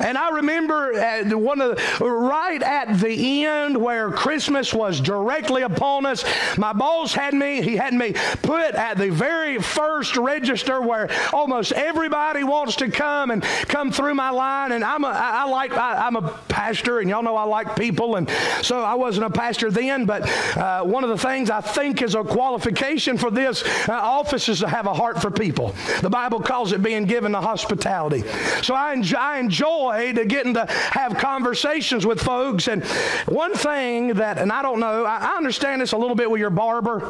And 0.00 0.16
I 0.18 0.30
remember 0.30 0.92
at 0.94 1.32
one 1.34 1.60
of 1.60 1.76
the, 1.76 2.04
right 2.04 2.62
at 2.62 2.98
the 2.98 3.44
end 3.44 3.76
where 3.76 4.10
Christmas 4.10 4.72
was 4.74 5.00
directly 5.00 5.62
upon 5.62 6.06
us, 6.06 6.24
my 6.56 6.72
boss 6.72 7.14
had 7.14 7.34
me, 7.34 7.62
he 7.62 7.76
had 7.76 7.94
me 7.94 8.14
put 8.42 8.74
at 8.74 8.98
the 8.98 9.10
very 9.10 9.58
first 9.58 10.16
register 10.16 10.80
where 10.80 11.10
almost 11.32 11.72
everybody 11.72 12.44
wants 12.44 12.76
to 12.76 12.90
come 12.90 13.30
and 13.30 13.42
come 13.68 13.90
through 13.90 14.14
my 14.14 14.30
line. 14.30 14.72
And 14.72 14.84
I'm 14.84 15.04
a, 15.04 15.08
I 15.08 15.44
like, 15.44 15.72
I, 15.72 16.06
am 16.06 16.16
a 16.16 16.28
pastor, 16.48 17.00
and 17.00 17.08
y'all 17.08 17.22
know 17.22 17.36
I 17.36 17.44
like 17.44 17.76
people. 17.76 18.16
And 18.16 18.28
so 18.62 18.80
I 18.80 18.94
wasn't 18.94 19.26
a 19.26 19.30
pastor 19.30 19.70
then, 19.70 20.06
but 20.06 20.28
uh, 20.56 20.82
one 20.82 21.04
of 21.04 21.10
the 21.10 21.18
things 21.18 21.50
I 21.50 21.60
think 21.60 22.02
is 22.02 22.14
a 22.14 22.24
qualification 22.24 23.16
for 23.16 23.30
this 23.30 23.64
uh, 23.88 23.92
office 23.92 24.48
is 24.48 24.60
to 24.60 24.68
have 24.68 24.86
a 24.86 24.94
heart 24.94 25.20
for 25.20 25.30
people. 25.30 25.63
The 26.00 26.10
Bible 26.10 26.40
calls 26.40 26.72
it 26.72 26.82
being 26.82 27.04
given 27.04 27.32
to 27.32 27.40
hospitality. 27.40 28.24
So 28.62 28.74
I, 28.74 28.92
enjoy, 28.92 29.90
I 29.90 30.12
getting 30.12 30.54
to 30.54 30.66
have 30.66 31.16
conversations 31.18 32.04
with 32.06 32.20
folks. 32.20 32.68
And 32.68 32.84
one 33.26 33.54
thing 33.54 34.14
that, 34.14 34.38
and 34.38 34.50
I 34.50 34.62
don't 34.62 34.80
know, 34.80 35.04
I, 35.04 35.18
I 35.18 35.36
understand 35.36 35.80
this 35.80 35.92
a 35.92 35.96
little 35.96 36.16
bit 36.16 36.30
with 36.30 36.40
your 36.40 36.50
barber. 36.50 37.04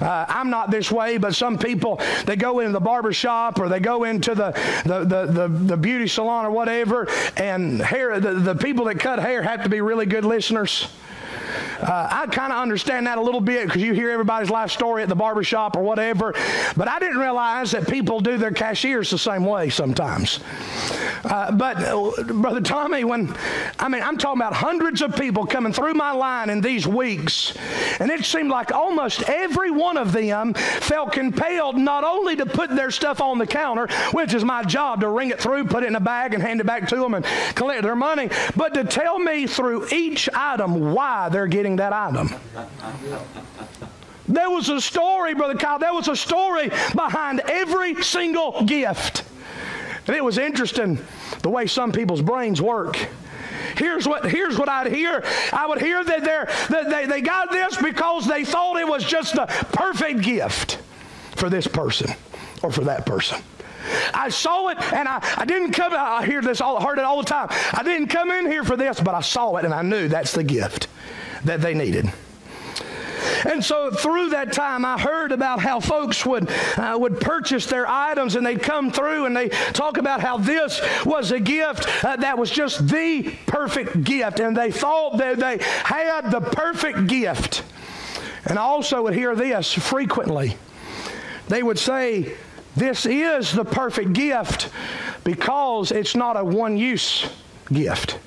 Uh, 0.00 0.26
I'm 0.28 0.50
not 0.50 0.70
this 0.70 0.90
way, 0.90 1.18
but 1.18 1.34
some 1.34 1.58
people, 1.58 2.00
they 2.24 2.36
go 2.36 2.60
into 2.60 2.72
the 2.72 2.80
barber 2.80 3.12
shop 3.12 3.58
or 3.58 3.68
they 3.68 3.80
go 3.80 4.04
into 4.04 4.34
the, 4.34 4.52
the, 4.84 5.04
the, 5.04 5.26
the, 5.26 5.48
the 5.48 5.76
beauty 5.76 6.06
salon 6.06 6.46
or 6.46 6.50
whatever, 6.50 7.08
and 7.36 7.80
hair, 7.80 8.20
the, 8.20 8.34
the 8.34 8.54
people 8.54 8.86
that 8.86 8.98
cut 8.98 9.18
hair 9.18 9.42
have 9.42 9.62
to 9.64 9.68
be 9.68 9.80
really 9.80 10.06
good 10.06 10.24
listeners. 10.24 10.88
Uh, 11.82 12.08
I 12.10 12.26
kind 12.26 12.52
of 12.52 12.58
understand 12.58 13.06
that 13.06 13.18
a 13.18 13.20
little 13.20 13.40
bit 13.40 13.66
because 13.66 13.82
you 13.82 13.92
hear 13.92 14.10
everybody's 14.10 14.50
life 14.50 14.70
story 14.70 15.02
at 15.02 15.08
the 15.08 15.14
barbershop 15.14 15.76
or 15.76 15.82
whatever. 15.82 16.34
But 16.76 16.88
I 16.88 16.98
didn't 16.98 17.18
realize 17.18 17.70
that 17.72 17.88
people 17.88 18.20
do 18.20 18.36
their 18.36 18.52
cashiers 18.52 19.10
the 19.10 19.18
same 19.18 19.44
way 19.44 19.70
sometimes. 19.70 20.40
Uh, 21.24 21.52
but, 21.52 21.76
uh, 21.78 22.22
Brother 22.32 22.60
Tommy, 22.60 23.04
when, 23.04 23.34
I 23.78 23.88
mean, 23.88 24.02
I'm 24.02 24.16
talking 24.16 24.40
about 24.40 24.54
hundreds 24.54 25.02
of 25.02 25.16
people 25.16 25.46
coming 25.46 25.72
through 25.72 25.94
my 25.94 26.12
line 26.12 26.50
in 26.50 26.60
these 26.60 26.86
weeks, 26.86 27.54
and 27.98 28.10
it 28.10 28.24
seemed 28.24 28.50
like 28.50 28.72
almost 28.72 29.22
every 29.28 29.70
one 29.70 29.96
of 29.96 30.12
them 30.12 30.54
felt 30.54 31.12
compelled 31.12 31.76
not 31.76 32.04
only 32.04 32.36
to 32.36 32.46
put 32.46 32.74
their 32.74 32.90
stuff 32.90 33.20
on 33.20 33.38
the 33.38 33.46
counter, 33.46 33.88
which 34.12 34.34
is 34.34 34.44
my 34.44 34.62
job 34.62 35.00
to 35.00 35.08
ring 35.08 35.30
it 35.30 35.40
through, 35.40 35.64
put 35.64 35.82
it 35.82 35.88
in 35.88 35.96
a 35.96 36.00
bag, 36.00 36.34
and 36.34 36.42
hand 36.42 36.60
it 36.60 36.66
back 36.66 36.88
to 36.88 36.96
them 36.96 37.14
and 37.14 37.24
collect 37.54 37.82
their 37.82 37.96
money, 37.96 38.30
but 38.56 38.72
to 38.74 38.84
tell 38.84 39.18
me 39.18 39.46
through 39.46 39.86
each 39.92 40.28
item 40.34 40.92
why 40.92 41.28
they're 41.28 41.46
getting 41.46 41.69
that 41.76 41.92
item. 41.92 42.30
There 44.30 44.48
was 44.48 44.68
a 44.68 44.80
story, 44.80 45.34
Brother 45.34 45.56
Kyle, 45.56 45.78
there 45.78 45.92
was 45.92 46.06
a 46.06 46.14
story 46.14 46.68
behind 46.94 47.40
every 47.48 48.00
single 48.02 48.62
gift. 48.64 49.24
And 50.06 50.16
it 50.16 50.24
was 50.24 50.38
interesting 50.38 50.98
the 51.42 51.50
way 51.50 51.66
some 51.66 51.90
people's 51.90 52.22
brains 52.22 52.62
work. 52.62 52.96
Here's 53.76 54.06
what, 54.06 54.30
here's 54.30 54.58
what 54.58 54.68
I'd 54.68 54.92
hear. 54.92 55.24
I 55.52 55.66
would 55.66 55.80
hear 55.80 56.04
that, 56.04 56.24
that 56.24 56.90
they, 56.90 57.06
they 57.06 57.20
got 57.20 57.50
this 57.50 57.76
because 57.76 58.26
they 58.26 58.44
thought 58.44 58.78
it 58.78 58.86
was 58.86 59.04
just 59.04 59.34
the 59.34 59.46
perfect 59.72 60.22
gift 60.22 60.78
for 61.36 61.50
this 61.50 61.66
person 61.66 62.10
or 62.62 62.70
for 62.70 62.84
that 62.84 63.06
person. 63.06 63.40
I 64.14 64.28
saw 64.28 64.68
it 64.68 64.78
and 64.92 65.08
I, 65.08 65.26
I 65.36 65.44
didn't 65.44 65.72
come, 65.72 65.92
I 65.92 66.24
hear 66.24 66.42
this 66.42 66.60
all, 66.60 66.80
heard 66.80 66.98
it 66.98 67.04
all 67.04 67.18
the 67.18 67.28
time. 67.28 67.48
I 67.72 67.82
didn't 67.82 68.08
come 68.08 68.30
in 68.30 68.46
here 68.46 68.62
for 68.62 68.76
this, 68.76 69.00
but 69.00 69.14
I 69.14 69.22
saw 69.22 69.56
it 69.56 69.64
and 69.64 69.74
I 69.74 69.82
knew 69.82 70.08
that's 70.08 70.32
the 70.32 70.44
gift 70.44 70.86
that 71.44 71.60
they 71.60 71.74
needed. 71.74 72.10
And 73.44 73.64
so 73.64 73.90
through 73.90 74.30
that 74.30 74.52
time, 74.52 74.84
I 74.84 74.98
heard 74.98 75.32
about 75.32 75.60
how 75.60 75.80
folks 75.80 76.24
would, 76.26 76.50
uh, 76.76 76.96
would 77.00 77.20
purchase 77.20 77.66
their 77.66 77.86
items 77.86 78.36
and 78.36 78.44
they'd 78.44 78.62
come 78.62 78.90
through 78.90 79.26
and 79.26 79.36
they 79.36 79.48
talk 79.48 79.96
about 79.96 80.20
how 80.20 80.36
this 80.36 80.80
was 81.04 81.32
a 81.32 81.40
gift 81.40 82.04
uh, 82.04 82.16
that 82.16 82.36
was 82.36 82.50
just 82.50 82.88
the 82.88 83.34
perfect 83.46 84.04
gift. 84.04 84.40
And 84.40 84.56
they 84.56 84.70
thought 84.70 85.18
that 85.18 85.38
they 85.38 85.58
had 85.84 86.30
the 86.30 86.40
perfect 86.40 87.06
gift. 87.06 87.62
And 88.46 88.58
I 88.58 88.62
also 88.62 89.02
would 89.02 89.14
hear 89.14 89.34
this 89.34 89.72
frequently. 89.72 90.56
They 91.48 91.62
would 91.62 91.78
say, 91.78 92.34
This 92.76 93.06
is 93.06 93.52
the 93.52 93.64
perfect 93.64 94.12
gift 94.12 94.70
because 95.24 95.92
it's 95.92 96.14
not 96.14 96.38
a 96.38 96.44
one 96.44 96.76
use 96.76 97.28
gift. 97.72 98.18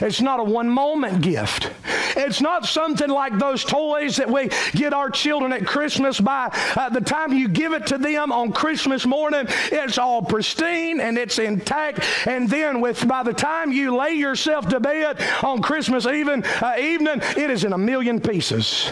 It's 0.00 0.20
not 0.20 0.40
a 0.40 0.44
one 0.44 0.68
moment 0.68 1.22
gift. 1.22 1.70
It's 2.16 2.40
not 2.40 2.66
something 2.66 3.08
like 3.08 3.38
those 3.38 3.64
toys 3.64 4.16
that 4.16 4.30
we 4.30 4.50
get 4.72 4.92
our 4.92 5.10
children 5.10 5.52
at 5.52 5.66
Christmas 5.66 6.20
by 6.20 6.50
uh, 6.76 6.88
the 6.88 7.00
time 7.00 7.32
you 7.32 7.48
give 7.48 7.72
it 7.72 7.86
to 7.88 7.98
them 7.98 8.32
on 8.32 8.52
Christmas 8.52 9.06
morning, 9.06 9.46
it's 9.70 9.98
all 9.98 10.22
pristine 10.22 11.00
and 11.00 11.16
it's 11.16 11.38
intact. 11.38 12.04
And 12.26 12.48
then 12.48 12.80
with 12.80 13.06
by 13.06 13.22
the 13.22 13.32
time 13.32 13.72
you 13.72 13.96
lay 13.96 14.14
yourself 14.14 14.68
to 14.68 14.80
bed 14.80 15.22
on 15.42 15.62
Christmas 15.62 16.06
even, 16.06 16.44
uh, 16.44 16.74
evening, 16.78 17.20
it 17.36 17.50
is 17.50 17.64
in 17.64 17.72
a 17.72 17.78
million 17.78 18.20
pieces. 18.20 18.90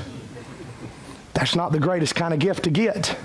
That's 1.35 1.55
not 1.55 1.73
the 1.73 1.81
greatest 1.81 2.15
kind 2.15 2.33
of 2.33 2.41
gift 2.41 2.65
to 2.65 2.71
get. 2.71 3.17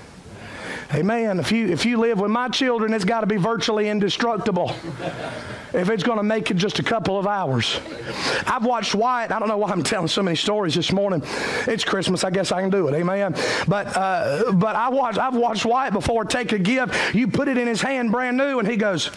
Amen. 0.94 1.40
If 1.40 1.54
you 1.54 1.68
if 1.68 1.86
you 1.86 1.98
live 1.98 2.20
with 2.20 2.32
my 2.32 2.50
children, 2.50 2.94
it's 2.94 3.06
got 3.06 3.22
to 3.22 3.28
be 3.28 3.38
virtually 3.38 3.88
indestructible. 3.88 4.76
If 5.74 5.90
it's 5.90 6.04
going 6.04 6.18
to 6.18 6.24
make 6.24 6.52
it 6.52 6.56
just 6.56 6.80
a 6.80 6.84
couple 6.84 7.18
of 7.18 7.28
hours. 7.28 7.80
I've 8.46 8.66
watched 8.66 8.94
Wyatt. 8.94 9.32
I 9.32 9.40
don't 9.40 9.48
know 9.48 9.58
why 9.58 9.70
I'm 9.70 9.84
telling 9.84 10.10
so 10.10 10.22
many 10.22 10.36
stories 10.36 10.76
this 10.76 10.92
morning. 10.92 11.24
It's 11.66 11.86
Christmas. 11.86 12.26
I 12.26 12.30
guess 12.30 12.52
I 12.52 12.60
can 12.60 12.70
do 12.70 12.90
it. 12.90 12.94
Amen. 12.94 13.36
But 13.70 13.96
uh, 13.96 14.52
but 14.52 14.76
I 14.76 14.90
watched 14.90 15.18
I've 15.18 15.36
watched 15.36 15.66
Wyatt 15.66 15.94
before 15.94 16.26
take 16.26 16.52
a 16.52 16.60
gift. 16.60 17.16
You 17.16 17.30
put 17.30 17.48
it 17.48 17.58
in 17.58 17.68
his 17.68 17.82
hand 17.82 18.12
brand 18.12 18.36
new, 18.36 18.60
and 18.60 18.68
he 18.68 18.76
goes. 18.76 19.12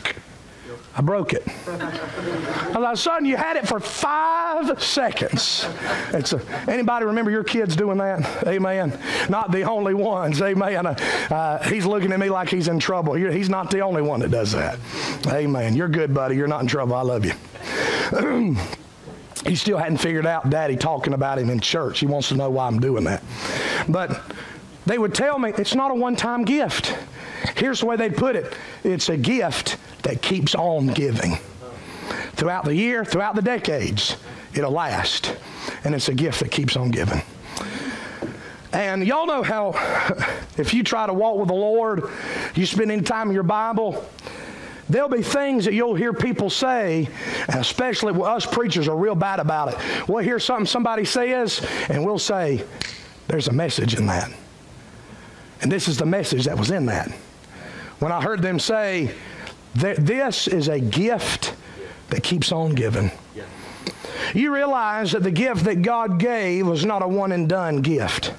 I 0.96 1.00
broke 1.00 1.33
it. 1.33 1.42
I 1.66 2.68
was 2.68 2.74
like, 2.76 2.96
son, 2.96 3.24
you 3.24 3.37
had 3.37 3.57
it 3.57 3.66
for 3.66 3.80
five 3.80 4.80
seconds. 4.80 5.66
It's 6.12 6.33
a, 6.33 6.40
anybody 6.68 7.04
remember 7.04 7.33
your 7.33 7.42
kids 7.42 7.74
doing 7.74 7.98
that? 7.98 8.46
Amen. 8.46 8.96
Not 9.28 9.50
the 9.50 9.62
only 9.62 9.94
ones. 9.94 10.40
Amen. 10.40 10.87
Uh, 10.87 11.62
he's 11.68 11.85
looking 11.85 12.12
at 12.12 12.20
me 12.20 12.30
like 12.30 12.48
he's 12.48 12.68
in 12.68 12.78
trouble. 12.78 13.14
He's 13.14 13.48
not 13.48 13.72
the 13.72 13.80
only 13.80 14.02
one 14.02 14.20
that 14.20 14.30
does 14.30 14.52
that. 14.52 14.78
Amen. 15.26 15.74
You're 15.74 15.88
good, 15.88 16.14
buddy. 16.14 16.37
You're 16.37 16.46
not 16.46 16.61
in 16.61 16.68
trouble. 16.68 16.94
I 16.94 17.02
love 17.02 17.24
you. 17.24 17.33
he 19.44 19.57
still 19.57 19.78
hadn't 19.78 19.98
figured 19.98 20.26
out 20.26 20.48
daddy 20.48 20.76
talking 20.76 21.12
about 21.12 21.40
him 21.40 21.50
in 21.50 21.59
church. 21.59 21.98
He 21.98 22.07
wants 22.07 22.28
to 22.28 22.37
know 22.37 22.50
why 22.50 22.68
I'm 22.68 22.78
doing 22.78 23.02
that. 23.04 23.24
But 23.88 24.22
they 24.87 24.98
would 24.98 25.14
tell 25.14 25.40
me 25.40 25.52
it's 25.57 25.74
not 25.74 25.90
a 25.90 25.94
one 25.94 26.14
time 26.14 26.44
gift. 26.44 26.96
Here's 27.57 27.80
the 27.80 27.87
way 27.87 27.96
they'd 27.96 28.16
put 28.16 28.37
it 28.37 28.54
it's 28.83 29.09
a 29.09 29.16
gift 29.16 29.76
that 30.02 30.22
keeps 30.22 30.54
on 30.54 30.88
giving. 30.88 31.38
Throughout 32.33 32.64
the 32.64 32.74
year, 32.74 33.04
throughout 33.04 33.37
the 33.37 33.42
decades, 33.42 34.16
it'll 34.54 34.72
last. 34.72 35.37
And 35.85 35.94
it's 35.94 36.09
a 36.09 36.14
gift 36.14 36.40
that 36.40 36.50
keeps 36.50 36.76
on 36.76 36.90
giving. 36.90 37.22
And 38.72 39.07
y'all 39.07 39.26
know 39.26 39.42
how, 39.42 39.72
if 40.59 40.74
you 40.74 40.83
try 40.83 41.07
to 41.07 41.14
walk 41.14 41.38
with 41.38 41.48
the 41.48 41.54
Lord, 41.54 42.11
you 42.54 42.66
spend 42.66 42.90
any 42.90 43.02
time 43.02 43.28
in 43.28 43.35
your 43.35 43.44
Bible, 43.44 44.04
there'll 44.88 45.09
be 45.09 45.22
things 45.22 45.64
that 45.66 45.74
you'll 45.74 45.94
hear 45.94 46.12
people 46.12 46.50
say, 46.50 47.09
and 47.48 47.61
especially 47.61 48.20
us 48.20 48.44
preachers 48.44 48.88
are 48.88 48.96
real 48.96 49.14
bad 49.14 49.38
about 49.38 49.74
it. 49.74 50.09
We'll 50.09 50.24
hear 50.24 50.40
something 50.40 50.66
somebody 50.66 51.04
says, 51.04 51.64
and 51.88 52.04
we'll 52.04 52.18
say, 52.18 52.64
There's 53.28 53.46
a 53.48 53.52
message 53.52 53.94
in 53.94 54.07
that. 54.07 54.30
And 55.61 55.70
this 55.70 55.87
is 55.87 55.96
the 55.96 56.07
message 56.07 56.44
that 56.44 56.59
was 56.59 56.70
in 56.70 56.87
that. 56.87 57.11
When 57.98 58.12
I 58.12 58.22
heard 58.22 58.42
them 58.42 58.59
say, 58.59 59.14
this 59.74 60.48
is 60.48 60.68
a 60.68 60.78
gift 60.78 61.54
that 62.11 62.22
keeps 62.22 62.52
on 62.52 62.74
giving. 62.74 63.11
You 64.35 64.54
realize 64.54 65.12
that 65.12 65.22
the 65.22 65.30
gift 65.30 65.64
that 65.64 65.83
God 65.83 66.18
gave 66.18 66.66
was 66.66 66.85
not 66.85 67.02
a 67.02 67.09
one 67.09 67.33
and 67.33 67.48
done 67.48 67.83
gift. 67.83 68.33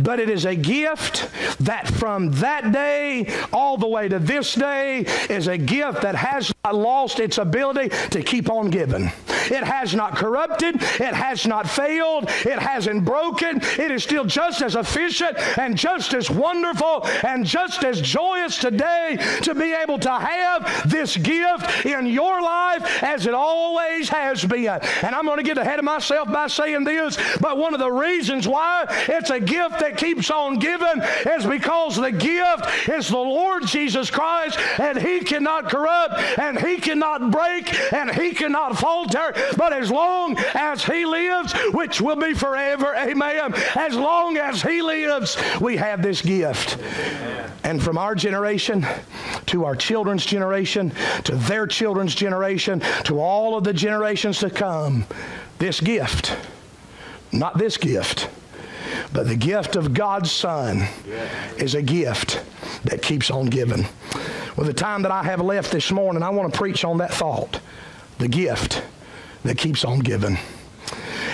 But 0.00 0.20
it 0.20 0.28
is 0.28 0.44
a 0.44 0.54
gift 0.54 1.30
that 1.60 1.88
from 1.88 2.32
that 2.32 2.72
day 2.72 3.32
all 3.52 3.76
the 3.78 3.88
way 3.88 4.08
to 4.08 4.18
this 4.18 4.54
day 4.54 5.06
is 5.30 5.46
a 5.46 5.56
gift 5.56 6.02
that 6.02 6.14
has 6.14 6.52
not 6.64 6.74
lost 6.74 7.20
its 7.20 7.38
ability 7.38 7.88
to 8.10 8.22
keep 8.22 8.50
on 8.50 8.70
giving. 8.70 9.10
It 9.50 9.64
has 9.64 9.94
not 9.94 10.16
corrupted. 10.16 10.76
It 10.76 11.14
has 11.14 11.46
not 11.46 11.68
failed. 11.68 12.24
It 12.28 12.58
hasn't 12.58 13.04
broken. 13.04 13.58
It 13.78 13.90
is 13.90 14.02
still 14.02 14.24
just 14.24 14.62
as 14.62 14.74
efficient 14.74 15.38
and 15.58 15.76
just 15.76 16.14
as 16.14 16.30
wonderful 16.30 17.06
and 17.24 17.44
just 17.44 17.84
as 17.84 18.00
joyous 18.00 18.58
today 18.58 19.18
to 19.42 19.54
be 19.54 19.72
able 19.72 19.98
to 19.98 20.10
have 20.10 20.88
this 20.88 21.16
gift 21.16 21.86
in 21.86 22.06
your 22.06 22.40
life 22.42 23.02
as 23.02 23.26
it 23.26 23.34
always 23.34 24.08
has 24.08 24.44
been. 24.44 24.80
And 25.02 25.14
I'm 25.14 25.24
going 25.24 25.38
to 25.38 25.42
get 25.42 25.58
ahead 25.58 25.78
of 25.78 25.84
myself 25.84 26.30
by 26.30 26.46
saying 26.46 26.84
this, 26.84 27.18
but 27.40 27.58
one 27.58 27.74
of 27.74 27.80
the 27.80 27.90
reasons 27.90 28.48
why 28.48 28.86
it's 29.08 29.30
a 29.30 29.40
gift 29.40 29.80
that 29.80 29.96
keeps 29.96 30.30
on 30.30 30.58
giving 30.58 31.02
is 31.26 31.46
because 31.46 31.96
the 31.96 32.10
gift 32.10 32.88
is 32.88 33.08
the 33.08 33.16
Lord 33.16 33.66
Jesus 33.66 34.10
Christ 34.10 34.58
and 34.78 34.98
He 34.98 35.20
cannot 35.20 35.68
corrupt 35.68 36.14
and 36.38 36.58
He 36.58 36.78
cannot 36.78 37.30
break 37.30 37.92
and 37.92 38.10
He 38.10 38.32
cannot 38.32 38.78
falter 38.78 39.33
but 39.56 39.72
as 39.72 39.90
long 39.90 40.36
as 40.54 40.84
He 40.84 41.04
lives, 41.04 41.52
which 41.72 42.00
will 42.00 42.16
be 42.16 42.34
forever, 42.34 42.94
amen, 42.94 43.54
as 43.74 43.94
long 43.94 44.36
as 44.36 44.62
He 44.62 44.82
lives, 44.82 45.36
we 45.60 45.76
have 45.76 46.02
this 46.02 46.22
gift. 46.22 46.78
And 47.64 47.82
from 47.82 47.98
our 47.98 48.14
generation 48.14 48.86
to 49.46 49.64
our 49.64 49.76
children's 49.76 50.24
generation, 50.24 50.92
to 51.24 51.34
their 51.34 51.66
children's 51.66 52.14
generation, 52.14 52.80
to 53.04 53.20
all 53.20 53.56
of 53.56 53.64
the 53.64 53.72
generations 53.72 54.38
to 54.40 54.50
come, 54.50 55.06
this 55.58 55.80
gift, 55.80 56.36
not 57.32 57.58
this 57.58 57.76
gift, 57.76 58.28
but 59.12 59.26
the 59.26 59.36
gift 59.36 59.76
of 59.76 59.94
God's 59.94 60.30
Son 60.30 60.86
is 61.58 61.74
a 61.74 61.82
gift 61.82 62.42
that 62.84 63.02
keeps 63.02 63.30
on 63.30 63.46
giving. 63.46 63.86
With 64.56 64.66
the 64.66 64.74
time 64.74 65.02
that 65.02 65.10
I 65.10 65.22
have 65.24 65.40
left 65.40 65.72
this 65.72 65.90
morning, 65.90 66.22
I 66.22 66.30
want 66.30 66.52
to 66.52 66.58
preach 66.58 66.84
on 66.84 66.98
that 66.98 67.12
thought 67.12 67.60
the 68.18 68.28
gift 68.28 68.82
that 69.44 69.58
keeps 69.58 69.84
on 69.84 70.00
giving. 70.00 70.38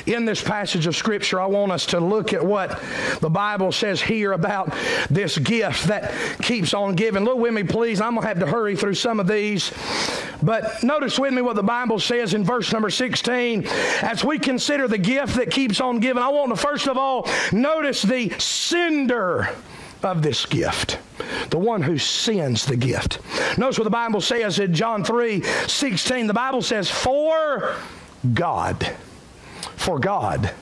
In 0.06 0.24
this 0.24 0.42
passage 0.42 0.86
of 0.86 0.96
Scripture, 0.96 1.40
I 1.40 1.46
want 1.46 1.72
us 1.72 1.86
to 1.86 2.00
look 2.00 2.32
at 2.32 2.44
what 2.44 2.82
the 3.20 3.28
Bible 3.28 3.70
says 3.70 4.00
here 4.00 4.32
about 4.32 4.74
this 5.10 5.36
gift 5.38 5.84
that 5.84 6.12
keeps 6.42 6.72
on 6.74 6.94
giving. 6.94 7.24
Look 7.24 7.38
with 7.38 7.52
me, 7.52 7.64
please. 7.64 8.00
I'm 8.00 8.14
going 8.14 8.22
to 8.22 8.28
have 8.28 8.40
to 8.40 8.46
hurry 8.46 8.76
through 8.76 8.94
some 8.94 9.20
of 9.20 9.26
these. 9.26 9.72
But 10.42 10.82
notice 10.82 11.18
with 11.18 11.34
me 11.34 11.42
what 11.42 11.56
the 11.56 11.62
Bible 11.62 11.98
says 11.98 12.34
in 12.34 12.44
verse 12.44 12.72
number 12.72 12.90
16. 12.90 13.66
As 14.02 14.24
we 14.24 14.38
consider 14.38 14.88
the 14.88 14.98
gift 14.98 15.36
that 15.36 15.50
keeps 15.50 15.80
on 15.80 16.00
giving, 16.00 16.22
I 16.22 16.28
want 16.28 16.50
to 16.50 16.56
first 16.56 16.88
of 16.88 16.96
all 16.96 17.28
notice 17.52 18.02
the 18.02 18.30
sender 18.38 19.50
of 20.02 20.22
this 20.22 20.46
gift, 20.46 20.98
the 21.50 21.58
one 21.58 21.82
who 21.82 21.98
sends 21.98 22.64
the 22.64 22.76
gift. 22.76 23.18
Notice 23.58 23.78
what 23.78 23.84
the 23.84 23.90
Bible 23.90 24.22
says 24.22 24.58
in 24.58 24.72
John 24.72 25.04
3 25.04 25.42
16. 25.42 26.26
The 26.26 26.32
Bible 26.32 26.62
says, 26.62 26.90
For 26.90 27.76
God. 28.34 28.94
For 29.76 29.98
God. 29.98 30.52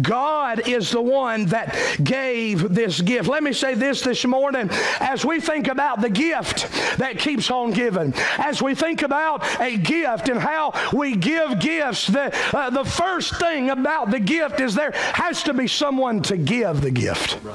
God 0.00 0.68
is 0.68 0.90
the 0.90 1.00
one 1.00 1.46
that 1.46 1.76
gave 2.02 2.74
this 2.74 3.00
gift. 3.00 3.28
Let 3.28 3.42
me 3.42 3.52
say 3.52 3.74
this 3.74 4.00
this 4.00 4.24
morning 4.24 4.70
as 5.00 5.24
we 5.24 5.40
think 5.40 5.68
about 5.68 6.00
the 6.00 6.08
gift 6.10 6.70
that 6.98 7.18
keeps 7.18 7.50
on 7.50 7.72
giving, 7.72 8.14
as 8.38 8.62
we 8.62 8.74
think 8.74 9.02
about 9.02 9.44
a 9.60 9.76
gift 9.76 10.28
and 10.28 10.40
how 10.40 10.72
we 10.92 11.16
give 11.16 11.60
gifts, 11.60 12.06
the, 12.06 12.34
uh, 12.56 12.70
the 12.70 12.84
first 12.84 13.38
thing 13.38 13.70
about 13.70 14.10
the 14.10 14.20
gift 14.20 14.60
is 14.60 14.74
there 14.74 14.92
has 14.92 15.42
to 15.44 15.54
be 15.54 15.66
someone 15.66 16.22
to 16.22 16.36
give 16.36 16.80
the 16.80 16.90
gift. 16.90 17.38
Right. 17.42 17.54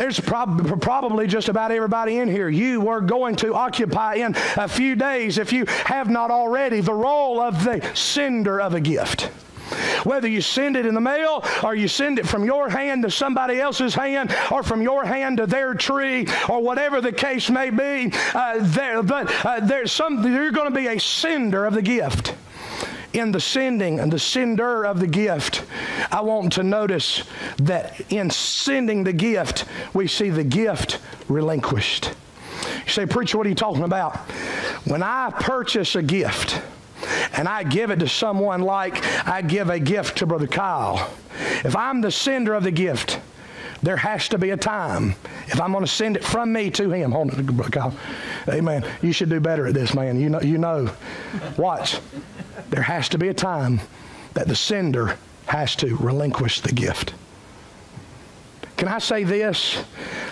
There's 0.00 0.18
prob- 0.18 0.80
probably 0.80 1.26
just 1.26 1.50
about 1.50 1.72
everybody 1.72 2.16
in 2.16 2.28
here. 2.28 2.48
You 2.48 2.88
are 2.88 3.02
going 3.02 3.36
to 3.36 3.54
occupy 3.54 4.14
in 4.14 4.34
a 4.56 4.66
few 4.66 4.96
days, 4.96 5.36
if 5.36 5.52
you 5.52 5.66
have 5.66 6.08
not 6.08 6.30
already, 6.30 6.80
the 6.80 6.94
role 6.94 7.38
of 7.38 7.64
the 7.64 7.86
sender 7.92 8.62
of 8.62 8.72
a 8.72 8.80
gift. 8.80 9.24
whether 10.04 10.26
you 10.26 10.40
send 10.40 10.74
it 10.74 10.86
in 10.86 10.94
the 10.94 11.02
mail 11.02 11.44
or 11.62 11.74
you 11.74 11.86
send 11.86 12.18
it 12.18 12.26
from 12.26 12.46
your 12.46 12.70
hand 12.70 13.02
to 13.02 13.10
somebody 13.10 13.60
else's 13.60 13.94
hand 13.94 14.34
or 14.50 14.62
from 14.62 14.80
your 14.80 15.04
hand 15.04 15.36
to 15.36 15.46
their 15.46 15.74
tree 15.74 16.26
or 16.48 16.62
whatever 16.62 17.02
the 17.02 17.12
case 17.12 17.50
may 17.50 17.68
be. 17.68 18.10
Uh, 18.34 18.54
there, 18.58 19.02
but 19.02 19.30
uh, 19.44 19.60
there's 19.60 19.92
some, 19.92 20.26
you're 20.26 20.50
going 20.50 20.72
to 20.72 20.74
be 20.74 20.86
a 20.86 20.98
sender 20.98 21.66
of 21.66 21.74
the 21.74 21.82
gift 21.82 22.34
in 23.12 23.32
the 23.32 23.40
sending 23.40 24.00
and 24.00 24.12
the 24.12 24.18
sender 24.18 24.84
of 24.84 25.00
the 25.00 25.06
gift, 25.06 25.64
I 26.10 26.20
want 26.20 26.52
to 26.54 26.62
notice 26.62 27.24
that 27.58 28.00
in 28.12 28.30
sending 28.30 29.04
the 29.04 29.12
gift, 29.12 29.64
we 29.94 30.06
see 30.06 30.30
the 30.30 30.44
gift 30.44 31.00
relinquished. 31.28 32.14
You 32.84 32.90
say, 32.90 33.06
Preacher, 33.06 33.38
what 33.38 33.46
are 33.46 33.50
you 33.50 33.54
talking 33.54 33.82
about? 33.82 34.16
When 34.84 35.02
I 35.02 35.30
purchase 35.30 35.96
a 35.96 36.02
gift, 36.02 36.60
and 37.32 37.48
I 37.48 37.62
give 37.62 37.90
it 37.90 38.00
to 38.00 38.08
someone 38.08 38.62
like 38.62 39.02
I 39.26 39.42
give 39.42 39.70
a 39.70 39.78
gift 39.78 40.18
to 40.18 40.26
Brother 40.26 40.46
Kyle. 40.46 41.10
If 41.64 41.74
I'm 41.74 42.00
the 42.00 42.10
sender 42.10 42.54
of 42.54 42.64
the 42.64 42.70
gift, 42.70 43.20
there 43.82 43.96
has 43.96 44.28
to 44.28 44.38
be 44.38 44.50
a 44.50 44.56
time. 44.56 45.14
If 45.46 45.60
I'm 45.60 45.72
going 45.72 45.84
to 45.84 45.90
send 45.90 46.16
it 46.16 46.24
from 46.24 46.52
me 46.52 46.70
to 46.70 46.90
him, 46.90 47.12
hold 47.12 47.32
on. 47.76 47.96
Amen. 48.48 48.84
You 49.02 49.12
should 49.12 49.30
do 49.30 49.40
better 49.40 49.66
at 49.66 49.74
this, 49.74 49.94
man. 49.94 50.20
You 50.20 50.30
know. 50.30 50.40
You 50.40 50.58
know. 50.58 50.90
Watch. 51.56 51.98
There 52.70 52.82
has 52.82 53.08
to 53.10 53.18
be 53.18 53.28
a 53.28 53.34
time 53.34 53.80
that 54.34 54.48
the 54.48 54.56
sender 54.56 55.16
has 55.46 55.74
to 55.76 55.96
relinquish 55.96 56.60
the 56.60 56.72
gift. 56.72 57.14
Can 58.80 58.88
I 58.88 58.98
say 58.98 59.24
this? 59.24 59.84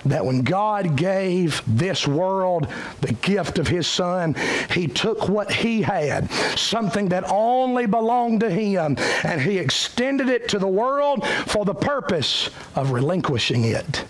That 0.07 0.25
when 0.25 0.41
God 0.41 0.97
gave 0.97 1.61
this 1.67 2.09
world 2.09 2.67
the 3.03 3.13
gift 3.13 3.59
of 3.59 3.69
His 3.69 3.87
Son, 3.87 4.35
He 4.71 4.87
took 4.87 5.29
what 5.29 5.53
He 5.53 5.83
had, 5.83 6.31
something 6.57 7.11
that 7.11 7.31
only 7.31 7.85
belonged 7.85 8.41
to 8.41 8.49
Him, 8.49 8.97
and 9.23 9.39
He 9.39 9.59
extended 9.59 10.31
it 10.31 10.49
to 10.49 10.59
the 10.59 10.67
world 10.67 11.27
for 11.45 11.67
the 11.67 11.75
purpose 11.75 12.49
of 12.75 12.93
relinquishing 12.93 13.65
it 13.65 14.07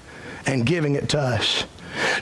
and 0.47 0.65
giving 0.65 0.95
it 0.95 1.09
to 1.09 1.19
us. 1.19 1.65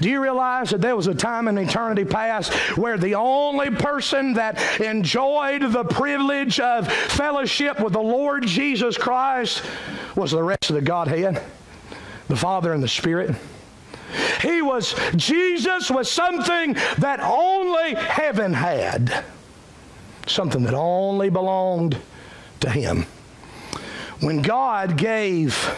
Do 0.00 0.08
you 0.08 0.22
realize 0.22 0.70
that 0.70 0.80
there 0.80 0.96
was 0.96 1.08
a 1.08 1.14
time 1.14 1.48
in 1.48 1.58
eternity 1.58 2.06
past 2.06 2.50
where 2.78 2.96
the 2.96 3.16
only 3.16 3.68
person 3.68 4.32
that 4.34 4.80
enjoyed 4.80 5.70
the 5.70 5.84
privilege 5.84 6.60
of 6.60 6.90
fellowship 6.90 7.78
with 7.78 7.92
the 7.92 8.00
Lord 8.00 8.46
Jesus 8.46 8.96
Christ 8.96 9.62
was 10.14 10.30
the 10.30 10.42
rest 10.42 10.70
of 10.70 10.76
the 10.76 10.80
Godhead? 10.80 11.42
The 12.28 12.36
Father 12.36 12.72
and 12.72 12.82
the 12.82 12.88
Spirit. 12.88 13.34
He 14.42 14.62
was, 14.62 14.94
Jesus 15.16 15.90
was 15.90 16.10
something 16.10 16.74
that 16.98 17.20
only 17.20 17.94
heaven 17.94 18.52
had, 18.52 19.24
something 20.26 20.62
that 20.64 20.74
only 20.74 21.30
belonged 21.30 21.96
to 22.60 22.70
Him. 22.70 23.06
When 24.20 24.42
God 24.42 24.96
gave 24.96 25.74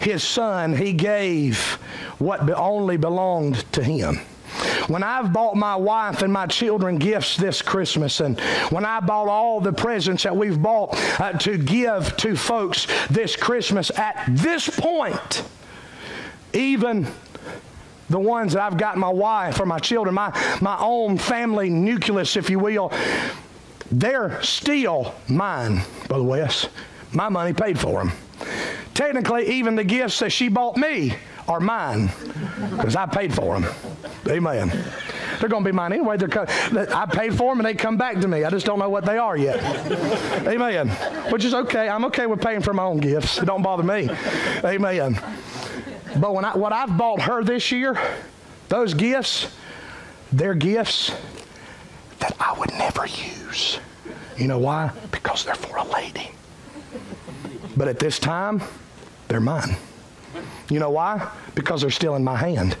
His 0.00 0.22
Son, 0.22 0.76
He 0.76 0.92
gave 0.92 1.78
what 2.18 2.50
only 2.50 2.96
belonged 2.96 3.70
to 3.72 3.82
Him. 3.82 4.20
When 4.88 5.02
I've 5.02 5.32
bought 5.32 5.56
my 5.56 5.76
wife 5.76 6.22
and 6.22 6.32
my 6.32 6.46
children 6.46 6.96
gifts 6.96 7.36
this 7.36 7.60
Christmas, 7.60 8.20
and 8.20 8.40
when 8.70 8.84
I 8.84 9.00
bought 9.00 9.28
all 9.28 9.60
the 9.60 9.72
presents 9.72 10.22
that 10.22 10.34
we've 10.34 10.60
bought 10.60 10.96
uh, 11.20 11.32
to 11.34 11.58
give 11.58 12.16
to 12.18 12.34
folks 12.34 12.86
this 13.08 13.36
Christmas, 13.36 13.90
at 13.98 14.24
this 14.28 14.68
point, 14.68 15.44
even 16.52 17.06
the 18.10 18.18
ones 18.18 18.54
that 18.54 18.62
I've 18.62 18.78
got 18.78 18.96
my 18.96 19.08
wife 19.08 19.60
or 19.60 19.66
my 19.66 19.78
children, 19.78 20.14
my, 20.14 20.30
my 20.60 20.76
own 20.80 21.18
family 21.18 21.68
nucleus, 21.68 22.36
if 22.36 22.48
you 22.48 22.58
will, 22.58 22.92
they're 23.90 24.42
still 24.42 25.14
mine, 25.28 25.82
Brother 26.08 26.24
Wes. 26.24 26.68
My 27.12 27.28
money 27.28 27.52
paid 27.52 27.78
for 27.78 28.04
them. 28.04 28.12
Technically, 28.94 29.46
even 29.48 29.76
the 29.76 29.84
gifts 29.84 30.18
that 30.18 30.30
she 30.30 30.48
bought 30.48 30.76
me 30.76 31.14
are 31.46 31.60
mine 31.60 32.10
because 32.70 32.96
I 32.96 33.06
paid 33.06 33.32
for 33.32 33.58
them. 33.58 33.72
Amen. 34.26 34.68
They're 35.38 35.48
going 35.48 35.62
to 35.62 35.68
be 35.68 35.74
mine 35.74 35.92
anyway. 35.92 36.16
They're 36.16 36.46
I 36.94 37.06
paid 37.06 37.34
for 37.34 37.52
them 37.52 37.60
and 37.60 37.66
they 37.66 37.74
come 37.74 37.96
back 37.96 38.20
to 38.20 38.28
me. 38.28 38.44
I 38.44 38.50
just 38.50 38.66
don't 38.66 38.78
know 38.78 38.90
what 38.90 39.04
they 39.04 39.16
are 39.16 39.36
yet. 39.36 39.62
Amen. 40.46 40.88
Which 41.30 41.44
is 41.44 41.54
okay. 41.54 41.88
I'm 41.88 42.04
okay 42.06 42.26
with 42.26 42.40
paying 42.40 42.60
for 42.60 42.74
my 42.74 42.82
own 42.82 42.98
gifts. 42.98 43.38
It 43.38 43.46
don't 43.46 43.62
bother 43.62 43.82
me. 43.82 44.10
Amen. 44.64 45.18
But 46.16 46.34
when 46.34 46.44
I, 46.44 46.56
what 46.56 46.72
I've 46.72 46.96
bought 46.96 47.22
her 47.22 47.44
this 47.44 47.70
year, 47.70 47.98
those 48.68 48.94
gifts, 48.94 49.54
they're 50.32 50.54
gifts 50.54 51.12
that 52.20 52.34
I 52.40 52.58
would 52.58 52.72
never 52.72 53.06
use. 53.06 53.78
You 54.36 54.48
know 54.48 54.58
why? 54.58 54.90
Because 55.10 55.44
they're 55.44 55.54
for 55.54 55.76
a 55.76 55.84
lady. 55.84 56.30
But 57.76 57.88
at 57.88 57.98
this 57.98 58.18
time, 58.18 58.62
they're 59.28 59.40
mine. 59.40 59.76
You 60.68 60.80
know 60.80 60.90
why? 60.90 61.30
Because 61.54 61.80
they're 61.80 61.90
still 61.90 62.16
in 62.16 62.24
my 62.24 62.36
hand. 62.36 62.76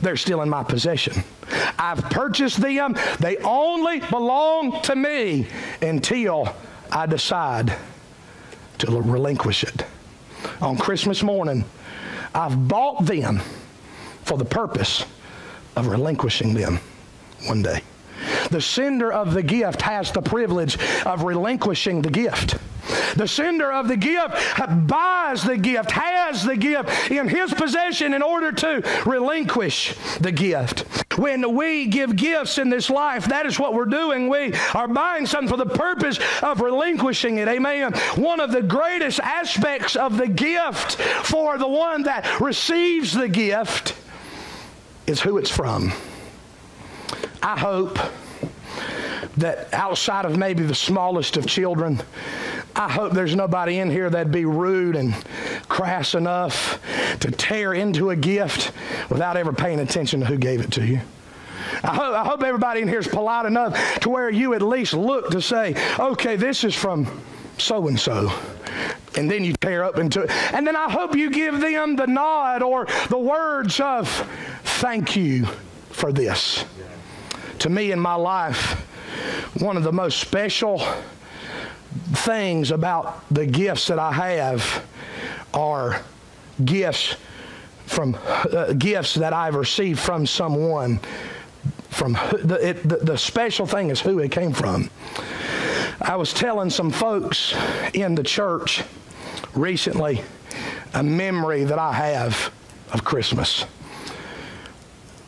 They're 0.00 0.16
still 0.16 0.42
in 0.42 0.48
my 0.48 0.62
possession. 0.62 1.22
I've 1.78 2.02
purchased 2.10 2.60
them. 2.60 2.96
They 3.20 3.36
only 3.38 4.00
belong 4.00 4.80
to 4.82 4.96
me 4.96 5.46
until 5.80 6.54
I 6.90 7.06
decide 7.06 7.76
to 8.78 9.00
relinquish 9.00 9.64
it. 9.64 9.84
On 10.60 10.76
Christmas 10.76 11.22
morning, 11.22 11.64
I've 12.34 12.68
bought 12.68 13.04
them 13.04 13.40
for 14.24 14.38
the 14.38 14.44
purpose 14.44 15.04
of 15.76 15.86
relinquishing 15.86 16.54
them 16.54 16.80
one 17.46 17.62
day. 17.62 17.82
The 18.50 18.60
sender 18.60 19.12
of 19.12 19.34
the 19.34 19.42
gift 19.42 19.82
has 19.82 20.12
the 20.12 20.22
privilege 20.22 20.78
of 21.04 21.24
relinquishing 21.24 22.02
the 22.02 22.10
gift. 22.10 22.56
The 23.14 23.28
sender 23.28 23.72
of 23.72 23.88
the 23.88 23.96
gift 23.96 24.34
buys 24.86 25.42
the 25.42 25.56
gift, 25.56 25.90
has 25.92 26.44
the 26.44 26.56
gift 26.56 27.10
in 27.10 27.28
his 27.28 27.52
possession 27.52 28.14
in 28.14 28.22
order 28.22 28.52
to 28.52 29.02
relinquish 29.06 29.94
the 30.20 30.32
gift. 30.32 30.80
When 31.18 31.54
we 31.54 31.86
give 31.86 32.16
gifts 32.16 32.58
in 32.58 32.70
this 32.70 32.88
life, 32.88 33.26
that 33.26 33.46
is 33.46 33.58
what 33.58 33.74
we're 33.74 33.84
doing. 33.84 34.28
We 34.28 34.54
are 34.74 34.88
buying 34.88 35.26
something 35.26 35.48
for 35.48 35.62
the 35.62 35.74
purpose 35.74 36.18
of 36.42 36.60
relinquishing 36.60 37.38
it. 37.38 37.48
Amen. 37.48 37.92
One 38.16 38.40
of 38.40 38.50
the 38.50 38.62
greatest 38.62 39.20
aspects 39.20 39.94
of 39.94 40.16
the 40.16 40.28
gift 40.28 40.96
for 41.26 41.58
the 41.58 41.68
one 41.68 42.04
that 42.04 42.40
receives 42.40 43.12
the 43.12 43.28
gift 43.28 43.94
is 45.06 45.20
who 45.20 45.38
it's 45.38 45.50
from. 45.50 45.92
I 47.42 47.58
hope 47.58 47.98
that 49.36 49.72
outside 49.72 50.24
of 50.24 50.36
maybe 50.36 50.62
the 50.62 50.74
smallest 50.74 51.36
of 51.36 51.46
children, 51.46 52.00
I 52.74 52.90
hope 52.90 53.12
there's 53.12 53.34
nobody 53.34 53.78
in 53.78 53.90
here 53.90 54.08
that'd 54.08 54.32
be 54.32 54.44
rude 54.44 54.96
and 54.96 55.14
crass 55.68 56.14
enough 56.14 56.80
to 57.20 57.30
tear 57.30 57.74
into 57.74 58.10
a 58.10 58.16
gift 58.16 58.72
without 59.10 59.36
ever 59.36 59.52
paying 59.52 59.80
attention 59.80 60.20
to 60.20 60.26
who 60.26 60.36
gave 60.36 60.60
it 60.60 60.72
to 60.72 60.86
you. 60.86 61.00
I 61.82 61.94
hope, 61.94 62.14
I 62.14 62.24
hope 62.24 62.42
everybody 62.42 62.80
in 62.80 62.88
here 62.88 62.98
is 62.98 63.08
polite 63.08 63.46
enough 63.46 64.00
to 64.00 64.10
where 64.10 64.30
you 64.30 64.54
at 64.54 64.62
least 64.62 64.94
look 64.94 65.30
to 65.30 65.40
say, 65.40 65.74
okay, 65.98 66.36
this 66.36 66.64
is 66.64 66.74
from 66.74 67.06
so 67.58 67.88
and 67.88 67.98
so. 67.98 68.32
And 69.16 69.30
then 69.30 69.44
you 69.44 69.54
tear 69.54 69.84
up 69.84 69.98
into 69.98 70.22
it. 70.22 70.30
And 70.54 70.66
then 70.66 70.76
I 70.76 70.90
hope 70.90 71.14
you 71.14 71.30
give 71.30 71.60
them 71.60 71.96
the 71.96 72.06
nod 72.06 72.62
or 72.62 72.86
the 73.08 73.18
words 73.18 73.80
of 73.80 74.08
thank 74.64 75.16
you 75.16 75.46
for 75.90 76.12
this. 76.12 76.64
To 77.60 77.68
me 77.68 77.92
in 77.92 78.00
my 78.00 78.14
life, 78.14 78.86
one 79.58 79.76
of 79.76 79.82
the 79.82 79.92
most 79.92 80.18
special 80.18 80.82
things 82.14 82.70
about 82.70 83.22
the 83.30 83.46
gifts 83.46 83.86
that 83.88 83.98
I 83.98 84.12
have 84.12 84.84
are 85.54 86.00
gifts 86.64 87.16
from 87.86 88.16
uh, 88.24 88.72
gifts 88.72 89.14
that 89.14 89.32
I've 89.32 89.54
received 89.54 90.00
from 90.00 90.26
someone. 90.26 91.00
From 91.90 92.14
the, 92.14 92.58
it, 92.62 92.88
the, 92.88 92.96
the 92.96 93.18
special 93.18 93.66
thing 93.66 93.90
is 93.90 94.00
who 94.00 94.18
it 94.20 94.32
came 94.32 94.52
from. 94.52 94.90
I 96.00 96.16
was 96.16 96.32
telling 96.32 96.70
some 96.70 96.90
folks 96.90 97.54
in 97.92 98.14
the 98.14 98.22
church 98.22 98.82
recently 99.54 100.22
a 100.94 101.02
memory 101.02 101.64
that 101.64 101.78
I 101.78 101.92
have 101.92 102.52
of 102.92 103.04
Christmas. 103.04 103.64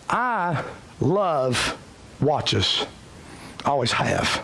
I 0.08 0.62
love 1.00 1.78
watches. 2.20 2.86
Always 3.64 3.92
have 3.92 4.42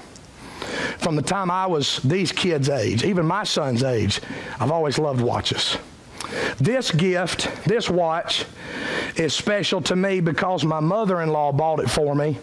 from 1.00 1.16
the 1.16 1.22
time 1.22 1.50
I 1.50 1.66
was 1.66 1.98
these 1.98 2.30
kids' 2.30 2.68
age, 2.68 3.04
even 3.04 3.26
my 3.26 3.44
son's 3.44 3.82
age, 3.82 4.20
I've 4.58 4.70
always 4.70 4.98
loved 4.98 5.20
watches. 5.20 5.78
This 6.58 6.90
gift, 6.90 7.48
this 7.64 7.88
watch, 7.88 8.44
is 9.16 9.34
special 9.34 9.80
to 9.82 9.96
me 9.96 10.20
because 10.20 10.64
my 10.64 10.80
mother 10.80 11.22
in 11.22 11.30
law 11.30 11.52
bought 11.52 11.80
it 11.80 11.90
for 11.90 12.14
me, 12.14 12.38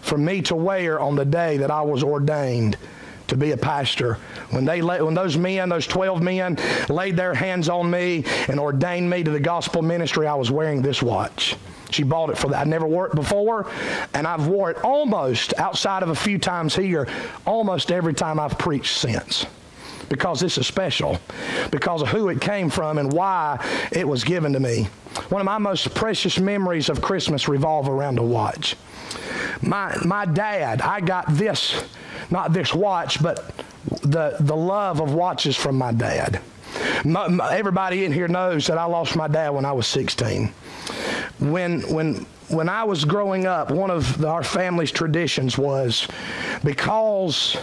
for 0.00 0.18
me 0.18 0.42
to 0.42 0.56
wear 0.56 1.00
on 1.00 1.14
the 1.14 1.24
day 1.24 1.56
that 1.58 1.70
I 1.70 1.82
was 1.82 2.02
ordained 2.02 2.76
to 3.28 3.36
be 3.36 3.52
a 3.52 3.56
pastor. 3.56 4.14
When 4.50 4.64
they 4.64 4.82
when 4.82 5.14
those 5.14 5.38
men, 5.38 5.68
those 5.68 5.86
12 5.86 6.20
men, 6.20 6.58
laid 6.88 7.16
their 7.16 7.34
hands 7.34 7.68
on 7.68 7.90
me 7.90 8.24
and 8.48 8.58
ordained 8.58 9.08
me 9.08 9.22
to 9.22 9.30
the 9.30 9.40
gospel 9.40 9.80
ministry, 9.80 10.26
I 10.26 10.34
was 10.34 10.50
wearing 10.50 10.82
this 10.82 11.02
watch. 11.02 11.56
She 11.92 12.02
bought 12.02 12.30
it 12.30 12.38
for 12.38 12.48
that. 12.48 12.60
I 12.60 12.64
never 12.64 12.86
wore 12.86 13.06
it 13.06 13.14
before, 13.14 13.70
and 14.14 14.26
I've 14.26 14.46
wore 14.46 14.70
it 14.70 14.84
almost 14.84 15.54
outside 15.58 16.02
of 16.02 16.08
a 16.08 16.14
few 16.14 16.38
times 16.38 16.74
here, 16.74 17.08
almost 17.46 17.92
every 17.92 18.14
time 18.14 18.40
I've 18.40 18.58
preached 18.58 18.96
since 18.96 19.46
because 20.12 20.40
this 20.40 20.58
is 20.58 20.66
special, 20.66 21.18
because 21.70 22.02
of 22.02 22.08
who 22.08 22.28
it 22.28 22.38
came 22.38 22.68
from 22.68 22.98
and 22.98 23.10
why 23.10 23.58
it 23.90 24.06
was 24.06 24.24
given 24.24 24.52
to 24.52 24.60
me. 24.60 24.84
One 25.30 25.40
of 25.40 25.46
my 25.46 25.56
most 25.56 25.94
precious 25.94 26.38
memories 26.38 26.90
of 26.90 27.00
Christmas 27.00 27.48
revolve 27.48 27.88
around 27.88 28.18
a 28.18 28.22
watch. 28.22 28.76
My, 29.62 29.96
my 30.04 30.26
dad, 30.26 30.82
I 30.82 31.00
got 31.00 31.24
this, 31.28 31.82
not 32.30 32.52
this 32.52 32.74
watch, 32.74 33.22
but 33.22 33.54
the, 34.02 34.36
the 34.40 34.54
love 34.54 35.00
of 35.00 35.14
watches 35.14 35.56
from 35.56 35.76
my 35.76 35.92
dad. 35.92 36.42
My, 37.04 37.28
my, 37.28 37.56
everybody 37.56 38.04
in 38.04 38.12
here 38.12 38.28
knows 38.28 38.66
that 38.66 38.78
I 38.78 38.84
lost 38.84 39.16
my 39.16 39.28
dad 39.28 39.50
when 39.50 39.64
I 39.64 39.72
was 39.72 39.86
16. 39.86 40.52
When, 41.40 41.80
when, 41.92 42.26
when 42.48 42.68
I 42.68 42.84
was 42.84 43.04
growing 43.04 43.46
up, 43.46 43.70
one 43.70 43.90
of 43.90 44.18
the, 44.18 44.28
our 44.28 44.44
family's 44.44 44.92
traditions 44.92 45.58
was 45.58 46.06
because 46.62 47.56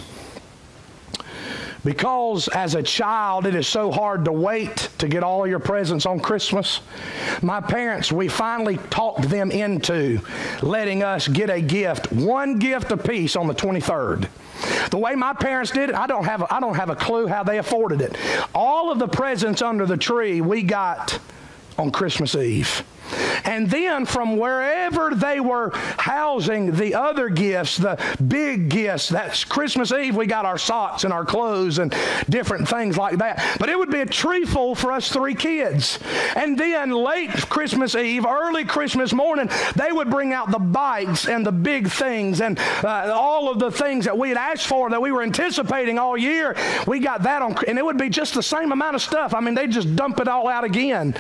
because 1.84 2.48
as 2.50 2.76
a 2.76 2.84
child, 2.84 3.46
it 3.46 3.56
is 3.56 3.68
so 3.68 3.92
hard 3.92 4.26
to 4.26 4.32
wait 4.32 4.89
to 4.98 5.08
get 5.08 5.24
all 5.24 5.48
your 5.48 5.60
presents 5.60 6.06
on 6.06 6.20
Christmas. 6.20 6.82
My 7.42 7.62
parents, 7.62 8.12
we 8.12 8.28
finally 8.28 8.78
talked 8.89 9.30
them 9.30 9.52
into 9.52 10.20
letting 10.62 11.04
us 11.04 11.28
get 11.28 11.50
a 11.50 11.62
gift, 11.62 12.12
one 12.12 12.60
gift 12.60 12.92
apiece 12.92 13.36
on 13.36 13.48
the 13.48 13.54
23rd. 13.54 14.28
The 14.89 14.98
way 14.98 15.15
my 15.15 15.34
parents 15.34 15.72
did 15.72 15.89
it, 15.89 15.96
I 15.96 16.08
don't 16.08 16.26
have 16.26 16.42
a, 16.42 16.54
I 16.54 16.60
don't 16.60 16.76
have 16.76 16.89
a 16.89 16.96
clue 16.96 17.28
how 17.28 17.44
they 17.44 17.60
afforded 17.60 18.02
it. 18.02 18.18
All 18.54 18.92
of 18.92 19.00
the 19.00 19.08
presents 19.08 19.62
under 19.62 19.86
the 19.86 19.98
tree 19.98 20.42
we 20.42 20.63
got 20.63 21.20
on 21.78 21.92
Christmas 21.92 22.36
Eve. 22.36 22.84
And 23.45 23.69
then 23.69 24.06
from 24.06 24.38
wherever 24.38 25.12
they 25.13 25.39
were 25.39 25.72
housing 25.74 26.72
the 26.74 26.95
other 26.95 27.30
gifts, 27.30 27.78
the 27.78 27.98
big 28.28 28.69
gifts, 28.69 29.10
that's 29.10 29.43
Christmas 29.43 29.91
Eve, 29.91 30.15
we 30.15 30.26
got 30.26 30.45
our 30.45 30.58
socks 30.58 31.04
and 31.04 31.13
our 31.13 31.26
clothes 31.26 31.80
and 31.80 31.95
different 32.30 32.67
things 32.67 32.98
like 32.98 33.17
that. 33.17 33.58
But 33.60 33.69
it 33.69 33.78
would 33.78 33.91
be 33.91 34.02
a 34.02 34.06
tree 34.06 34.45
full 34.45 34.76
for 34.76 34.91
us 34.91 35.10
three 35.10 35.36
kids. 35.36 36.00
And 36.36 36.58
then 36.58 36.91
late 36.91 37.32
Christmas 37.32 37.95
Eve, 37.95 38.26
early 38.26 38.65
Christmas 38.65 39.13
morning, 39.13 39.50
they 39.76 39.91
would 39.91 40.10
bring 40.10 40.34
out 40.34 40.52
the 40.52 40.60
bikes 40.60 41.28
and 41.28 41.45
the 41.45 41.52
big 41.52 41.89
things 41.89 42.41
and 42.41 42.60
uh, 42.84 43.12
all 43.13 43.50
of 43.50 43.60
the 43.60 43.72
things 43.72 44.06
that 44.06 44.17
we 44.17 44.30
had 44.30 44.38
asked 44.38 44.67
for 44.67 44.89
that 44.89 45.02
we 45.02 45.12
were 45.12 45.22
anticipating 45.22 45.98
all 45.98 46.17
year. 46.17 46.56
We 46.88 47.00
got 47.00 47.24
that 47.24 47.41
on, 47.41 47.56
and 47.67 47.78
it 47.78 47.86
would 47.86 47.98
be 47.98 48.10
just 48.10 48.34
the 48.34 48.43
same 48.43 48.72
amount 48.72 48.95
of 48.95 49.02
stuff. 49.02 49.34
I 49.34 49.39
mean, 49.39 49.56
they 49.56 49.67
just 49.67 49.95
dump 49.95 50.19
it 50.19 50.28
all 50.28 50.48
out 50.48 50.63
again. 50.63 51.15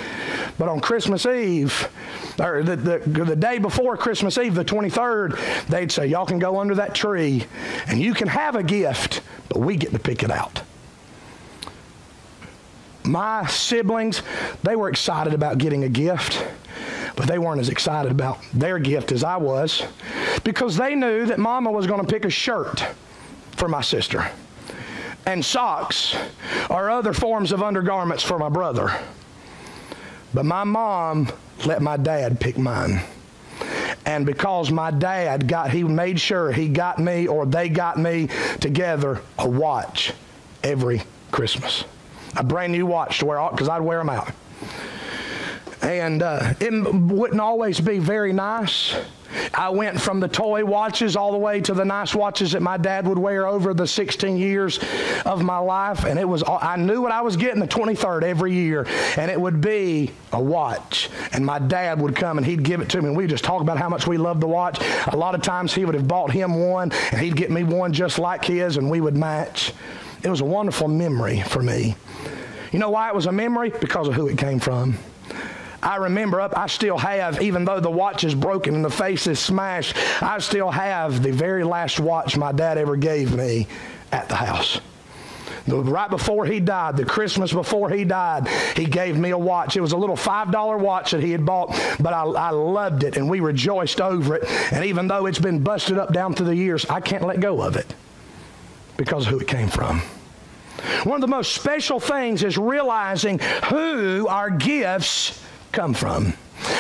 But 0.59 0.67
on 0.67 0.81
Christmas 0.81 1.25
Eve, 1.25 1.89
or 2.37 2.61
the, 2.63 2.75
the, 2.75 2.99
the 3.23 3.35
day 3.35 3.59
before 3.59 3.95
Christmas 3.95 4.37
Eve, 4.37 4.53
the 4.53 4.65
23rd, 4.65 5.67
they'd 5.67 5.89
say, 5.89 6.05
Y'all 6.05 6.25
can 6.25 6.37
go 6.37 6.59
under 6.59 6.75
that 6.75 6.93
tree 6.93 7.45
and 7.87 7.99
you 7.99 8.13
can 8.13 8.27
have 8.27 8.55
a 8.55 8.61
gift, 8.61 9.21
but 9.47 9.59
we 9.59 9.77
get 9.77 9.93
to 9.93 9.99
pick 9.99 10.21
it 10.21 10.29
out. 10.29 10.61
My 13.05 13.47
siblings, 13.47 14.21
they 14.61 14.75
were 14.75 14.89
excited 14.89 15.33
about 15.33 15.59
getting 15.59 15.85
a 15.85 15.89
gift, 15.89 16.45
but 17.15 17.25
they 17.25 17.39
weren't 17.39 17.61
as 17.61 17.69
excited 17.69 18.11
about 18.11 18.39
their 18.53 18.79
gift 18.79 19.13
as 19.13 19.23
I 19.23 19.37
was 19.37 19.83
because 20.43 20.75
they 20.75 20.93
knew 20.93 21.25
that 21.25 21.39
Mama 21.39 21.71
was 21.71 21.87
going 21.87 22.01
to 22.01 22.07
pick 22.07 22.25
a 22.25 22.29
shirt 22.29 22.85
for 23.53 23.69
my 23.69 23.81
sister 23.81 24.29
and 25.25 25.43
socks 25.43 26.17
or 26.69 26.89
other 26.89 27.13
forms 27.13 27.53
of 27.53 27.63
undergarments 27.63 28.23
for 28.23 28.37
my 28.37 28.49
brother. 28.49 28.99
But 30.33 30.45
my 30.45 30.63
mom 30.63 31.29
let 31.65 31.81
my 31.81 31.97
dad 31.97 32.39
pick 32.39 32.57
mine. 32.57 33.01
And 34.05 34.25
because 34.25 34.71
my 34.71 34.91
dad 34.91 35.47
got, 35.47 35.71
he 35.71 35.83
made 35.83 36.19
sure 36.19 36.51
he 36.51 36.67
got 36.67 36.99
me 36.99 37.27
or 37.27 37.45
they 37.45 37.69
got 37.69 37.97
me 37.97 38.29
together 38.59 39.21
a 39.37 39.47
watch 39.47 40.13
every 40.63 41.01
Christmas. 41.31 41.83
A 42.35 42.43
brand 42.43 42.71
new 42.71 42.85
watch 42.85 43.19
to 43.19 43.25
wear, 43.25 43.39
out 43.39 43.51
because 43.51 43.69
I'd 43.69 43.81
wear 43.81 43.99
them 43.99 44.09
out. 44.09 44.31
And 45.81 46.21
uh, 46.21 46.53
it 46.59 46.71
wouldn't 46.71 47.39
always 47.39 47.79
be 47.79 47.99
very 47.99 48.33
nice. 48.33 48.95
I 49.53 49.69
went 49.69 49.99
from 49.99 50.19
the 50.19 50.27
toy 50.27 50.65
watches 50.65 51.15
all 51.15 51.31
the 51.31 51.37
way 51.37 51.61
to 51.61 51.73
the 51.73 51.85
nice 51.85 52.15
watches 52.15 52.53
that 52.53 52.61
my 52.61 52.77
dad 52.77 53.07
would 53.07 53.19
wear 53.19 53.47
over 53.47 53.73
the 53.73 53.85
16 53.85 54.37
years 54.37 54.79
of 55.25 55.43
my 55.43 55.59
life. 55.59 56.05
And 56.05 56.17
it 56.17 56.27
was, 56.27 56.43
I 56.47 56.75
knew 56.77 57.01
what 57.01 57.11
I 57.11 57.21
was 57.21 57.37
getting 57.37 57.59
the 57.59 57.67
23rd 57.67 58.23
every 58.23 58.53
year. 58.53 58.87
And 59.17 59.29
it 59.29 59.39
would 59.39 59.61
be 59.61 60.11
a 60.31 60.41
watch. 60.41 61.09
And 61.31 61.45
my 61.45 61.59
dad 61.59 62.01
would 62.01 62.15
come 62.15 62.37
and 62.37 62.45
he'd 62.45 62.63
give 62.63 62.81
it 62.81 62.89
to 62.89 63.01
me. 63.01 63.09
And 63.09 63.17
we'd 63.17 63.29
just 63.29 63.43
talk 63.43 63.61
about 63.61 63.77
how 63.77 63.89
much 63.89 64.07
we 64.07 64.17
loved 64.17 64.41
the 64.41 64.47
watch. 64.47 64.79
A 65.07 65.15
lot 65.15 65.35
of 65.35 65.41
times 65.41 65.73
he 65.73 65.85
would 65.85 65.95
have 65.95 66.07
bought 66.07 66.31
him 66.31 66.55
one 66.55 66.91
and 67.11 67.21
he'd 67.21 67.35
get 67.35 67.51
me 67.51 67.63
one 67.63 67.93
just 67.93 68.19
like 68.19 68.43
his 68.43 68.77
and 68.77 68.89
we 68.89 68.99
would 68.99 69.15
match. 69.15 69.73
It 70.23 70.29
was 70.29 70.41
a 70.41 70.45
wonderful 70.45 70.87
memory 70.87 71.41
for 71.41 71.61
me. 71.61 71.95
You 72.71 72.79
know 72.79 72.89
why 72.89 73.09
it 73.09 73.15
was 73.15 73.25
a 73.25 73.31
memory? 73.31 73.71
Because 73.79 74.07
of 74.07 74.13
who 74.13 74.27
it 74.27 74.37
came 74.37 74.59
from. 74.59 74.97
I 75.81 75.97
remember 75.97 76.41
up, 76.41 76.57
I 76.57 76.67
still 76.67 76.97
have, 76.97 77.41
even 77.41 77.65
though 77.65 77.79
the 77.79 77.89
watch 77.89 78.23
is 78.23 78.35
broken 78.35 78.75
and 78.75 78.83
the 78.83 78.89
face 78.89 79.27
is 79.27 79.39
smashed, 79.39 79.95
I 80.21 80.39
still 80.39 80.71
have 80.71 81.23
the 81.23 81.31
very 81.31 81.63
last 81.63 81.99
watch 81.99 82.37
my 82.37 82.51
dad 82.51 82.77
ever 82.77 82.95
gave 82.95 83.35
me 83.35 83.67
at 84.11 84.27
the 84.27 84.35
house. 84.35 84.81
The, 85.67 85.77
right 85.77 86.09
before 86.09 86.45
he 86.45 86.59
died, 86.59 86.97
the 86.97 87.05
Christmas 87.05 87.53
before 87.53 87.89
he 87.89 88.03
died, 88.03 88.47
he 88.75 88.85
gave 88.85 89.17
me 89.17 89.29
a 89.29 89.37
watch. 89.37 89.77
It 89.77 89.81
was 89.81 89.91
a 89.91 89.97
little 89.97 90.15
$5 90.15 90.79
watch 90.79 91.11
that 91.11 91.21
he 91.21 91.31
had 91.31 91.45
bought, 91.45 91.69
but 91.99 92.13
I, 92.13 92.23
I 92.23 92.49
loved 92.49 93.03
it 93.03 93.17
and 93.17 93.29
we 93.29 93.39
rejoiced 93.39 94.01
over 94.01 94.35
it. 94.35 94.45
And 94.73 94.85
even 94.85 95.07
though 95.07 95.27
it's 95.27 95.39
been 95.39 95.63
busted 95.63 95.97
up 95.97 96.11
down 96.11 96.33
through 96.33 96.47
the 96.47 96.55
years, 96.55 96.85
I 96.85 96.99
can't 96.99 97.23
let 97.23 97.39
go 97.39 97.61
of 97.61 97.75
it 97.75 97.93
because 98.97 99.25
of 99.25 99.31
who 99.31 99.39
it 99.39 99.47
came 99.47 99.69
from. 99.69 100.01
One 101.03 101.15
of 101.15 101.21
the 101.21 101.27
most 101.27 101.53
special 101.53 101.99
things 101.99 102.43
is 102.43 102.57
realizing 102.57 103.39
who 103.69 104.27
our 104.27 104.49
gifts 104.49 105.43
come 105.71 105.93
from. 105.93 106.33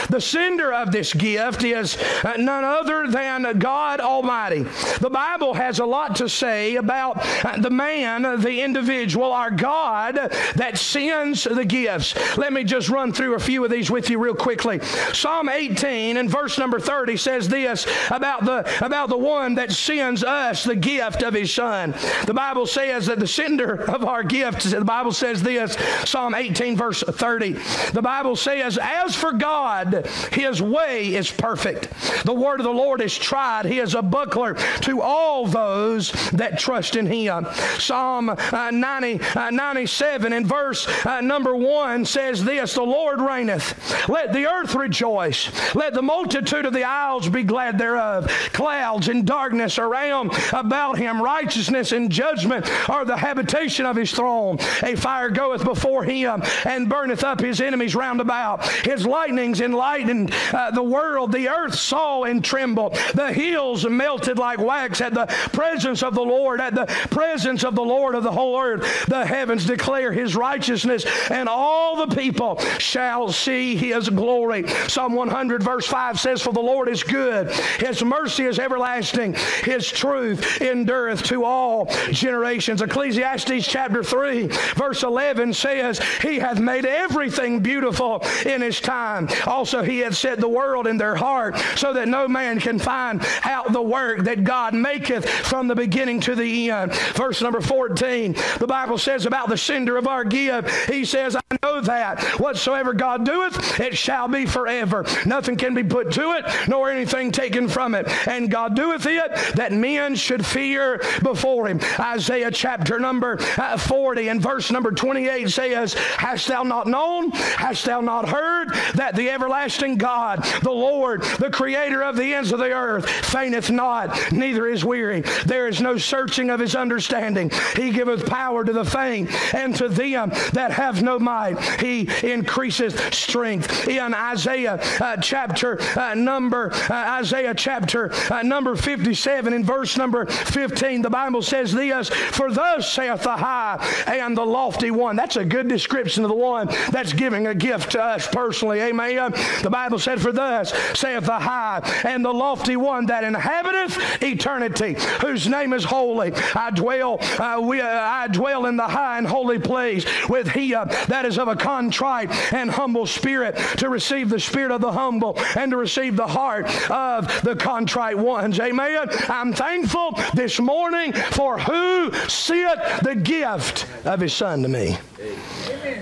The 0.09 0.19
sender 0.19 0.73
of 0.73 0.91
this 0.91 1.13
gift 1.13 1.63
is 1.63 1.97
uh, 2.23 2.33
none 2.37 2.63
other 2.63 3.07
than 3.07 3.59
God 3.59 3.99
Almighty. 3.99 4.63
The 4.99 5.09
Bible 5.09 5.53
has 5.53 5.79
a 5.79 5.85
lot 5.85 6.15
to 6.17 6.29
say 6.29 6.75
about 6.75 7.17
uh, 7.45 7.59
the 7.59 7.69
man, 7.69 8.23
the 8.41 8.61
individual, 8.61 9.31
our 9.31 9.51
God 9.51 10.15
that 10.55 10.77
sends 10.77 11.43
the 11.43 11.65
gifts. 11.65 12.15
Let 12.37 12.53
me 12.53 12.63
just 12.63 12.89
run 12.89 13.13
through 13.13 13.35
a 13.35 13.39
few 13.39 13.63
of 13.63 13.71
these 13.71 13.91
with 13.91 14.09
you 14.09 14.19
real 14.19 14.35
quickly. 14.35 14.79
Psalm 15.13 15.49
18 15.49 16.17
and 16.17 16.29
verse 16.29 16.57
number 16.57 16.79
30 16.79 17.17
says 17.17 17.47
this 17.47 17.85
about 18.09 18.45
the 18.45 18.59
about 18.85 19.09
the 19.09 19.17
one 19.17 19.55
that 19.55 19.71
sends 19.71 20.23
us 20.23 20.63
the 20.63 20.75
gift 20.75 21.23
of 21.23 21.33
his 21.33 21.53
son. 21.53 21.93
The 22.25 22.33
Bible 22.33 22.65
says 22.65 23.05
that 23.07 23.19
the 23.19 23.27
sender 23.27 23.83
of 23.89 24.03
our 24.03 24.23
gifts, 24.23 24.71
the 24.71 24.83
Bible 24.83 25.11
says 25.11 25.41
this, 25.41 25.77
Psalm 26.05 26.35
18 26.35 26.75
verse 26.75 27.03
30. 27.03 27.53
The 27.93 28.01
Bible 28.01 28.35
says, 28.35 28.77
as 28.81 29.15
for 29.15 29.31
God, 29.31 29.68
God, 29.69 30.07
his 30.31 30.63
way 30.63 31.13
is 31.13 31.29
perfect. 31.29 31.89
The 32.25 32.33
word 32.33 32.59
of 32.59 32.63
the 32.63 32.71
Lord 32.71 33.01
is 33.01 33.15
tried. 33.15 33.65
He 33.65 33.77
is 33.77 33.93
a 33.93 34.01
buckler 34.01 34.55
to 34.81 35.01
all 35.01 35.45
those 35.45 36.11
that 36.31 36.57
trust 36.57 36.95
in 36.95 37.05
him. 37.05 37.45
Psalm 37.77 38.29
uh, 38.29 38.71
90, 38.71 39.21
uh, 39.35 39.51
97 39.51 40.33
in 40.33 40.47
verse 40.47 40.87
uh, 41.05 41.21
number 41.21 41.55
1 41.55 42.03
says 42.05 42.43
this 42.43 42.73
The 42.73 42.81
Lord 42.81 43.21
reigneth. 43.21 44.09
Let 44.09 44.33
the 44.33 44.47
earth 44.47 44.73
rejoice. 44.73 45.51
Let 45.75 45.93
the 45.93 46.01
multitude 46.01 46.65
of 46.65 46.73
the 46.73 46.85
isles 46.85 47.29
be 47.29 47.43
glad 47.43 47.77
thereof. 47.77 48.27
Clouds 48.53 49.07
and 49.07 49.25
darkness 49.25 49.77
around 49.77 50.31
about 50.51 50.97
him. 50.97 51.21
Righteousness 51.21 51.91
and 51.91 52.11
judgment 52.11 52.67
are 52.89 53.05
the 53.05 53.17
habitation 53.17 53.85
of 53.85 53.95
his 53.95 54.11
throne. 54.11 54.57
A 54.81 54.95
fire 54.95 55.29
goeth 55.29 55.63
before 55.63 56.03
him 56.03 56.41
and 56.65 56.89
burneth 56.89 57.23
up 57.23 57.39
his 57.39 57.61
enemies 57.61 57.95
round 57.95 58.19
about. 58.19 58.67
His 58.67 59.05
lightnings 59.05 59.58
enlightened 59.61 60.33
uh, 60.53 60.71
the 60.71 60.83
world. 60.83 61.31
The 61.31 61.49
earth 61.49 61.75
saw 61.75 62.23
and 62.23 62.43
trembled. 62.43 62.97
The 63.13 63.33
hills 63.33 63.87
melted 63.87 64.37
like 64.37 64.59
wax 64.59 65.01
at 65.01 65.13
the 65.13 65.27
presence 65.53 66.03
of 66.03 66.15
the 66.15 66.21
Lord, 66.21 66.61
at 66.61 66.75
the 66.75 66.85
presence 67.09 67.63
of 67.63 67.75
the 67.75 67.83
Lord 67.83 68.15
of 68.15 68.23
the 68.23 68.31
whole 68.31 68.59
earth. 68.59 69.05
The 69.07 69.25
heavens 69.25 69.65
declare 69.65 70.11
his 70.11 70.35
righteousness, 70.35 71.05
and 71.29 71.49
all 71.49 72.05
the 72.05 72.15
people 72.15 72.59
shall 72.79 73.31
see 73.31 73.75
his 73.75 74.09
glory. 74.09 74.67
Psalm 74.87 75.13
100, 75.13 75.63
verse 75.63 75.87
5 75.87 76.19
says, 76.19 76.41
For 76.41 76.53
the 76.53 76.59
Lord 76.59 76.89
is 76.89 77.03
good, 77.03 77.51
his 77.79 78.03
mercy 78.03 78.45
is 78.45 78.59
everlasting, 78.59 79.35
his 79.63 79.89
truth 79.89 80.61
endureth 80.61 81.23
to 81.23 81.43
all 81.43 81.87
generations. 82.11 82.81
Ecclesiastes 82.81 83.67
chapter 83.67 84.03
3, 84.03 84.47
verse 84.75 85.03
11 85.03 85.53
says, 85.53 85.99
He 86.21 86.39
hath 86.39 86.59
made 86.59 86.85
everything 86.85 87.59
beautiful 87.59 88.23
in 88.45 88.61
his 88.61 88.79
time. 88.79 89.27
Also, 89.49 89.81
he 89.81 89.99
hath 89.99 90.15
set 90.15 90.39
the 90.39 90.47
world 90.47 90.87
in 90.87 90.97
their 90.97 91.15
heart, 91.15 91.57
so 91.75 91.93
that 91.93 92.07
no 92.07 92.27
man 92.27 92.59
can 92.59 92.79
find 92.79 93.25
out 93.43 93.73
the 93.73 93.81
work 93.81 94.19
that 94.23 94.43
God 94.43 94.73
maketh 94.73 95.27
from 95.29 95.67
the 95.67 95.75
beginning 95.75 96.19
to 96.21 96.35
the 96.35 96.71
end. 96.71 96.93
Verse 97.15 97.41
number 97.41 97.61
14, 97.61 98.35
the 98.59 98.67
Bible 98.67 98.97
says 98.97 99.25
about 99.25 99.49
the 99.49 99.57
sender 99.57 99.97
of 99.97 100.07
our 100.07 100.23
gift, 100.23 100.89
he 100.89 101.03
says, 101.05 101.35
I 101.35 101.41
know 101.63 101.81
that 101.81 102.21
whatsoever 102.39 102.93
God 102.93 103.25
doeth, 103.25 103.79
it 103.79 103.97
shall 103.97 104.27
be 104.27 104.45
forever. 104.45 105.05
Nothing 105.25 105.57
can 105.57 105.73
be 105.73 105.83
put 105.83 106.11
to 106.13 106.33
it, 106.33 106.45
nor 106.67 106.89
anything 106.89 107.31
taken 107.31 107.67
from 107.67 107.95
it. 107.95 108.07
And 108.27 108.51
God 108.51 108.75
doeth 108.75 109.05
it 109.05 109.55
that 109.55 109.71
men 109.71 110.15
should 110.15 110.45
fear 110.45 111.01
before 111.23 111.67
him. 111.67 111.79
Isaiah 111.99 112.51
chapter 112.51 112.99
number 112.99 113.37
uh, 113.57 113.77
40 113.77 114.29
and 114.29 114.41
verse 114.41 114.71
number 114.71 114.91
28 114.91 115.49
says, 115.49 115.93
Hast 115.93 116.47
thou 116.47 116.63
not 116.63 116.87
known? 116.87 117.31
Hast 117.31 117.85
thou 117.85 118.01
not 118.01 118.29
heard 118.29 118.73
that 118.95 119.15
the 119.15 119.29
everlasting 119.39 119.95
God, 119.95 120.43
the 120.61 120.71
Lord, 120.71 121.23
the 121.39 121.49
creator 121.49 122.03
of 122.03 122.17
the 122.17 122.33
ends 122.33 122.51
of 122.51 122.59
the 122.59 122.71
earth, 122.71 123.09
fainteth 123.09 123.71
not, 123.71 124.31
neither 124.33 124.67
is 124.67 124.83
weary. 124.83 125.21
There 125.45 125.69
is 125.69 125.79
no 125.79 125.97
searching 125.97 126.49
of 126.49 126.59
his 126.59 126.75
understanding. 126.75 127.49
He 127.75 127.91
giveth 127.91 128.25
power 128.25 128.65
to 128.65 128.73
the 128.73 128.83
faint, 128.83 129.29
and 129.53 129.73
to 129.77 129.87
them 129.87 130.31
that 130.51 130.71
have 130.71 131.01
no 131.01 131.19
might, 131.19 131.57
he 131.79 132.09
increaseth 132.23 133.13
strength. 133.13 133.87
In 133.87 134.13
Isaiah 134.13 134.73
uh, 134.99 135.17
chapter 135.17 135.81
uh, 135.97 136.15
number 136.15 136.71
uh, 136.89 137.19
Isaiah 137.19 137.53
chapter 137.53 138.11
uh, 138.31 138.41
number 138.41 138.75
57 138.75 139.53
in 139.53 139.63
verse 139.63 139.97
number 139.97 140.25
15, 140.25 141.01
the 141.01 141.09
Bible 141.09 141.41
says 141.41 141.71
this, 141.71 142.09
For 142.09 142.51
thus 142.51 142.91
saith 142.91 143.23
the 143.23 143.37
high 143.37 143.77
and 144.07 144.37
the 144.37 144.45
lofty 144.45 144.91
one. 144.91 145.15
That's 145.15 145.37
a 145.37 145.45
good 145.45 145.67
description 145.67 146.23
of 146.23 146.29
the 146.29 146.35
one 146.35 146.67
that's 146.91 147.13
giving 147.13 147.47
a 147.47 147.55
gift 147.55 147.91
to 147.93 148.03
us 148.03 148.27
personally. 148.27 148.81
Amen. 148.81 149.28
The 149.61 149.69
Bible 149.69 149.99
said, 149.99 150.21
For 150.21 150.31
thus 150.31 150.73
saith 150.97 151.25
the 151.25 151.39
high 151.39 151.81
and 152.03 152.23
the 152.23 152.33
lofty 152.33 152.75
one 152.75 153.05
that 153.07 153.23
inhabiteth 153.23 154.23
eternity, 154.23 154.95
whose 155.21 155.47
name 155.47 155.73
is 155.73 155.83
holy. 155.83 156.33
I 156.55 156.71
dwell, 156.71 157.19
uh, 157.39 157.59
we, 157.61 157.81
uh, 157.81 157.87
I 157.87 158.27
dwell 158.27 158.65
in 158.65 158.77
the 158.77 158.87
high 158.87 159.17
and 159.17 159.27
holy 159.27 159.59
place 159.59 160.05
with 160.29 160.49
he 160.49 160.73
uh, 160.75 160.85
that 161.07 161.25
is 161.25 161.37
of 161.37 161.47
a 161.47 161.55
contrite 161.55 162.31
and 162.53 162.69
humble 162.69 163.05
spirit 163.05 163.55
to 163.77 163.89
receive 163.89 164.29
the 164.29 164.39
spirit 164.39 164.71
of 164.71 164.81
the 164.81 164.91
humble 164.91 165.39
and 165.55 165.71
to 165.71 165.77
receive 165.77 166.15
the 166.15 166.27
heart 166.27 166.65
of 166.89 167.27
the 167.43 167.55
contrite 167.55 168.17
ones. 168.17 168.59
Amen. 168.59 169.07
I'm 169.27 169.53
thankful 169.53 170.17
this 170.33 170.59
morning 170.59 171.13
for 171.13 171.59
who 171.59 172.11
sent 172.27 172.79
the 173.03 173.15
gift 173.15 173.85
of 174.05 174.19
his 174.19 174.33
son 174.33 174.63
to 174.63 174.69
me. 174.69 174.97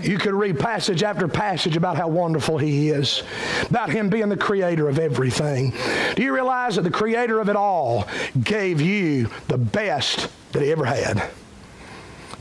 You 0.01 0.17
could 0.17 0.33
read 0.33 0.59
passage 0.59 1.03
after 1.03 1.27
passage 1.27 1.75
about 1.75 1.97
how 1.97 2.07
wonderful 2.07 2.57
He 2.57 2.89
is, 2.89 3.23
about 3.69 3.89
Him 3.89 4.09
being 4.09 4.29
the 4.29 4.37
creator 4.37 4.87
of 4.87 4.99
everything. 4.99 5.73
Do 6.15 6.23
you 6.23 6.33
realize 6.33 6.75
that 6.75 6.83
the 6.83 6.91
creator 6.91 7.39
of 7.39 7.49
it 7.49 7.55
all 7.55 8.07
gave 8.43 8.81
you 8.81 9.29
the 9.47 9.57
best 9.57 10.29
that 10.53 10.61
He 10.61 10.71
ever 10.71 10.85
had? 10.85 11.29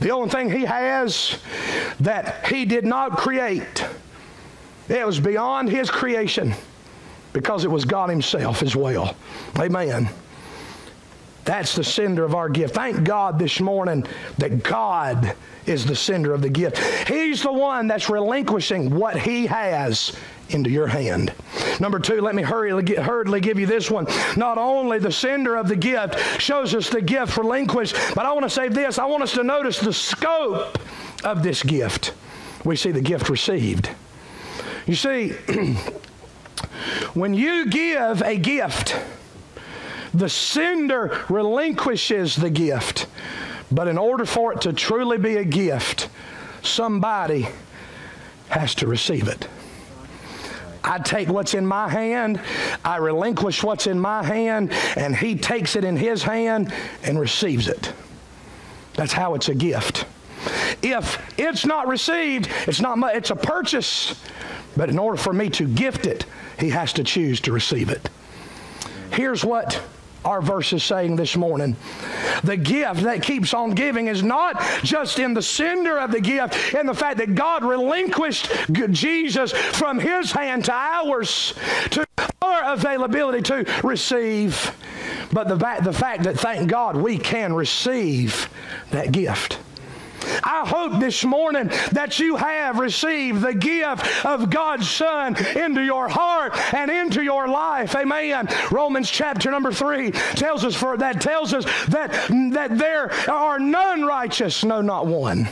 The 0.01 0.11
only 0.11 0.29
thing 0.29 0.51
He 0.51 0.65
has 0.65 1.39
that 2.01 2.47
He 2.47 2.65
did 2.65 2.85
not 2.85 3.17
create, 3.17 3.85
it 4.89 5.07
was 5.07 5.19
beyond 5.19 5.69
His 5.69 5.91
creation 5.91 6.55
because 7.33 7.65
it 7.65 7.71
was 7.71 7.85
God 7.85 8.11
Himself 8.11 8.63
as 8.63 8.77
well. 8.77 9.17
Amen. 9.59 10.09
That's 11.47 11.77
the 11.77 11.85
sender 11.85 12.25
of 12.25 12.35
our 12.35 12.49
gift. 12.49 12.75
Thank 12.75 13.05
God 13.05 13.39
this 13.39 13.61
morning 13.61 14.05
that 14.39 14.65
God 14.65 15.35
is 15.65 15.87
the 15.87 15.95
sender 15.95 16.35
of 16.35 16.43
the 16.43 16.51
gift. 16.51 16.79
He's 17.09 17.43
the 17.43 17.53
one 17.53 17.87
that's 17.87 18.11
relinquishing 18.11 18.91
what 18.91 19.17
He 19.17 19.47
has 19.47 20.17
into 20.51 20.71
your 20.71 20.89
hand. 20.89 21.33
Number 21.81 22.01
two, 22.01 22.21
let 22.21 22.35
me 22.35 22.43
hurriedly, 22.43 23.41
give 23.41 23.61
you 23.61 23.67
this 23.67 23.91
one. 23.91 24.07
Not 24.37 24.59
only 24.59 24.99
the 24.99 25.13
sender 25.13 25.57
of 25.57 25.69
the 25.69 25.77
gift 25.77 26.19
shows 26.41 26.75
us 26.75 26.91
the 26.91 27.01
gift 27.01 27.37
relinquished, 27.37 27.97
but 28.15 28.27
I 28.27 28.33
want 28.33 28.45
to 28.45 28.51
say 28.51 28.69
this. 28.69 28.99
I 28.99 29.07
want 29.07 29.23
us 29.23 29.33
to 29.35 29.45
notice 29.45 29.79
the 29.79 29.93
scope 29.93 30.79
of 31.25 31.45
this 31.45 31.63
gift. 31.63 32.13
We 32.65 32.75
see 32.75 32.91
the 32.91 33.01
gift 33.01 33.29
received. 33.29 33.89
You 34.87 34.97
see, 34.97 35.31
when 37.15 37.35
you 37.35 37.67
give 37.67 38.23
a 38.23 38.37
gift, 38.37 38.97
the 40.15 40.29
sender 40.29 41.25
relinquishes 41.29 42.37
the 42.37 42.51
gift. 42.51 43.07
But 43.71 43.89
in 43.89 43.99
order 43.99 44.25
for 44.25 44.53
it 44.53 44.61
to 44.63 44.73
truly 44.73 45.19
be 45.19 45.37
a 45.37 45.45
gift, 45.45 46.09
somebody 46.63 47.49
has 48.49 48.75
to 48.77 48.87
receive 48.87 49.29
it. 49.29 49.49
I 50.85 51.01
take 51.01 51.29
what's 51.29 51.55
in 51.55 51.67
my 51.67 51.89
hand, 51.89 52.41
I 52.85 52.99
relinquish 52.99 53.65
what's 53.65 53.89
in 53.89 53.99
my 53.99 54.23
hand, 54.23 54.73
and 54.95 55.17
he 55.17 55.35
takes 55.35 55.75
it 55.75 55.85
in 55.85 55.97
his 55.97 56.23
hand 56.23 56.73
and 57.03 57.19
receives 57.19 57.67
it. 57.67 57.93
That's 58.95 59.13
how 59.13 59.35
it's 59.35 59.49
a 59.49 59.55
gift. 59.55 60.07
If 60.83 61.21
it's 61.39 61.67
not 61.67 61.89
received, 61.89 62.49
it's 62.69 62.81
not 62.81 62.99
it's 63.17 63.31
a 63.31 63.37
purchase. 63.37 64.23
But 64.77 64.91
in 64.91 64.99
order 64.99 65.17
for 65.17 65.33
me 65.33 65.49
to 65.51 65.67
gift 65.67 66.07
it, 66.07 66.27
he 66.61 66.69
has 66.71 66.93
to 66.95 67.05
choose 67.05 67.41
to 67.41 67.53
receive 67.53 67.89
it. 67.89 68.09
Here's 69.11 69.45
what 69.45 69.83
our 70.27 70.43
verse 70.43 70.73
is 70.73 70.83
saying 70.83 71.17
this 71.17 71.37
morning. 71.37 71.77
The 72.43 72.57
gift 72.57 73.03
that 73.03 73.23
keeps 73.23 73.55
on 73.55 73.71
giving 73.71 74.09
is 74.09 74.23
not 74.23 74.61
just 74.83 75.19
in 75.19 75.35
the 75.35 75.43
sender 75.43 75.99
of 75.99 76.11
the 76.11 76.21
gift, 76.21 76.75
in 76.75 76.87
the 76.87 76.95
fact 76.95 77.19
that 77.19 77.35
God 77.35 77.65
relinquished 77.65 78.51
Jesus 78.91 79.53
from 79.53 79.99
his 79.99 80.33
hand 80.33 80.65
to 80.67 80.73
ours, 80.73 81.55
to 81.91 82.07
our 82.43 82.73
availability 82.73 83.43
to 83.43 83.81
receive, 83.85 84.75
but 85.33 85.49
the, 85.49 85.57
the 85.83 85.93
fact 85.93 86.25
that, 86.25 86.39
thank 86.39 86.69
God, 86.69 86.97
we 86.97 87.19
can 87.19 87.53
receive 87.53 88.49
that 88.91 89.13
gift. 89.13 89.59
I 90.43 90.65
hope 90.67 91.01
this 91.01 91.25
morning 91.25 91.69
that 91.93 92.19
you 92.19 92.37
have 92.37 92.79
received 92.79 93.43
the 93.43 93.55
gift 93.55 94.25
of 94.25 94.51
God's 94.51 94.89
Son 94.89 95.37
into 95.57 95.83
your 95.83 96.09
heart 96.09 96.57
and 96.75 96.91
into 96.91 97.23
your 97.23 97.49
life. 97.49 97.95
Amen. 97.95 98.49
Romans 98.71 99.11
chapter 99.11 99.51
number 99.51 99.73
three 99.73 100.11
tells 100.11 100.65
us 100.65 100.75
for 100.75 100.97
that 100.97 101.21
tells 101.21 101.53
us 101.53 101.65
that, 101.89 102.13
that 102.53 102.79
there 102.79 103.13
are 103.31 103.59
none 103.59 104.05
righteous, 104.05 104.65
no, 104.65 104.81
not 104.81 105.07
one. 105.07 105.49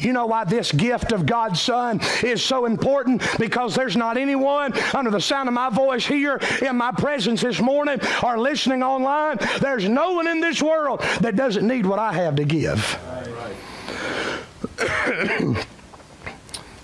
You 0.00 0.14
know 0.14 0.26
why 0.26 0.44
this 0.44 0.72
gift 0.72 1.12
of 1.12 1.26
God's 1.26 1.60
Son 1.60 2.00
is 2.22 2.42
so 2.42 2.64
important? 2.64 3.22
Because 3.38 3.74
there's 3.74 3.96
not 3.96 4.16
anyone 4.16 4.72
under 4.94 5.10
the 5.10 5.20
sound 5.20 5.48
of 5.48 5.52
my 5.52 5.68
voice 5.68 6.06
here 6.06 6.40
in 6.62 6.76
my 6.76 6.90
presence 6.90 7.42
this 7.42 7.60
morning 7.60 8.00
or 8.22 8.38
listening 8.38 8.82
online. 8.82 9.38
There's 9.60 9.88
no 9.88 10.12
one 10.12 10.26
in 10.26 10.40
this 10.40 10.62
world 10.62 11.00
that 11.20 11.36
doesn't 11.36 11.66
need 11.66 11.84
what 11.84 11.98
I 11.98 12.14
have 12.14 12.36
to 12.36 12.44
give. 12.44 12.98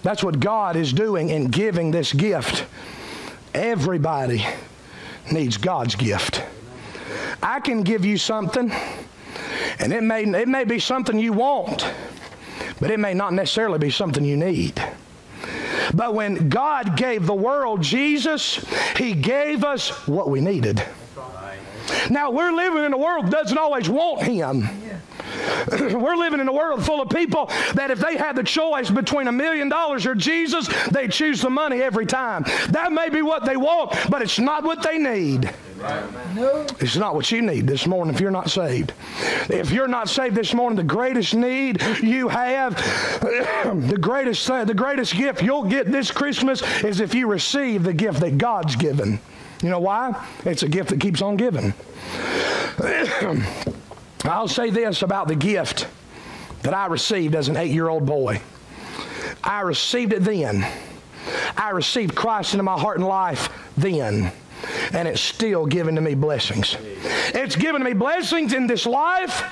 That's 0.02 0.22
what 0.22 0.38
God 0.38 0.76
is 0.76 0.92
doing 0.92 1.30
in 1.30 1.48
giving 1.48 1.90
this 1.90 2.12
gift. 2.12 2.66
Everybody 3.54 4.46
needs 5.32 5.56
God's 5.56 5.94
gift. 5.94 6.42
I 7.42 7.60
can 7.60 7.82
give 7.82 8.04
you 8.04 8.18
something, 8.18 8.70
and 9.78 9.92
it 9.92 10.02
may, 10.02 10.24
it 10.24 10.48
may 10.48 10.64
be 10.64 10.78
something 10.78 11.18
you 11.18 11.32
want 11.32 11.90
but 12.80 12.90
it 12.90 13.00
may 13.00 13.14
not 13.14 13.32
necessarily 13.32 13.78
be 13.78 13.90
something 13.90 14.24
you 14.24 14.36
need. 14.36 14.82
But 15.94 16.14
when 16.14 16.48
God 16.48 16.96
gave 16.96 17.26
the 17.26 17.34
world 17.34 17.82
Jesus, 17.82 18.64
He 18.96 19.14
gave 19.14 19.64
us 19.64 20.06
what 20.06 20.30
we 20.30 20.40
needed. 20.40 20.82
Now, 22.10 22.30
we're 22.30 22.52
living 22.52 22.84
in 22.84 22.92
a 22.92 22.98
world 22.98 23.26
that 23.26 23.32
doesn't 23.32 23.58
always 23.58 23.88
want 23.88 24.22
Him. 24.22 24.68
We're 25.70 26.16
living 26.16 26.40
in 26.40 26.48
a 26.48 26.52
world 26.52 26.84
full 26.84 27.00
of 27.00 27.08
people 27.08 27.46
that 27.74 27.90
if 27.90 27.98
they 28.00 28.16
had 28.16 28.36
the 28.36 28.42
choice 28.42 28.90
between 28.90 29.28
a 29.28 29.32
million 29.32 29.68
dollars 29.68 30.06
or 30.06 30.14
Jesus, 30.14 30.68
they 30.88 31.08
choose 31.08 31.40
the 31.40 31.50
money 31.50 31.82
every 31.82 32.06
time. 32.06 32.44
That 32.70 32.92
may 32.92 33.08
be 33.08 33.22
what 33.22 33.44
they 33.44 33.56
want, 33.56 33.96
but 34.10 34.22
it's 34.22 34.38
not 34.38 34.64
what 34.64 34.82
they 34.82 34.98
need. 34.98 35.52
It's 36.80 36.96
not 36.96 37.14
what 37.14 37.30
you 37.30 37.42
need 37.42 37.66
this 37.66 37.86
morning 37.86 38.14
if 38.14 38.20
you're 38.20 38.30
not 38.30 38.50
saved. 38.50 38.92
If 39.48 39.70
you're 39.70 39.88
not 39.88 40.08
saved 40.08 40.34
this 40.34 40.54
morning, 40.54 40.76
the 40.76 40.82
greatest 40.82 41.34
need 41.34 41.82
you 42.02 42.28
have, 42.28 42.76
the 43.20 43.98
greatest 44.00 44.46
the 44.46 44.74
greatest 44.74 45.14
gift 45.14 45.42
you'll 45.42 45.64
get 45.64 45.90
this 45.90 46.10
Christmas 46.10 46.62
is 46.82 47.00
if 47.00 47.14
you 47.14 47.26
receive 47.26 47.82
the 47.82 47.92
gift 47.92 48.20
that 48.20 48.38
God's 48.38 48.76
given. 48.76 49.20
You 49.62 49.70
know 49.70 49.80
why? 49.80 50.26
It's 50.44 50.62
a 50.62 50.68
gift 50.68 50.90
that 50.90 51.00
keeps 51.00 51.22
on 51.22 51.36
giving. 51.36 51.72
I'll 54.28 54.48
say 54.48 54.70
this 54.70 55.02
about 55.02 55.28
the 55.28 55.34
gift 55.34 55.86
that 56.62 56.74
I 56.74 56.86
received 56.86 57.34
as 57.34 57.48
an 57.48 57.56
eight 57.56 57.70
year 57.70 57.88
old 57.88 58.06
boy. 58.06 58.40
I 59.44 59.60
received 59.60 60.12
it 60.12 60.24
then. 60.24 60.66
I 61.56 61.70
received 61.70 62.14
Christ 62.14 62.54
into 62.54 62.62
my 62.62 62.78
heart 62.78 62.98
and 62.98 63.06
life 63.06 63.48
then. 63.76 64.32
And 64.92 65.06
it's 65.06 65.20
still 65.20 65.66
giving 65.66 65.94
to 65.96 66.00
me 66.00 66.14
blessings. 66.14 66.76
It's 67.34 67.56
given 67.56 67.82
me 67.82 67.92
blessings 67.92 68.52
in 68.52 68.66
this 68.66 68.86
life, 68.86 69.44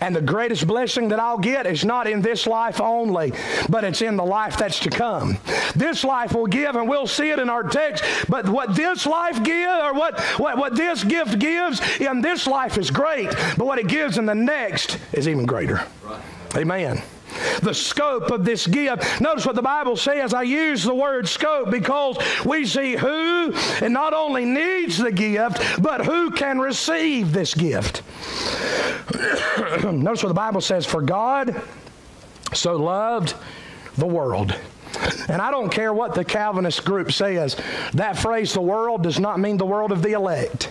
And 0.00 0.14
the 0.14 0.22
greatest 0.22 0.66
blessing 0.66 1.08
that 1.08 1.20
I'll 1.20 1.38
get 1.38 1.66
is 1.66 1.84
not 1.84 2.06
in 2.06 2.22
this 2.22 2.46
life 2.46 2.80
only, 2.80 3.32
but 3.68 3.84
it's 3.84 4.02
in 4.02 4.16
the 4.16 4.24
life 4.24 4.56
that's 4.56 4.80
to 4.80 4.90
come. 4.90 5.38
This 5.74 6.04
life 6.04 6.32
will 6.32 6.46
give, 6.46 6.76
and 6.76 6.88
we'll 6.88 7.06
see 7.06 7.30
it 7.30 7.38
in 7.38 7.48
our 7.50 7.62
text, 7.62 8.04
but 8.28 8.48
what 8.48 8.74
this 8.74 9.06
life 9.06 9.42
gives, 9.42 9.82
or 9.82 9.94
what, 9.94 10.20
what, 10.38 10.58
what 10.58 10.76
this 10.76 11.04
gift 11.04 11.38
gives 11.38 11.80
in 11.98 12.20
this 12.20 12.46
life 12.46 12.78
is 12.78 12.90
great, 12.90 13.30
but 13.56 13.66
what 13.66 13.78
it 13.78 13.88
gives 13.88 14.18
in 14.18 14.26
the 14.26 14.34
next 14.34 14.98
is 15.12 15.28
even 15.28 15.46
greater. 15.46 15.82
Right. 16.04 16.22
Amen 16.56 17.02
the 17.60 17.74
scope 17.74 18.30
of 18.30 18.44
this 18.44 18.66
gift. 18.66 19.20
Notice 19.20 19.46
what 19.46 19.54
the 19.54 19.62
Bible 19.62 19.96
says. 19.96 20.34
I 20.34 20.42
use 20.42 20.82
the 20.82 20.94
word 20.94 21.28
scope 21.28 21.70
because 21.70 22.18
we 22.44 22.66
see 22.66 22.96
who 22.96 23.52
and 23.80 23.92
not 23.92 24.12
only 24.12 24.44
needs 24.44 24.98
the 24.98 25.12
gift, 25.12 25.82
but 25.82 26.04
who 26.04 26.30
can 26.30 26.58
receive 26.58 27.32
this 27.32 27.54
gift. 27.54 28.02
Notice 29.84 30.22
what 30.22 30.28
the 30.28 30.34
Bible 30.34 30.60
says 30.60 30.86
For 30.86 31.02
God 31.02 31.60
so 32.52 32.76
loved 32.76 33.34
the 33.96 34.06
world. 34.06 34.54
And 35.28 35.42
I 35.42 35.50
don't 35.50 35.70
care 35.70 35.92
what 35.92 36.14
the 36.14 36.24
Calvinist 36.24 36.84
group 36.84 37.12
says, 37.12 37.56
that 37.94 38.18
phrase, 38.18 38.52
the 38.52 38.60
world, 38.60 39.02
does 39.02 39.18
not 39.18 39.40
mean 39.40 39.56
the 39.56 39.66
world 39.66 39.92
of 39.92 40.02
the 40.02 40.12
elect. 40.12 40.70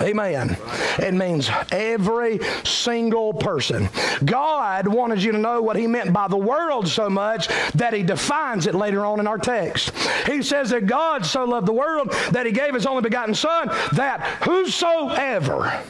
Amen. 0.00 0.56
It 0.98 1.14
means 1.14 1.50
every 1.72 2.40
single 2.64 3.32
person. 3.32 3.88
God 4.24 4.86
wanted 4.86 5.22
you 5.22 5.32
to 5.32 5.38
know 5.38 5.60
what 5.60 5.76
He 5.76 5.86
meant 5.86 6.12
by 6.12 6.28
the 6.28 6.36
world 6.36 6.86
so 6.86 7.10
much 7.10 7.48
that 7.74 7.92
He 7.92 8.02
defines 8.02 8.66
it 8.66 8.74
later 8.74 9.04
on 9.04 9.18
in 9.18 9.26
our 9.26 9.38
text. 9.38 9.90
He 10.26 10.42
says 10.42 10.70
that 10.70 10.86
God 10.86 11.26
so 11.26 11.44
loved 11.44 11.66
the 11.66 11.72
world 11.72 12.12
that 12.30 12.46
He 12.46 12.52
gave 12.52 12.74
His 12.74 12.86
only 12.86 13.02
begotten 13.02 13.34
Son 13.34 13.68
that 13.92 14.20
whosoever 14.42 15.82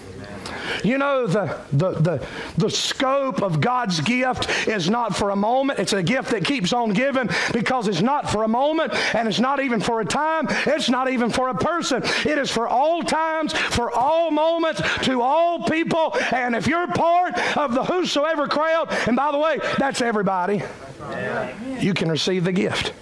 you 0.85 0.99
know, 0.99 1.27
the, 1.27 1.59
the, 1.73 1.91
the, 1.93 2.27
the 2.57 2.71
scope 2.71 3.43
of 3.43 3.61
God's 3.61 4.01
gift 4.01 4.69
is 4.69 4.89
not 4.89 5.17
for 5.17 5.31
a 5.31 5.37
moment. 5.37 5.79
It's 5.79 5.93
a 5.93 6.03
gift 6.03 6.31
that 6.31 6.45
keeps 6.45 6.73
on 6.73 6.91
giving 6.91 7.29
because 7.53 7.89
it's 7.89 8.03
not 8.03 8.31
for 8.31 8.43
a 8.43 8.49
moment 8.49 8.95
and 9.15 9.29
it's 9.29 9.41
not 9.41 9.61
even 9.61 9.81
for 9.81 10.01
a 10.01 10.05
time. 10.05 10.47
It's 10.67 10.89
not 10.89 11.11
even 11.11 11.31
for 11.31 11.49
a 11.49 11.55
person. 11.55 12.03
It 12.03 12.39
is 12.39 12.51
for 12.51 12.69
all 12.69 13.03
times, 13.03 13.53
for 13.53 13.91
all 13.93 14.31
moments, 14.31 14.83
to 15.05 15.23
all 15.23 15.65
people. 15.65 16.17
And 16.33 16.55
if 16.55 16.67
you're 16.67 16.87
part 16.89 17.39
of 17.57 17.75
the 17.75 17.85
whosoever 17.85 18.49
crowd, 18.49 18.89
and 19.07 19.17
by 19.17 19.33
the 19.33 19.39
way, 19.39 19.59
that's 19.79 20.01
everybody, 20.01 20.63
you 21.81 21.95
can 21.95 22.11
receive 22.11 22.45
the 22.45 22.53
gift. 22.53 22.93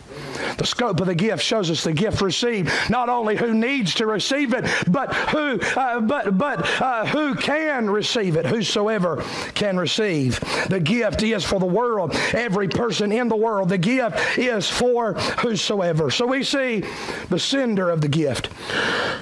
The 0.57 0.66
scope 0.66 1.01
of 1.01 1.07
the 1.07 1.14
gift 1.14 1.43
shows 1.43 1.70
us 1.70 1.84
the 1.84 1.93
gift 1.93 2.20
received, 2.20 2.70
not 2.91 3.09
only 3.09 3.37
who 3.37 3.55
needs 3.55 3.95
to 3.95 4.07
receive 4.07 4.55
it, 4.55 4.64
but 4.89 5.14
who, 5.14 5.61
uh, 5.76 6.01
but 6.01 6.39
but 6.39 6.80
uh, 6.80 7.07
who 7.07 7.34
can 7.34 7.89
receive 7.91 8.37
it. 8.37 8.47
Whosoever 8.47 9.22
can 9.55 9.76
receive 9.76 10.41
the 10.68 10.80
gift 10.80 11.22
is 11.22 11.45
for 11.45 11.61
the 11.61 11.66
world. 11.66 12.14
Every 12.32 12.68
person 12.68 13.12
in 13.12 13.28
the 13.28 13.37
world. 13.37 13.68
The 13.68 13.78
gift 13.78 14.39
is 14.39 14.68
for 14.68 15.14
whosoever. 15.14 16.11
So 16.11 16.26
we 16.26 16.43
see 16.43 16.84
the 17.28 17.39
sender 17.39 17.91
of 17.91 18.01
the 18.01 18.09
gift. 18.09 18.49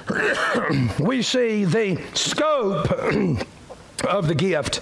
we 0.99 1.21
see 1.21 1.65
the 1.65 2.01
scope 2.13 2.91
of 4.07 4.27
the 4.27 4.35
gift. 4.35 4.81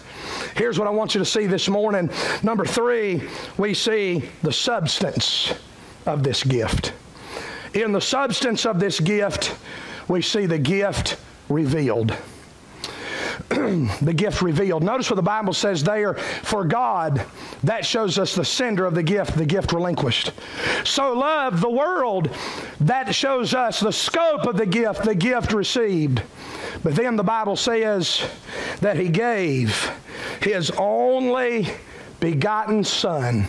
Here's 0.55 0.77
what 0.77 0.87
I 0.87 0.91
want 0.91 1.15
you 1.15 1.19
to 1.19 1.25
see 1.25 1.47
this 1.47 1.67
morning. 1.67 2.09
Number 2.43 2.65
three, 2.65 3.27
we 3.57 3.73
see 3.73 4.29
the 4.43 4.51
substance 4.51 5.53
of 6.05 6.23
this 6.23 6.43
gift. 6.43 6.93
In 7.73 7.91
the 7.91 8.01
substance 8.01 8.65
of 8.65 8.79
this 8.79 8.99
gift, 8.99 9.55
we 10.07 10.21
see 10.21 10.45
the 10.45 10.59
gift 10.59 11.17
revealed. 11.49 12.15
the 13.49 14.13
gift 14.15 14.41
revealed. 14.41 14.83
Notice 14.83 15.09
what 15.09 15.15
the 15.15 15.21
Bible 15.21 15.53
says 15.53 15.83
there 15.83 16.13
for 16.13 16.63
God, 16.65 17.25
that 17.63 17.85
shows 17.85 18.19
us 18.19 18.35
the 18.35 18.45
sender 18.45 18.85
of 18.85 18.93
the 18.93 19.03
gift, 19.03 19.35
the 19.35 19.45
gift 19.45 19.73
relinquished. 19.73 20.31
So 20.83 21.13
love 21.13 21.61
the 21.61 21.69
world, 21.69 22.29
that 22.81 23.13
shows 23.13 23.53
us 23.53 23.79
the 23.79 23.91
scope 23.91 24.45
of 24.45 24.57
the 24.57 24.65
gift, 24.65 25.03
the 25.03 25.15
gift 25.15 25.53
received. 25.53 26.21
But 26.83 26.95
then 26.95 27.15
the 27.15 27.23
Bible 27.23 27.55
says 27.55 28.23
that 28.81 28.97
He 28.97 29.09
gave 29.09 29.91
His 30.41 30.71
only 30.71 31.69
begotten 32.19 32.83
Son 32.83 33.47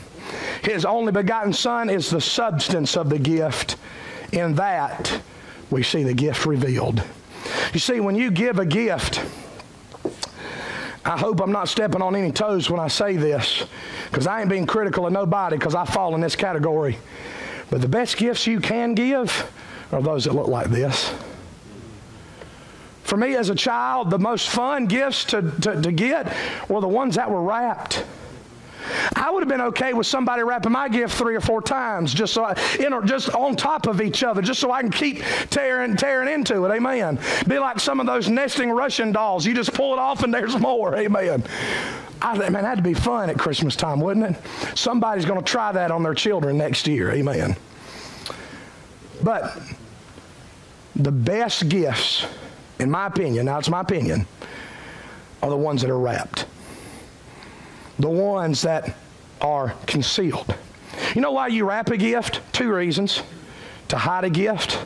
his 0.62 0.84
only 0.84 1.12
begotten 1.12 1.52
Son 1.52 1.90
is 1.90 2.10
the 2.10 2.20
substance 2.20 2.96
of 2.96 3.10
the 3.10 3.18
gift. 3.18 3.76
In 4.32 4.54
that, 4.54 5.20
we 5.70 5.82
see 5.82 6.02
the 6.02 6.14
gift 6.14 6.46
revealed. 6.46 7.02
You 7.72 7.80
see, 7.80 8.00
when 8.00 8.14
you 8.14 8.30
give 8.30 8.58
a 8.58 8.66
gift, 8.66 9.24
I 11.04 11.18
hope 11.18 11.40
I'm 11.40 11.52
not 11.52 11.68
stepping 11.68 12.00
on 12.00 12.16
any 12.16 12.32
toes 12.32 12.70
when 12.70 12.80
I 12.80 12.88
say 12.88 13.16
this, 13.16 13.64
because 14.10 14.26
I 14.26 14.40
ain't 14.40 14.48
being 14.48 14.66
critical 14.66 15.06
of 15.06 15.12
nobody, 15.12 15.56
because 15.56 15.74
I 15.74 15.84
fall 15.84 16.14
in 16.14 16.20
this 16.20 16.34
category. 16.34 16.98
But 17.70 17.82
the 17.82 17.88
best 17.88 18.16
gifts 18.16 18.46
you 18.46 18.60
can 18.60 18.94
give 18.94 19.52
are 19.92 20.00
those 20.00 20.24
that 20.24 20.34
look 20.34 20.48
like 20.48 20.70
this. 20.70 21.12
For 23.02 23.18
me 23.18 23.36
as 23.36 23.50
a 23.50 23.54
child, 23.54 24.10
the 24.10 24.18
most 24.18 24.48
fun 24.48 24.86
gifts 24.86 25.24
to, 25.26 25.42
to, 25.60 25.82
to 25.82 25.92
get 25.92 26.34
were 26.68 26.80
the 26.80 26.88
ones 26.88 27.16
that 27.16 27.30
were 27.30 27.42
wrapped. 27.42 28.04
I 29.16 29.30
would 29.30 29.42
have 29.42 29.48
been 29.48 29.60
okay 29.60 29.92
with 29.92 30.06
somebody 30.06 30.42
wrapping 30.42 30.72
my 30.72 30.88
gift 30.88 31.14
three 31.14 31.34
or 31.34 31.40
four 31.40 31.62
times, 31.62 32.12
just 32.12 32.32
so 32.32 32.44
I, 32.44 32.58
you 32.78 32.90
know, 32.90 33.02
just 33.02 33.30
on 33.34 33.56
top 33.56 33.86
of 33.86 34.00
each 34.00 34.22
other, 34.22 34.42
just 34.42 34.60
so 34.60 34.70
I 34.70 34.82
can 34.82 34.90
keep 34.90 35.22
tearing, 35.50 35.96
tearing 35.96 36.32
into 36.32 36.64
it. 36.64 36.70
Amen. 36.70 37.18
Be 37.46 37.58
like 37.58 37.80
some 37.80 38.00
of 38.00 38.06
those 38.06 38.28
nesting 38.28 38.70
Russian 38.70 39.12
dolls. 39.12 39.46
You 39.46 39.54
just 39.54 39.72
pull 39.72 39.92
it 39.92 39.98
off 39.98 40.22
and 40.22 40.32
there's 40.32 40.58
more. 40.58 40.96
Amen. 40.96 41.44
I 42.22 42.36
man, 42.38 42.62
that'd 42.62 42.82
be 42.82 42.94
fun 42.94 43.28
at 43.28 43.38
Christmas 43.38 43.76
time, 43.76 44.00
wouldn't 44.00 44.36
it? 44.36 44.76
Somebody's 44.76 45.26
going 45.26 45.38
to 45.40 45.44
try 45.44 45.72
that 45.72 45.90
on 45.90 46.02
their 46.02 46.14
children 46.14 46.56
next 46.56 46.86
year. 46.86 47.12
Amen. 47.12 47.56
But 49.22 49.58
the 50.96 51.12
best 51.12 51.68
gifts, 51.68 52.26
in 52.78 52.90
my 52.90 53.06
opinion, 53.06 53.46
now 53.46 53.58
it's 53.58 53.68
my 53.68 53.80
opinion, 53.80 54.26
are 55.42 55.50
the 55.50 55.56
ones 55.56 55.82
that 55.82 55.90
are 55.90 55.98
wrapped 55.98 56.43
the 57.98 58.08
ones 58.08 58.62
that 58.62 58.96
are 59.40 59.74
concealed. 59.86 60.54
You 61.14 61.20
know 61.20 61.32
why 61.32 61.48
you 61.48 61.68
wrap 61.68 61.90
a 61.90 61.96
gift? 61.96 62.40
Two 62.52 62.72
reasons 62.72 63.22
to 63.88 63.98
hide 63.98 64.24
a 64.24 64.30
gift 64.30 64.84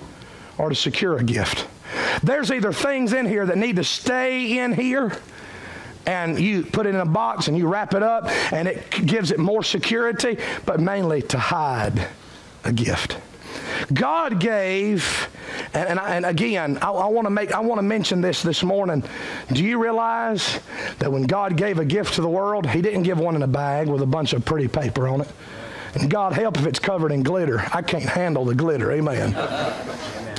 or 0.59 0.69
to 0.69 0.75
secure 0.75 1.17
a 1.17 1.23
gift. 1.23 1.67
There's 2.23 2.51
either 2.51 2.73
things 2.73 3.13
in 3.13 3.27
here 3.27 3.47
that 3.47 3.57
need 3.57 3.77
to 3.77 3.85
stay 3.85 4.59
in 4.59 4.73
here 4.73 5.17
and 6.07 6.41
you 6.41 6.65
put 6.65 6.87
it 6.87 6.91
in 6.91 7.01
a 7.01 7.07
box 7.07 7.49
and 7.49 7.57
you 7.57 7.69
wrap 7.69 7.95
it 7.95 8.03
up 8.03 8.27
and 8.53 8.67
it 8.67 8.91
gives 8.91 9.31
it 9.31 9.39
more 9.39 9.63
security, 9.63 10.39
but 10.65 10.81
mainly 10.81 11.23
to 11.23 11.39
hide 11.39 12.09
a 12.65 12.73
gift. 12.73 13.19
God 13.93 14.41
gave, 14.41 15.29
and, 15.75 15.89
and, 15.91 16.01
I, 16.01 16.17
and 16.17 16.27
again, 16.27 16.79
I, 16.83 16.91
I 16.91 17.07
want 17.07 17.27
to 17.27 17.31
make, 17.31 17.53
I 17.53 17.61
want 17.61 17.79
to 17.79 17.83
mention 17.83 18.21
this 18.21 18.43
this 18.43 18.63
morning. 18.63 19.05
Do 19.53 19.65
you 19.65 19.83
realize 19.83 20.61
that 20.99 21.11
when 21.11 21.25
God 21.25 21.57
gave 21.57 21.79
a 21.79 21.85
gift 21.85 22.15
to 22.15 22.21
the 22.21 22.29
world, 22.29 22.67
He 22.69 22.83
didn't 22.83 23.03
give 23.03 23.19
one 23.19 23.37
in 23.37 23.43
a 23.43 23.49
bag 23.49 23.89
with 23.89 24.03
a 24.03 24.07
bunch 24.07 24.33
of 24.33 24.45
pretty 24.45 24.69
paper 24.69 25.09
on 25.09 25.21
it? 25.23 25.29
And 25.95 26.11
God 26.11 26.33
help 26.33 26.59
if 26.59 26.67
it's 26.67 26.79
covered 26.79 27.13
in 27.13 27.23
glitter. 27.23 27.61
I 27.73 27.83
can't 27.83 28.05
handle 28.05 28.45
the 28.45 28.55
glitter. 28.55 28.93
Amen. 28.93 29.35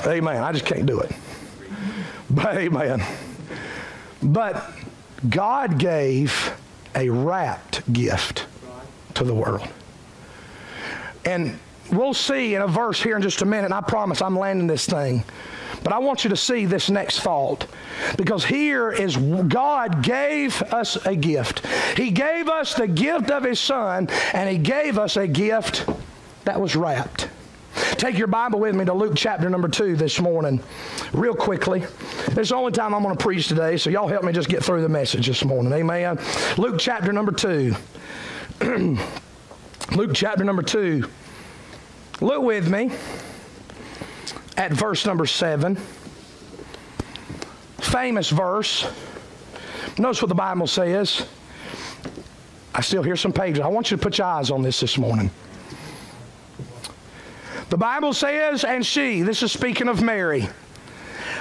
amen. 0.06 0.42
I 0.42 0.52
just 0.52 0.64
can't 0.64 0.86
do 0.86 1.00
it. 1.00 1.12
But 2.30 2.56
amen. 2.56 3.02
But 4.22 4.70
God 5.28 5.78
gave 5.78 6.54
a 6.94 7.08
wrapped 7.08 7.92
gift 7.92 8.46
to 9.14 9.24
the 9.24 9.34
world. 9.34 9.68
And 11.24 11.58
we'll 11.92 12.14
see 12.14 12.54
in 12.54 12.62
a 12.62 12.68
verse 12.68 13.02
here 13.02 13.16
in 13.16 13.22
just 13.22 13.42
a 13.42 13.46
minute, 13.46 13.72
I 13.72 13.80
promise 13.80 14.22
I'm 14.22 14.38
landing 14.38 14.66
this 14.66 14.86
thing. 14.86 15.24
But 15.82 15.92
I 15.92 15.98
want 15.98 16.24
you 16.24 16.30
to 16.30 16.36
see 16.36 16.66
this 16.66 16.90
next 16.90 17.20
thought 17.20 17.66
because 18.16 18.44
here 18.44 18.90
is 18.90 19.16
God 19.16 20.02
gave 20.02 20.60
us 20.62 20.96
a 21.06 21.16
gift. 21.16 21.66
He 21.96 22.10
gave 22.10 22.48
us 22.48 22.74
the 22.74 22.86
gift 22.86 23.30
of 23.30 23.44
His 23.44 23.58
Son, 23.58 24.08
and 24.34 24.48
He 24.48 24.58
gave 24.58 24.98
us 24.98 25.16
a 25.16 25.26
gift 25.26 25.88
that 26.44 26.60
was 26.60 26.76
wrapped. 26.76 27.28
Take 27.92 28.18
your 28.18 28.26
Bible 28.26 28.60
with 28.60 28.74
me 28.74 28.84
to 28.84 28.92
Luke 28.92 29.12
chapter 29.16 29.48
number 29.48 29.68
two 29.68 29.96
this 29.96 30.20
morning, 30.20 30.62
real 31.12 31.34
quickly. 31.34 31.80
This 32.30 32.38
is 32.38 32.48
the 32.48 32.56
only 32.56 32.72
time 32.72 32.94
I'm 32.94 33.02
going 33.02 33.16
to 33.16 33.22
preach 33.22 33.46
today, 33.46 33.76
so 33.76 33.90
y'all 33.90 34.08
help 34.08 34.24
me 34.24 34.32
just 34.32 34.48
get 34.48 34.64
through 34.64 34.82
the 34.82 34.88
message 34.88 35.26
this 35.26 35.44
morning. 35.44 35.72
Amen. 35.72 36.18
Luke 36.58 36.76
chapter 36.78 37.12
number 37.12 37.32
two. 37.32 37.74
Luke 39.92 40.10
chapter 40.14 40.44
number 40.44 40.62
two. 40.62 41.08
Look 42.20 42.42
with 42.42 42.68
me 42.68 42.90
at 44.56 44.72
verse 44.72 45.06
number 45.06 45.24
seven. 45.24 45.76
Famous 47.78 48.28
verse. 48.28 48.86
Notice 49.98 50.20
what 50.20 50.28
the 50.28 50.34
Bible 50.34 50.66
says. 50.66 51.26
I 52.74 52.82
still 52.82 53.02
hear 53.02 53.16
some 53.16 53.32
pages. 53.32 53.60
I 53.60 53.68
want 53.68 53.90
you 53.90 53.96
to 53.96 54.02
put 54.02 54.18
your 54.18 54.26
eyes 54.26 54.50
on 54.50 54.62
this 54.62 54.80
this 54.80 54.98
morning. 54.98 55.30
The 57.70 57.76
Bible 57.76 58.12
says, 58.12 58.64
and 58.64 58.84
she, 58.84 59.22
this 59.22 59.42
is 59.42 59.52
speaking 59.52 59.88
of 59.88 60.02
Mary, 60.02 60.48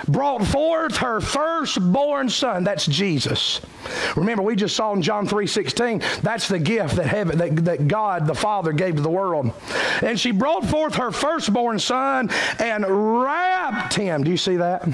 brought 0.07 0.45
forth 0.45 0.97
her 0.97 1.19
firstborn 1.21 2.29
son. 2.29 2.63
That's 2.63 2.85
Jesus. 2.85 3.61
Remember, 4.15 4.43
we 4.43 4.55
just 4.55 4.75
saw 4.75 4.93
in 4.93 5.01
John 5.01 5.27
3:16, 5.27 6.21
that's 6.21 6.47
the 6.47 6.59
gift 6.59 6.95
that 6.95 7.05
heaven 7.05 7.37
that, 7.37 7.55
that 7.65 7.87
God 7.87 8.27
the 8.27 8.35
Father 8.35 8.71
gave 8.71 8.95
to 8.95 9.01
the 9.01 9.09
world. 9.09 9.51
And 10.01 10.19
she 10.19 10.31
brought 10.31 10.65
forth 10.65 10.95
her 10.95 11.11
firstborn 11.11 11.79
son 11.79 12.29
and 12.59 12.85
wrapped 12.87 13.95
him. 13.95 14.23
Do 14.23 14.31
you 14.31 14.37
see 14.37 14.57
that? 14.57 14.87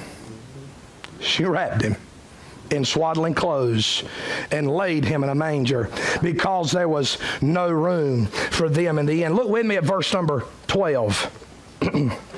She 1.19 1.45
wrapped 1.45 1.81
him 1.81 1.95
in 2.71 2.83
swaddling 2.83 3.33
clothes 3.33 4.03
and 4.51 4.69
laid 4.69 5.05
him 5.05 5.23
in 5.23 5.29
a 5.29 5.35
manger 5.35 5.89
because 6.21 6.71
there 6.71 6.89
was 6.89 7.17
no 7.41 7.69
room 7.69 8.25
for 8.25 8.69
them 8.69 8.97
in 8.99 9.05
the 9.05 9.23
inn. 9.23 9.33
Look 9.33 9.49
with 9.49 9.65
me 9.65 9.77
at 9.77 9.83
verse 9.83 10.11
number 10.13 10.45
12. 10.67 11.41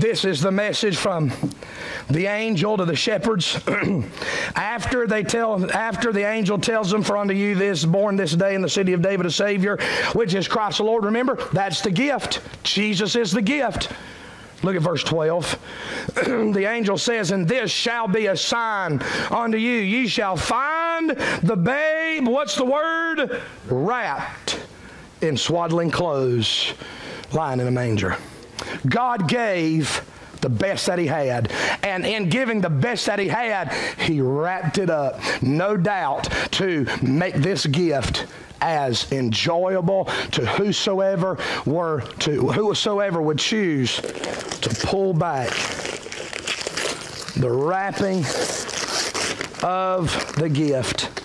this 0.00 0.24
is 0.24 0.40
the 0.40 0.52
message 0.52 0.96
from 0.96 1.32
the 2.08 2.26
angel 2.26 2.76
to 2.76 2.84
the 2.84 2.94
shepherds 2.94 3.60
after 4.54 5.06
they 5.06 5.24
tell 5.24 5.70
after 5.72 6.12
the 6.12 6.22
angel 6.22 6.58
tells 6.58 6.90
them 6.90 7.02
for 7.02 7.16
unto 7.16 7.34
you 7.34 7.54
this 7.54 7.84
born 7.84 8.14
this 8.14 8.32
day 8.32 8.54
in 8.54 8.62
the 8.62 8.68
city 8.68 8.92
of 8.92 9.02
david 9.02 9.26
a 9.26 9.30
savior 9.30 9.76
which 10.12 10.34
is 10.34 10.46
christ 10.46 10.78
the 10.78 10.84
lord 10.84 11.04
remember 11.04 11.36
that's 11.52 11.80
the 11.80 11.90
gift 11.90 12.40
jesus 12.62 13.16
is 13.16 13.32
the 13.32 13.42
gift 13.42 13.92
Look 14.64 14.74
at 14.74 14.82
verse 14.82 15.04
12. 15.04 15.58
the 16.14 16.68
angel 16.68 16.98
says, 16.98 17.30
And 17.30 17.46
this 17.46 17.70
shall 17.70 18.08
be 18.08 18.26
a 18.26 18.36
sign 18.36 19.00
unto 19.30 19.56
you. 19.56 19.76
Ye 19.76 20.08
shall 20.08 20.36
find 20.36 21.10
the 21.44 21.54
babe, 21.54 22.26
what's 22.26 22.56
the 22.56 22.64
word? 22.64 23.40
Wrapped 23.68 24.60
in 25.20 25.36
swaddling 25.36 25.92
clothes, 25.92 26.74
lying 27.32 27.60
in 27.60 27.68
a 27.68 27.70
manger. 27.70 28.16
God 28.86 29.28
gave 29.28 30.02
the 30.40 30.48
best 30.48 30.86
that 30.86 30.98
he 30.98 31.06
had. 31.06 31.52
And 31.82 32.06
in 32.06 32.28
giving 32.28 32.60
the 32.60 32.70
best 32.70 33.06
that 33.06 33.18
he 33.18 33.28
had, 33.28 33.72
he 33.98 34.20
wrapped 34.20 34.78
it 34.78 34.90
up, 34.90 35.20
no 35.42 35.76
doubt, 35.76 36.24
to 36.52 36.86
make 37.02 37.34
this 37.34 37.66
gift 37.66 38.26
as 38.60 39.10
enjoyable 39.12 40.06
to 40.32 40.44
whosoever 40.44 41.38
were 41.64 42.00
to 42.18 42.48
whosoever 42.50 43.22
would 43.22 43.38
choose 43.38 43.96
to 43.96 44.70
pull 44.84 45.14
back 45.14 45.50
the 47.36 47.48
wrapping 47.48 48.24
of 49.62 50.34
the 50.36 50.48
gift. 50.48 51.22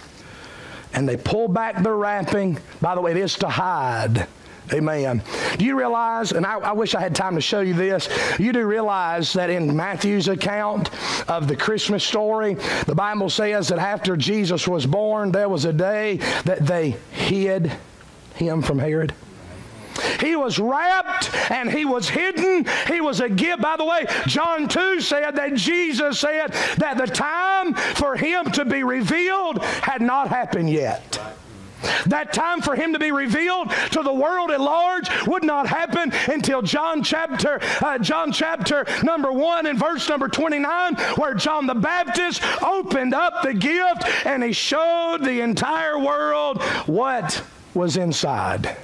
And 0.93 1.09
they 1.09 1.17
pull 1.17 1.47
back 1.47 1.81
the 1.81 1.91
wrapping. 1.91 2.59
By 2.79 2.93
the 2.93 3.01
way, 3.01 3.11
it 3.11 3.17
is 3.17 3.36
to 3.38 3.49
hide. 3.49 4.27
Amen. 4.72 5.22
Do 5.57 5.66
you 5.66 5.78
realize, 5.78 6.32
and 6.32 6.45
I, 6.45 6.57
I, 6.57 6.72
wish 6.72 6.95
I 6.95 7.01
had 7.01 7.16
time 7.16 7.36
to 7.36 7.41
show 7.41 7.59
you 7.59 7.74
this, 7.74 8.07
you 8.39 8.53
do 8.53 8.66
realize 8.66 9.34
that 9.34 9.49
in 9.49 9.76
Matthew's 9.76 10.30
account 10.30 10.89
of 11.30 11.47
the 11.47 11.55
Christmas 11.55 12.03
story, 12.03 12.55
the 12.86 12.95
Bible 12.95 13.30
says 13.30 13.68
that 13.68 13.80
after 13.80 14.16
Jesus 14.16 14.68
was 14.68 14.86
born, 14.86 15.32
there 15.32 15.49
was 15.49 15.66
a 15.66 15.74
day 15.74 16.18
that 16.45 16.66
they 16.66 16.91
hid 17.11 17.72
him 18.36 18.61
from 18.61 18.80
Herod. 18.80 19.14
He 20.20 20.36
was 20.36 20.57
wrapped 20.57 21.34
and 21.51 21.70
he 21.70 21.86
was 21.86 22.09
hidden. 22.09 22.66
He 22.88 23.01
was 23.01 23.20
a 23.20 23.30
gift. 23.30 23.61
By 23.61 23.78
the 23.78 23.86
way, 23.86 24.05
John 24.28 24.68
2 24.68 25.01
said 25.01 25.36
that 25.36 25.53
Jesus 25.55 26.20
said 26.20 26.53
that 26.78 26.97
the 26.97 27.07
time 27.07 27.74
for 27.74 28.16
him 28.16 28.45
to 28.51 28.66
be 28.66 28.84
revealed 28.84 29.64
had 29.64 30.01
not 30.01 30.30
happened 30.30 30.70
yet. 30.70 31.20
That 32.05 32.34
time 32.34 32.61
for 32.61 32.75
him 32.75 32.93
to 32.93 32.99
be 32.99 33.11
revealed 33.11 33.71
to 33.91 34.01
the 34.01 34.13
world 34.13 34.51
at 34.51 34.61
large 34.61 35.09
would 35.27 35.43
not 35.43 35.67
happen 35.67 36.11
until 36.31 36.61
John 36.61 37.03
chapter 37.03 37.59
uh, 37.81 37.97
John 37.97 38.31
chapter 38.31 38.86
number 39.03 39.31
1 39.31 39.67
and 39.67 39.79
verse 39.79 40.07
number 40.09 40.27
29 40.27 40.95
where 41.15 41.34
John 41.34 41.67
the 41.67 41.75
Baptist 41.75 42.43
opened 42.63 43.13
up 43.13 43.43
the 43.43 43.53
gift 43.53 44.03
and 44.25 44.43
he 44.43 44.53
showed 44.53 45.19
the 45.23 45.41
entire 45.41 45.99
world 45.99 46.61
what 46.86 47.43
was 47.73 47.97
inside. 47.97 48.77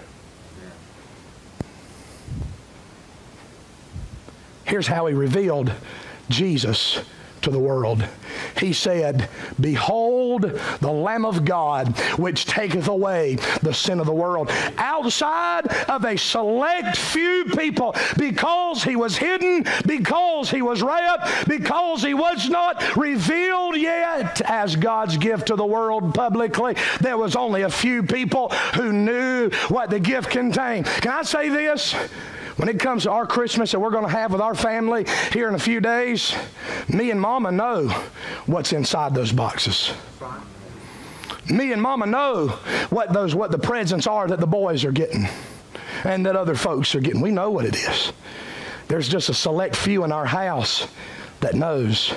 Here's 4.65 4.87
how 4.87 5.07
he 5.07 5.15
revealed 5.15 5.73
Jesus 6.29 6.99
to 7.41 7.51
the 7.51 7.59
world. 7.59 8.05
He 8.57 8.73
said, 8.73 9.29
Behold 9.59 10.41
the 10.81 10.91
Lamb 10.91 11.25
of 11.25 11.45
God, 11.45 11.97
which 12.17 12.45
taketh 12.45 12.87
away 12.87 13.35
the 13.61 13.73
sin 13.73 13.99
of 13.99 14.05
the 14.05 14.13
world. 14.13 14.51
Outside 14.77 15.67
of 15.89 16.05
a 16.05 16.17
select 16.17 16.97
few 16.97 17.45
people, 17.57 17.95
because 18.17 18.83
he 18.83 18.95
was 18.95 19.17
hidden, 19.17 19.65
because 19.85 20.49
he 20.49 20.61
was 20.61 20.81
wrapped, 20.81 21.47
because 21.47 22.03
he 22.03 22.13
was 22.13 22.49
not 22.49 22.95
revealed 22.95 23.77
yet 23.77 24.41
as 24.41 24.75
God's 24.75 25.17
gift 25.17 25.47
to 25.47 25.55
the 25.55 25.65
world 25.65 26.13
publicly, 26.13 26.75
there 27.01 27.17
was 27.17 27.35
only 27.35 27.63
a 27.63 27.69
few 27.69 28.03
people 28.03 28.49
who 28.75 28.91
knew 28.91 29.49
what 29.69 29.89
the 29.89 29.99
gift 29.99 30.29
contained. 30.29 30.85
Can 30.85 31.11
I 31.11 31.23
say 31.23 31.49
this? 31.49 31.95
When 32.59 32.67
it 32.67 32.77
comes 32.77 33.03
to 33.03 33.11
our 33.11 33.25
Christmas 33.25 33.71
that 33.71 33.79
we're 33.79 33.89
going 33.89 34.03
to 34.03 34.11
have 34.11 34.33
with 34.33 34.41
our 34.41 34.53
family 34.53 35.05
here 35.31 35.47
in 35.47 35.55
a 35.55 35.59
few 35.59 35.79
days, 35.79 36.35
me 36.89 37.09
and 37.09 37.21
Mama 37.21 37.53
know 37.53 37.87
what's 38.47 38.73
inside 38.73 39.15
those 39.15 39.31
boxes. 39.31 39.93
Me 41.49 41.71
and 41.71 41.81
Mama 41.81 42.05
know 42.05 42.49
what 42.89 43.13
those 43.13 43.33
what 43.33 43.51
the 43.51 43.57
presents 43.57 44.07
are 44.07 44.27
that 44.27 44.41
the 44.41 44.45
boys 44.45 44.83
are 44.83 44.91
getting 44.91 45.25
and 46.03 46.25
that 46.25 46.35
other 46.35 46.53
folks 46.53 46.93
are 46.95 46.99
getting. 46.99 47.21
We 47.21 47.31
know 47.31 47.49
what 47.49 47.63
it 47.63 47.75
is. 47.75 48.11
There's 48.89 49.07
just 49.07 49.29
a 49.29 49.33
select 49.33 49.73
few 49.73 50.03
in 50.03 50.11
our 50.11 50.25
house 50.25 50.85
that 51.39 51.53
knows 51.53 52.13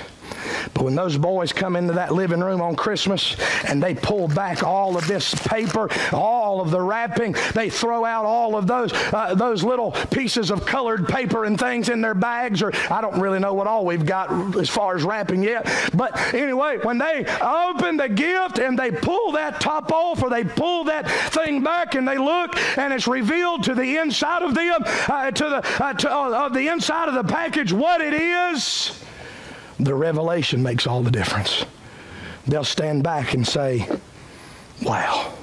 but 0.73 0.83
when 0.83 0.95
those 0.95 1.17
boys 1.17 1.53
come 1.53 1.75
into 1.75 1.93
that 1.93 2.13
living 2.13 2.39
room 2.39 2.61
on 2.61 2.75
Christmas 2.75 3.35
and 3.65 3.81
they 3.81 3.95
pull 3.95 4.27
back 4.27 4.63
all 4.63 4.97
of 4.97 5.07
this 5.07 5.33
paper, 5.35 5.89
all 6.11 6.61
of 6.61 6.71
the 6.71 6.81
wrapping, 6.81 7.35
they 7.53 7.69
throw 7.69 8.05
out 8.05 8.25
all 8.25 8.55
of 8.55 8.67
those 8.67 8.91
uh, 9.13 9.35
those 9.35 9.63
little 9.63 9.91
pieces 10.11 10.51
of 10.51 10.65
colored 10.65 11.07
paper 11.07 11.45
and 11.45 11.59
things 11.59 11.89
in 11.89 12.01
their 12.01 12.13
bags, 12.13 12.61
or 12.61 12.71
I 12.89 13.01
don't 13.01 13.19
really 13.19 13.39
know 13.39 13.53
what 13.53 13.67
all 13.67 13.85
we've 13.85 14.05
got 14.05 14.31
as 14.57 14.69
far 14.69 14.95
as 14.95 15.03
wrapping 15.03 15.43
yet. 15.43 15.69
But 15.93 16.33
anyway, 16.33 16.77
when 16.81 16.97
they 16.97 17.25
open 17.41 17.97
the 17.97 18.09
gift 18.09 18.59
and 18.59 18.77
they 18.77 18.91
pull 18.91 19.31
that 19.33 19.59
top 19.59 19.91
off 19.91 20.21
or 20.23 20.29
they 20.29 20.43
pull 20.43 20.85
that 20.85 21.09
thing 21.31 21.63
back 21.63 21.95
and 21.95 22.07
they 22.07 22.17
look 22.17 22.55
and 22.77 22.93
it's 22.93 23.07
revealed 23.07 23.63
to 23.63 23.75
the 23.75 23.97
inside 23.97 24.41
of 24.41 24.55
them, 24.55 24.83
uh, 25.07 25.31
to 25.31 25.43
the 25.43 25.83
uh, 25.83 25.93
to, 25.93 26.11
uh, 26.11 26.49
the 26.49 26.67
inside 26.67 27.07
of 27.07 27.15
the 27.15 27.23
package 27.23 27.71
what 27.73 28.01
it 28.01 28.13
is 28.13 29.03
the 29.85 29.95
revelation 29.95 30.63
makes 30.63 30.87
all 30.87 31.01
the 31.01 31.11
difference. 31.11 31.65
They'll 32.47 32.63
stand 32.63 33.03
back 33.03 33.33
and 33.33 33.47
say, 33.47 33.87
Wow. 34.81 35.33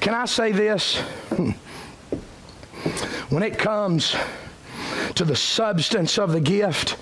Can 0.00 0.14
I 0.14 0.24
say 0.24 0.52
this? 0.52 0.98
Hmm. 1.30 1.50
When 3.28 3.42
it 3.42 3.58
comes 3.58 4.14
to 5.16 5.24
the 5.24 5.36
substance 5.36 6.18
of 6.18 6.32
the 6.32 6.40
gift. 6.40 6.96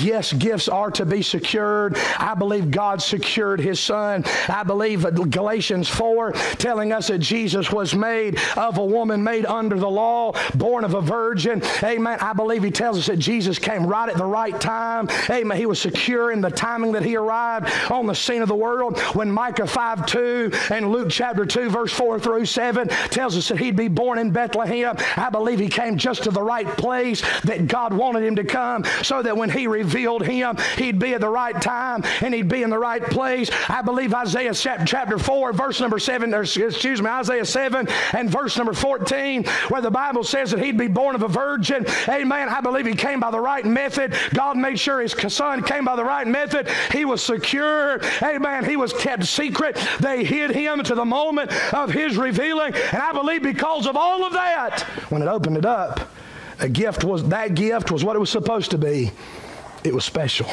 Yes, 0.00 0.32
gifts 0.32 0.68
are 0.68 0.90
to 0.92 1.04
be 1.04 1.22
secured. 1.22 1.96
I 2.18 2.34
believe 2.34 2.70
God 2.70 3.02
secured 3.02 3.60
his 3.60 3.80
son. 3.80 4.24
I 4.48 4.62
believe 4.62 5.02
Galatians 5.30 5.88
4 5.88 6.32
telling 6.58 6.92
us 6.92 7.08
that 7.08 7.18
Jesus 7.18 7.70
was 7.70 7.94
made 7.94 8.38
of 8.56 8.78
a 8.78 8.84
woman 8.84 9.22
made 9.22 9.46
under 9.46 9.78
the 9.78 9.88
law, 9.88 10.32
born 10.54 10.84
of 10.84 10.94
a 10.94 11.00
virgin. 11.00 11.62
Amen. 11.82 12.18
I 12.20 12.32
believe 12.32 12.62
he 12.62 12.70
tells 12.70 12.98
us 12.98 13.06
that 13.06 13.18
Jesus 13.18 13.58
came 13.58 13.86
right 13.86 14.08
at 14.08 14.16
the 14.16 14.24
right 14.24 14.58
time. 14.60 15.08
Amen. 15.30 15.56
He 15.56 15.66
was 15.66 15.80
secure 15.80 16.32
in 16.32 16.40
the 16.40 16.50
timing 16.50 16.92
that 16.92 17.04
he 17.04 17.16
arrived 17.16 17.68
on 17.90 18.06
the 18.06 18.14
scene 18.14 18.42
of 18.42 18.48
the 18.48 18.54
world. 18.54 18.98
When 19.14 19.30
Micah 19.30 19.66
5 19.66 20.06
2 20.06 20.50
and 20.70 20.90
Luke 20.90 21.08
chapter 21.10 21.44
2, 21.44 21.70
verse 21.70 21.92
4 21.92 22.20
through 22.20 22.46
7 22.46 22.88
tells 22.88 23.36
us 23.36 23.48
that 23.48 23.58
he'd 23.58 23.76
be 23.76 23.88
born 23.88 24.18
in 24.18 24.30
Bethlehem, 24.30 24.96
I 25.16 25.30
believe 25.30 25.58
he 25.58 25.68
came 25.68 25.96
just 25.96 26.24
to 26.24 26.30
the 26.30 26.42
right 26.42 26.66
place 26.66 27.22
that 27.42 27.66
God 27.66 27.92
wanted 27.92 28.22
him 28.22 28.36
to 28.36 28.44
come 28.44 28.84
so 29.02 29.22
that 29.22 29.36
when 29.36 29.50
he 29.50 29.66
revealed 29.76 30.24
him, 30.24 30.56
he'd 30.76 30.98
be 30.98 31.14
at 31.14 31.20
the 31.20 31.28
right 31.28 31.60
time 31.60 32.02
and 32.20 32.32
he'd 32.34 32.48
be 32.48 32.62
in 32.62 32.70
the 32.70 32.78
right 32.78 33.02
place. 33.02 33.50
I 33.68 33.82
believe 33.82 34.14
Isaiah 34.14 34.54
chapter 34.54 35.18
4, 35.18 35.52
verse 35.52 35.80
number 35.80 35.98
7, 35.98 36.32
or 36.34 36.42
excuse 36.42 37.02
me, 37.02 37.08
Isaiah 37.08 37.44
7 37.44 37.88
and 38.12 38.30
verse 38.30 38.56
number 38.56 38.72
14, 38.72 39.44
where 39.68 39.82
the 39.82 39.90
Bible 39.90 40.24
says 40.24 40.50
that 40.50 40.60
he'd 40.60 40.78
be 40.78 40.88
born 40.88 41.14
of 41.14 41.22
a 41.22 41.28
virgin. 41.28 41.86
Amen. 42.08 42.48
I 42.48 42.60
believe 42.60 42.86
he 42.86 42.94
came 42.94 43.20
by 43.20 43.30
the 43.30 43.40
right 43.40 43.64
method. 43.64 44.14
God 44.32 44.56
made 44.56 44.78
sure 44.78 45.00
his 45.00 45.14
son 45.28 45.62
came 45.62 45.84
by 45.84 45.96
the 45.96 46.04
right 46.04 46.26
method. 46.26 46.68
He 46.92 47.04
was 47.04 47.22
secure. 47.22 48.00
Amen. 48.22 48.64
He 48.64 48.76
was 48.76 48.92
kept 48.92 49.24
secret. 49.24 49.76
They 50.00 50.24
hid 50.24 50.50
him 50.50 50.82
to 50.84 50.94
the 50.94 51.04
moment 51.04 51.52
of 51.74 51.90
his 51.90 52.16
revealing. 52.16 52.74
And 52.74 53.02
I 53.02 53.12
believe 53.12 53.42
because 53.42 53.86
of 53.86 53.96
all 53.96 54.24
of 54.24 54.32
that, 54.32 54.82
when 55.10 55.22
it 55.22 55.28
opened 55.28 55.56
it 55.58 55.66
up, 55.66 56.10
a 56.58 56.68
gift 56.68 57.04
was 57.04 57.28
that 57.28 57.54
gift 57.54 57.90
was 57.90 58.02
what 58.04 58.16
it 58.16 58.18
was 58.18 58.30
supposed 58.30 58.70
to 58.70 58.78
be. 58.78 59.10
It 59.84 59.94
was 59.94 60.04
special. 60.04 60.48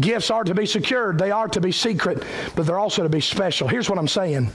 Gifts 0.00 0.30
are 0.30 0.44
to 0.44 0.54
be 0.54 0.66
secured, 0.66 1.18
they 1.18 1.30
are 1.30 1.48
to 1.48 1.60
be 1.60 1.70
secret, 1.70 2.24
but 2.56 2.66
they're 2.66 2.78
also 2.78 3.02
to 3.02 3.08
be 3.08 3.20
special. 3.20 3.68
Here's 3.68 3.88
what 3.88 3.98
I'm 3.98 4.08
saying. 4.08 4.50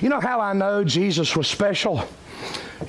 You 0.00 0.08
know 0.08 0.20
how 0.20 0.40
I 0.40 0.52
know 0.52 0.84
Jesus 0.84 1.36
was 1.36 1.48
special? 1.48 2.06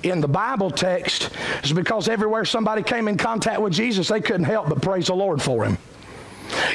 in 0.04 0.22
the 0.22 0.28
Bible 0.28 0.72
text 0.72 1.30
is 1.64 1.74
because 1.74 2.08
everywhere 2.08 2.46
somebody 2.46 2.82
came 2.82 3.08
in 3.08 3.18
contact 3.18 3.62
with 3.62 3.74
Jesus, 3.74 4.08
they 4.08 4.22
couldn't 4.22 4.46
help 4.46 4.70
but 4.70 4.82
praise 4.82 5.08
the 5.08 5.14
Lord 5.14 5.42
for 5.42 5.66
him. 5.66 5.78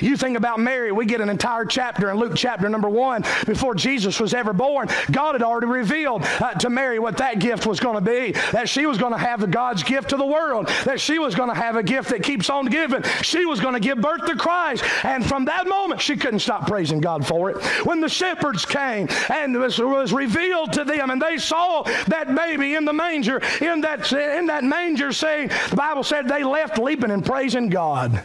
You 0.01 0.17
think 0.17 0.37
about 0.37 0.61
Mary, 0.61 0.93
we 0.93 1.07
get 1.07 1.21
an 1.21 1.29
entire 1.29 1.65
chapter 1.65 2.11
in 2.11 2.17
Luke 2.17 2.33
chapter 2.35 2.69
number 2.69 2.89
one. 2.89 3.23
Before 3.47 3.75
Jesus 3.75 4.21
was 4.21 4.35
ever 4.35 4.53
born, 4.53 4.89
God 5.11 5.35
had 5.35 5.43
already 5.43 5.67
revealed 5.67 6.25
uh, 6.25 6.55
to 6.55 6.71
Mary 6.71 6.99
what 6.99 7.17
that 7.19 7.39
gift 7.39 7.67
was 7.67 7.81
going 7.81 7.95
to 7.95 8.01
be 8.01 8.33
that 8.53 8.69
she 8.69 8.87
was 8.87 8.99
going 8.99 9.13
to 9.13 9.19
have 9.19 9.51
God's 9.51 9.83
gift 9.83 10.11
to 10.11 10.17
the 10.17 10.27
world, 10.27 10.69
that 10.85 11.01
she 11.01 11.19
was 11.19 11.35
going 11.35 11.49
to 11.49 11.55
have 11.55 11.77
a 11.77 11.83
gift 11.83 12.11
that 12.11 12.23
keeps 12.23 12.51
on 12.51 12.67
giving. 12.67 13.03
She 13.23 13.45
was 13.45 13.61
going 13.61 13.75
to 13.75 13.81
give 13.81 14.01
birth 14.01 14.25
to 14.27 14.37
Christ. 14.37 14.85
And 15.05 15.25
from 15.25 15.45
that 15.47 15.67
moment, 15.67 16.01
she 16.01 16.17
couldn't 16.17 16.41
stop 16.41 16.67
praising 16.67 17.01
God 17.01 17.27
for 17.27 17.51
it. 17.51 17.65
When 17.87 18.01
the 18.01 18.09
shepherds 18.09 18.65
came 18.65 19.09
and 19.31 19.55
it 19.55 19.59
was, 19.59 19.79
was 19.79 20.13
revealed 20.13 20.73
to 20.75 20.85
them, 20.85 21.11
and 21.11 21.21
they 21.21 21.39
saw 21.39 21.83
that 22.07 22.35
baby 22.35 22.75
in 22.75 22.85
the 22.85 22.93
manger, 22.93 23.41
in 23.61 23.81
that, 23.83 24.11
in 24.13 24.47
that 24.47 24.65
manger, 24.65 25.13
saying, 25.13 25.51
the 25.71 25.77
Bible 25.77 26.03
said 26.03 26.29
they 26.29 26.45
left 26.45 26.79
leaping 26.79 27.11
and 27.11 27.25
praising 27.25 27.69
God. 27.69 28.23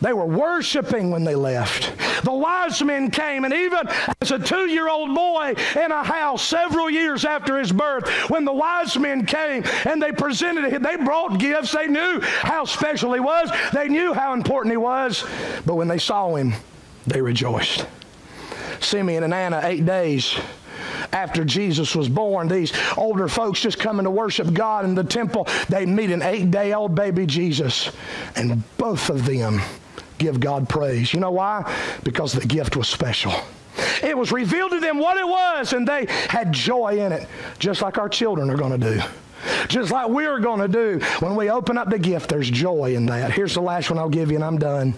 They 0.00 0.12
were 0.12 0.24
worshiping 0.24 1.10
when 1.10 1.24
they 1.24 1.34
left. 1.34 1.92
The 2.24 2.32
wise 2.32 2.82
men 2.82 3.10
came, 3.10 3.44
and 3.44 3.52
even 3.52 3.88
as 4.20 4.30
a 4.30 4.38
two 4.38 4.66
year 4.66 4.88
old 4.88 5.14
boy 5.14 5.54
in 5.76 5.92
a 5.92 6.02
house 6.02 6.42
several 6.42 6.88
years 6.88 7.24
after 7.24 7.58
his 7.58 7.72
birth, 7.72 8.08
when 8.30 8.44
the 8.44 8.52
wise 8.52 8.96
men 8.98 9.26
came 9.26 9.62
and 9.84 10.02
they 10.02 10.12
presented 10.12 10.72
him, 10.72 10.82
they 10.82 10.96
brought 10.96 11.38
gifts. 11.38 11.72
They 11.72 11.86
knew 11.86 12.20
how 12.22 12.64
special 12.64 13.12
he 13.12 13.20
was, 13.20 13.50
they 13.72 13.88
knew 13.88 14.14
how 14.14 14.32
important 14.32 14.72
he 14.72 14.78
was. 14.78 15.24
But 15.66 15.74
when 15.74 15.88
they 15.88 15.98
saw 15.98 16.34
him, 16.34 16.54
they 17.06 17.20
rejoiced. 17.20 17.86
Simeon 18.80 19.24
and 19.24 19.34
Anna, 19.34 19.60
eight 19.64 19.84
days 19.84 20.38
after 21.12 21.44
Jesus 21.44 21.94
was 21.94 22.08
born. 22.08 22.48
These 22.48 22.72
older 22.96 23.28
folks 23.28 23.60
just 23.60 23.78
coming 23.78 24.04
to 24.04 24.10
worship 24.10 24.52
God 24.54 24.84
in 24.84 24.94
the 24.94 25.04
temple. 25.04 25.46
They 25.68 25.84
meet 25.84 26.10
an 26.10 26.22
eight 26.22 26.50
day 26.50 26.72
old 26.72 26.94
baby 26.94 27.26
Jesus, 27.26 27.90
and 28.36 28.62
both 28.78 29.10
of 29.10 29.26
them 29.26 29.60
give 30.20 30.38
God 30.38 30.68
praise. 30.68 31.12
You 31.12 31.18
know 31.18 31.32
why? 31.32 31.74
Because 32.04 32.32
the 32.32 32.46
gift 32.46 32.76
was 32.76 32.88
special. 32.88 33.32
It 34.02 34.16
was 34.16 34.30
revealed 34.30 34.72
to 34.72 34.80
them 34.80 34.98
what 34.98 35.16
it 35.16 35.26
was, 35.26 35.72
and 35.72 35.86
they 35.86 36.06
had 36.28 36.52
joy 36.52 36.98
in 36.98 37.12
it, 37.12 37.26
just 37.58 37.82
like 37.82 37.98
our 37.98 38.08
children 38.08 38.50
are 38.50 38.56
going 38.56 38.78
to 38.78 38.94
do. 38.94 39.02
Just 39.68 39.90
like 39.90 40.08
we're 40.08 40.38
going 40.38 40.60
to 40.60 40.68
do 40.68 41.04
when 41.20 41.34
we 41.34 41.50
open 41.50 41.78
up 41.78 41.88
the 41.88 41.98
gift, 41.98 42.28
there's 42.28 42.50
joy 42.50 42.94
in 42.94 43.06
that. 43.06 43.32
Here's 43.32 43.54
the 43.54 43.62
last 43.62 43.90
one 43.90 43.98
I'll 43.98 44.08
give 44.08 44.30
you, 44.30 44.36
and 44.36 44.44
I'm 44.44 44.58
done. 44.58 44.94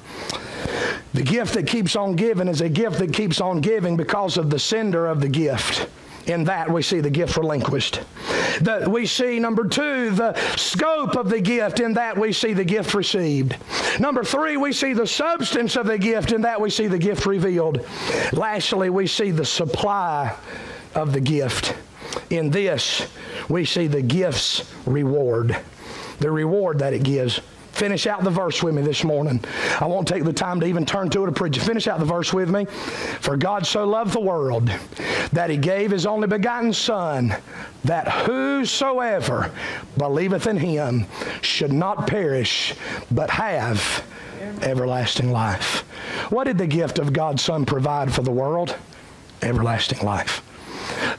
The 1.15 1.23
gift 1.23 1.55
that 1.55 1.67
keeps 1.67 1.95
on 1.95 2.17
giving 2.17 2.49
is 2.49 2.61
a 2.61 2.69
gift 2.69 2.99
that 2.99 3.13
keeps 3.13 3.41
on 3.41 3.61
giving 3.61 3.97
because 3.97 4.37
of 4.37 4.51
the 4.51 4.59
sender 4.59 5.07
of 5.07 5.21
the 5.21 5.29
gift. 5.29 5.89
In 6.27 6.45
that, 6.45 6.71
we 6.71 6.83
see 6.83 7.01
the 7.01 7.11
gift 7.11 7.37
relinquished. 7.37 8.01
The, 8.61 8.87
we 8.89 9.07
see, 9.07 9.41
number 9.41 9.67
two, 9.67 10.11
the 10.11 10.35
scope 10.57 11.17
of 11.17 11.29
the 11.29 11.41
gift. 11.41 11.81
In 11.81 11.95
that, 11.95 12.17
we 12.17 12.33
see 12.33 12.53
the 12.53 12.65
gift 12.65 12.95
received. 12.95 13.57
Number 13.99 14.23
three, 14.23 14.57
we 14.57 14.73
see 14.73 14.93
the 14.93 15.07
substance 15.07 15.77
of 15.77 15.87
the 15.87 15.99
gift. 15.99 16.33
In 16.33 16.43
that, 16.43 16.61
we 16.61 16.71
see 16.71 16.87
the 16.87 16.99
gift 16.99 17.27
revealed. 17.27 17.85
Lastly, 18.33 18.89
we 18.89 19.07
see 19.07 19.31
the 19.33 19.45
supply 19.45 20.37
of 20.95 21.13
the 21.13 21.21
gift. 21.21 21.75
In 22.31 22.51
this, 22.51 23.09
we 23.49 23.65
see 23.65 23.87
the 23.87 24.03
gift's 24.03 24.73
reward, 24.87 25.57
the 26.21 26.31
reward 26.31 26.79
that 26.79 26.93
it 26.93 27.03
gives. 27.03 27.41
Finish 27.73 28.07
out 28.07 28.23
the 28.23 28.31
verse 28.31 28.63
with 28.63 28.75
me 28.75 28.83
this 28.83 29.03
morning. 29.03 29.43
I 29.81 29.87
won't 29.87 30.07
take 30.07 30.25
the 30.25 30.33
time 30.33 30.61
to 30.61 30.67
even 30.67 30.85
turn 30.85 31.09
to 31.11 31.25
it 31.25 31.29
or 31.29 31.33
preach. 31.33 31.59
Finish 31.59 31.89
out 31.89 31.99
the 31.99 32.05
verse 32.05 32.33
with 32.33 32.51
me. 32.51 32.67
For 32.67 33.37
God 33.37 33.67
so 33.67 33.87
loved 33.87 34.13
the 34.13 34.21
world 34.21 34.71
that 35.33 35.49
he 35.49 35.57
gave 35.57 35.91
his 35.91 36.05
only 36.05 36.29
begotten 36.29 36.73
Son, 36.73 37.35
that 37.85 38.09
whosoever 38.09 39.51
believeth 39.97 40.47
in 40.47 40.59
him 40.59 41.07
should 41.41 41.73
not 41.73 42.07
perish, 42.07 42.75
but 43.11 43.31
have 43.31 44.05
everlasting 44.61 45.33
life. 45.33 45.81
What 46.31 46.45
did 46.45 46.59
the 46.59 46.67
gift 46.67 46.99
of 46.99 47.13
God's 47.13 47.43
Son 47.43 47.65
provide 47.65 48.13
for 48.13 48.23
the 48.23 48.31
world? 48.31 48.77
Everlasting 49.41 50.05
life 50.05 50.43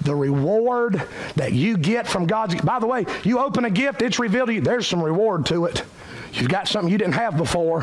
the 0.02 0.16
reward 0.16 1.02
that 1.36 1.54
you 1.54 1.78
get 1.78 2.08
from 2.08 2.26
God's. 2.26 2.56
By 2.62 2.80
the 2.80 2.88
way, 2.88 3.06
you 3.24 3.40
open 3.40 3.66
a 3.66 3.70
gift, 3.70 4.02
it's 4.02 4.20
revealed 4.20 4.48
to 4.48 4.54
you. 4.54 4.62
There's 4.62 4.88
some 4.88 5.02
reward 5.02 5.46
to 5.48 5.66
it. 5.66 5.84
You've 6.34 6.50
got 6.50 6.68
something 6.68 6.92
you 6.92 6.98
didn't 6.98 7.14
have 7.14 7.38
before. 7.38 7.82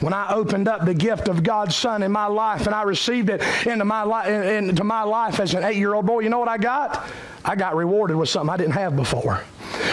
When 0.00 0.12
I 0.12 0.34
opened 0.34 0.66
up 0.66 0.84
the 0.84 0.94
gift 0.94 1.28
of 1.28 1.42
God's 1.42 1.76
Son 1.76 2.02
in 2.02 2.10
my 2.10 2.26
life 2.26 2.66
and 2.66 2.74
I 2.74 2.82
received 2.82 3.30
it 3.30 3.42
into 3.66 3.84
my, 3.84 4.04
li- 4.04 4.56
into 4.56 4.82
my 4.82 5.02
life 5.02 5.38
as 5.38 5.54
an 5.54 5.64
eight 5.64 5.76
year 5.76 5.94
old 5.94 6.04
boy, 6.04 6.20
you 6.20 6.28
know 6.28 6.40
what 6.40 6.48
I 6.48 6.58
got? 6.58 7.08
I 7.44 7.56
got 7.56 7.76
rewarded 7.76 8.16
with 8.16 8.28
something 8.28 8.52
I 8.52 8.56
didn't 8.56 8.72
have 8.72 8.96
before. 8.96 9.44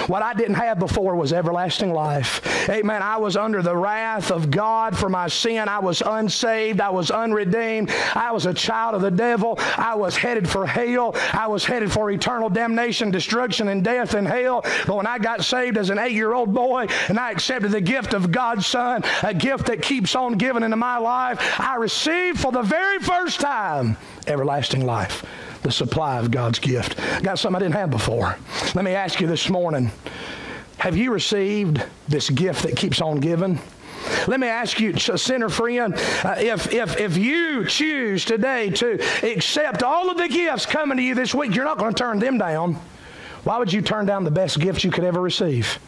What 0.07 0.23
I 0.23 0.33
didn't 0.33 0.55
have 0.55 0.79
before 0.79 1.15
was 1.15 1.33
everlasting 1.33 1.93
life. 1.93 2.69
Amen. 2.69 3.01
I 3.01 3.17
was 3.17 3.35
under 3.35 3.61
the 3.61 3.75
wrath 3.75 4.31
of 4.31 4.49
God 4.51 4.97
for 4.97 5.09
my 5.09 5.27
sin. 5.27 5.67
I 5.67 5.79
was 5.79 6.01
unsaved. 6.01 6.81
I 6.81 6.89
was 6.89 7.11
unredeemed. 7.11 7.91
I 8.13 8.31
was 8.31 8.45
a 8.45 8.53
child 8.53 8.95
of 8.95 9.01
the 9.01 9.11
devil. 9.11 9.55
I 9.59 9.95
was 9.95 10.15
headed 10.15 10.49
for 10.49 10.65
hell. 10.65 11.15
I 11.33 11.47
was 11.47 11.65
headed 11.65 11.91
for 11.91 12.09
eternal 12.11 12.49
damnation, 12.49 13.11
destruction, 13.11 13.67
and 13.67 13.83
death 13.83 14.13
in 14.13 14.25
hell. 14.25 14.61
But 14.85 14.95
when 14.95 15.07
I 15.07 15.17
got 15.17 15.43
saved 15.43 15.77
as 15.77 15.89
an 15.89 15.99
eight 15.99 16.13
year 16.13 16.33
old 16.33 16.53
boy 16.53 16.87
and 17.09 17.19
I 17.19 17.31
accepted 17.31 17.71
the 17.71 17.81
gift 17.81 18.13
of 18.13 18.31
God's 18.31 18.65
Son, 18.65 19.03
a 19.23 19.33
gift 19.33 19.67
that 19.67 19.81
keeps 19.81 20.15
on 20.15 20.37
giving 20.37 20.63
into 20.63 20.77
my 20.77 20.97
life, 20.97 21.59
I 21.59 21.75
received 21.75 22.39
for 22.39 22.51
the 22.51 22.61
very 22.61 22.99
first 22.99 23.39
time 23.39 23.97
everlasting 24.27 24.85
life 24.85 25.25
the 25.63 25.71
supply 25.71 26.17
of 26.17 26.31
God's 26.31 26.59
gift. 26.59 26.97
Got 27.23 27.39
something 27.39 27.61
I 27.61 27.65
didn't 27.65 27.75
have 27.75 27.91
before. 27.91 28.37
Let 28.75 28.85
me 28.85 28.91
ask 28.91 29.19
you 29.21 29.27
this 29.27 29.49
morning 29.49 29.91
have 30.77 30.97
you 30.97 31.13
received 31.13 31.83
this 32.07 32.29
gift 32.29 32.63
that 32.63 32.75
keeps 32.75 33.01
on 33.01 33.19
giving? 33.19 33.59
Let 34.27 34.39
me 34.39 34.47
ask 34.47 34.79
you, 34.79 34.97
sinner 34.97 35.47
friend, 35.47 35.93
uh, 36.23 36.35
if, 36.39 36.73
if, 36.73 36.99
if 36.99 37.17
you 37.17 37.65
choose 37.65 38.25
today 38.25 38.71
to 38.71 38.99
accept 39.23 39.83
all 39.83 40.09
of 40.09 40.17
the 40.17 40.27
gifts 40.27 40.65
coming 40.65 40.97
to 40.97 41.03
you 41.03 41.13
this 41.13 41.35
week, 41.35 41.53
you're 41.53 41.65
not 41.65 41.77
going 41.77 41.93
to 41.93 41.97
turn 41.97 42.17
them 42.17 42.39
down. 42.39 42.79
Why 43.43 43.59
would 43.59 43.71
you 43.71 43.83
turn 43.83 44.07
down 44.07 44.23
the 44.23 44.31
best 44.31 44.59
gift 44.59 44.83
you 44.83 44.89
could 44.89 45.03
ever 45.03 45.21
receive? 45.21 45.79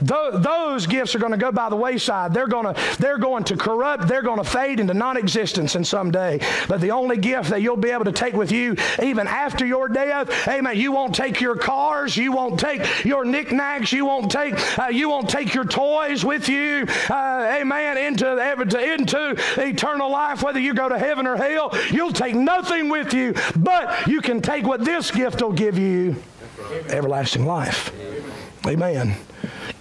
Those 0.00 0.86
gifts 0.86 1.14
are 1.14 1.18
going 1.18 1.32
to 1.32 1.38
go 1.38 1.52
by 1.52 1.68
the 1.68 1.76
wayside. 1.76 2.32
They're 2.32 2.46
going 2.46 2.74
to, 2.74 2.96
they're 2.98 3.18
going 3.18 3.44
to 3.44 3.56
corrupt. 3.56 4.08
They're 4.08 4.22
going 4.22 4.38
to 4.42 4.48
fade 4.48 4.80
into 4.80 4.94
non-existence 4.94 5.74
in 5.74 5.84
some 5.84 6.10
day. 6.10 6.40
But 6.68 6.80
the 6.80 6.90
only 6.90 7.16
gift 7.16 7.50
that 7.50 7.62
you'll 7.62 7.76
be 7.76 7.90
able 7.90 8.04
to 8.04 8.12
take 8.12 8.34
with 8.34 8.52
you, 8.52 8.76
even 9.02 9.26
after 9.26 9.66
your 9.66 9.88
death, 9.88 10.48
amen. 10.48 10.76
You 10.76 10.92
won't 10.92 11.14
take 11.14 11.40
your 11.40 11.56
cars. 11.56 12.16
You 12.16 12.32
won't 12.32 12.60
take 12.60 13.04
your 13.04 13.24
knickknacks. 13.24 13.92
You 13.92 14.04
won't 14.04 14.30
take, 14.30 14.54
uh, 14.78 14.88
you 14.88 15.08
won't 15.08 15.28
take 15.28 15.54
your 15.54 15.64
toys 15.64 16.24
with 16.24 16.48
you, 16.48 16.86
uh, 17.10 17.58
amen, 17.60 17.98
into, 17.98 18.92
into 18.92 19.36
eternal 19.56 20.10
life. 20.10 20.42
Whether 20.42 20.60
you 20.60 20.74
go 20.74 20.88
to 20.88 20.98
heaven 20.98 21.26
or 21.26 21.36
hell, 21.36 21.76
you'll 21.90 22.12
take 22.12 22.34
nothing 22.34 22.88
with 22.88 23.12
you. 23.12 23.34
But 23.56 24.06
you 24.06 24.20
can 24.20 24.40
take 24.40 24.66
what 24.66 24.84
this 24.84 25.10
gift 25.10 25.42
will 25.42 25.52
give 25.52 25.78
you: 25.78 26.16
everlasting 26.88 27.46
life. 27.46 27.92
Amen 28.66 29.16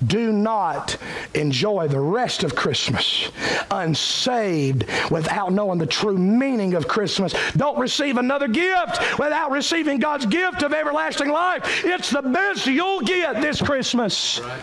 do 0.05 0.31
not 0.31 0.97
enjoy 1.33 1.87
the 1.87 1.99
rest 1.99 2.43
of 2.43 2.55
Christmas 2.55 3.31
unsaved 3.71 4.85
without 5.09 5.51
knowing 5.51 5.79
the 5.79 5.85
true 5.85 6.17
meaning 6.17 6.73
of 6.73 6.87
Christmas. 6.87 7.33
Don't 7.53 7.79
receive 7.79 8.17
another 8.17 8.47
gift 8.47 9.19
without 9.19 9.51
receiving 9.51 9.99
God's 9.99 10.25
gift 10.25 10.63
of 10.63 10.73
everlasting 10.73 11.29
life. 11.29 11.83
It's 11.85 12.09
the 12.09 12.21
best 12.21 12.67
you'll 12.67 13.01
get 13.01 13.41
this 13.41 13.61
Christmas. 13.61 14.39
Right. 14.39 14.61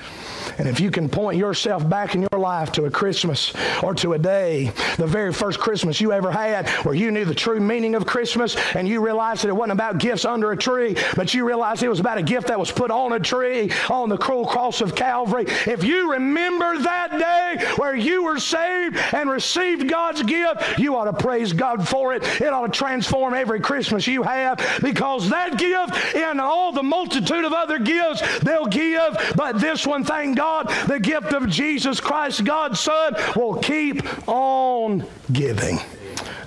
And 0.58 0.68
if 0.68 0.80
you 0.80 0.90
can 0.90 1.08
point 1.08 1.38
yourself 1.38 1.88
back 1.88 2.14
in 2.14 2.22
your 2.22 2.40
life 2.40 2.72
to 2.72 2.84
a 2.84 2.90
Christmas 2.90 3.52
or 3.82 3.94
to 3.94 4.12
a 4.12 4.18
day, 4.18 4.70
the 4.96 5.06
very 5.06 5.32
first 5.32 5.58
Christmas 5.58 6.00
you 6.00 6.12
ever 6.12 6.30
had, 6.30 6.68
where 6.84 6.94
you 6.94 7.10
knew 7.10 7.24
the 7.24 7.34
true 7.34 7.60
meaning 7.60 7.94
of 7.94 8.06
Christmas 8.06 8.56
and 8.74 8.88
you 8.88 9.04
realized 9.04 9.42
that 9.42 9.48
it 9.48 9.56
wasn't 9.56 9.72
about 9.72 9.98
gifts 9.98 10.24
under 10.24 10.52
a 10.52 10.56
tree, 10.56 10.96
but 11.16 11.34
you 11.34 11.46
realized 11.46 11.82
it 11.82 11.88
was 11.88 12.00
about 12.00 12.18
a 12.18 12.22
gift 12.22 12.48
that 12.48 12.58
was 12.58 12.70
put 12.70 12.90
on 12.90 13.12
a 13.12 13.20
tree 13.20 13.70
on 13.90 14.08
the 14.08 14.16
cruel 14.16 14.46
cross 14.46 14.80
of 14.80 14.94
Calvary. 14.94 15.44
If 15.66 15.84
you 15.84 16.12
remember 16.12 16.78
that 16.78 17.18
day 17.18 17.66
where 17.76 17.96
you 17.96 18.22
were 18.22 18.38
saved 18.38 18.96
and 19.12 19.28
received 19.30 19.88
God's 19.88 20.22
gift, 20.22 20.78
you 20.78 20.96
ought 20.96 21.04
to 21.04 21.12
praise 21.12 21.52
God 21.52 21.86
for 21.88 22.14
it. 22.14 22.22
It 22.40 22.52
ought 22.52 22.66
to 22.66 22.78
transform 22.78 23.34
every 23.34 23.60
Christmas 23.60 24.06
you 24.06 24.22
have 24.22 24.78
because 24.82 25.30
that 25.30 25.58
gift 25.58 26.14
and 26.14 26.40
all 26.40 26.72
the 26.72 26.82
multitude 26.82 27.44
of 27.44 27.52
other 27.52 27.78
gifts 27.78 28.22
they'll 28.40 28.66
give, 28.66 29.16
but 29.36 29.60
this 29.60 29.86
one, 29.86 30.04
thank 30.04 30.36
God 30.36 30.43
God, 30.44 30.68
the 30.88 31.00
gift 31.00 31.32
of 31.32 31.48
Jesus 31.48 32.00
Christ, 32.00 32.44
God's 32.44 32.78
Son, 32.78 33.16
will 33.34 33.56
keep 33.60 34.02
on 34.28 35.06
giving. 35.32 35.78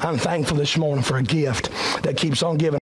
I'm 0.02 0.20
thankful 0.20 0.56
this 0.56 0.78
morning 0.78 1.04
for 1.04 1.18
a 1.18 1.24
gift 1.24 1.72
that 2.04 2.16
keeps 2.16 2.44
on 2.44 2.58
giving. 2.58 2.80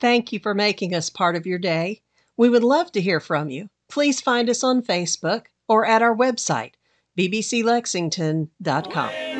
Thank 0.00 0.30
you 0.30 0.38
for 0.38 0.52
making 0.52 0.94
us 0.94 1.08
part 1.08 1.34
of 1.34 1.46
your 1.46 1.58
day. 1.58 2.02
We 2.36 2.50
would 2.50 2.62
love 2.62 2.92
to 2.92 3.00
hear 3.00 3.20
from 3.20 3.48
you. 3.48 3.70
Please 3.88 4.20
find 4.20 4.50
us 4.50 4.62
on 4.62 4.82
Facebook 4.82 5.46
or 5.66 5.86
at 5.86 6.02
our 6.02 6.14
website, 6.14 6.72
bbclexington.com. 7.18 9.31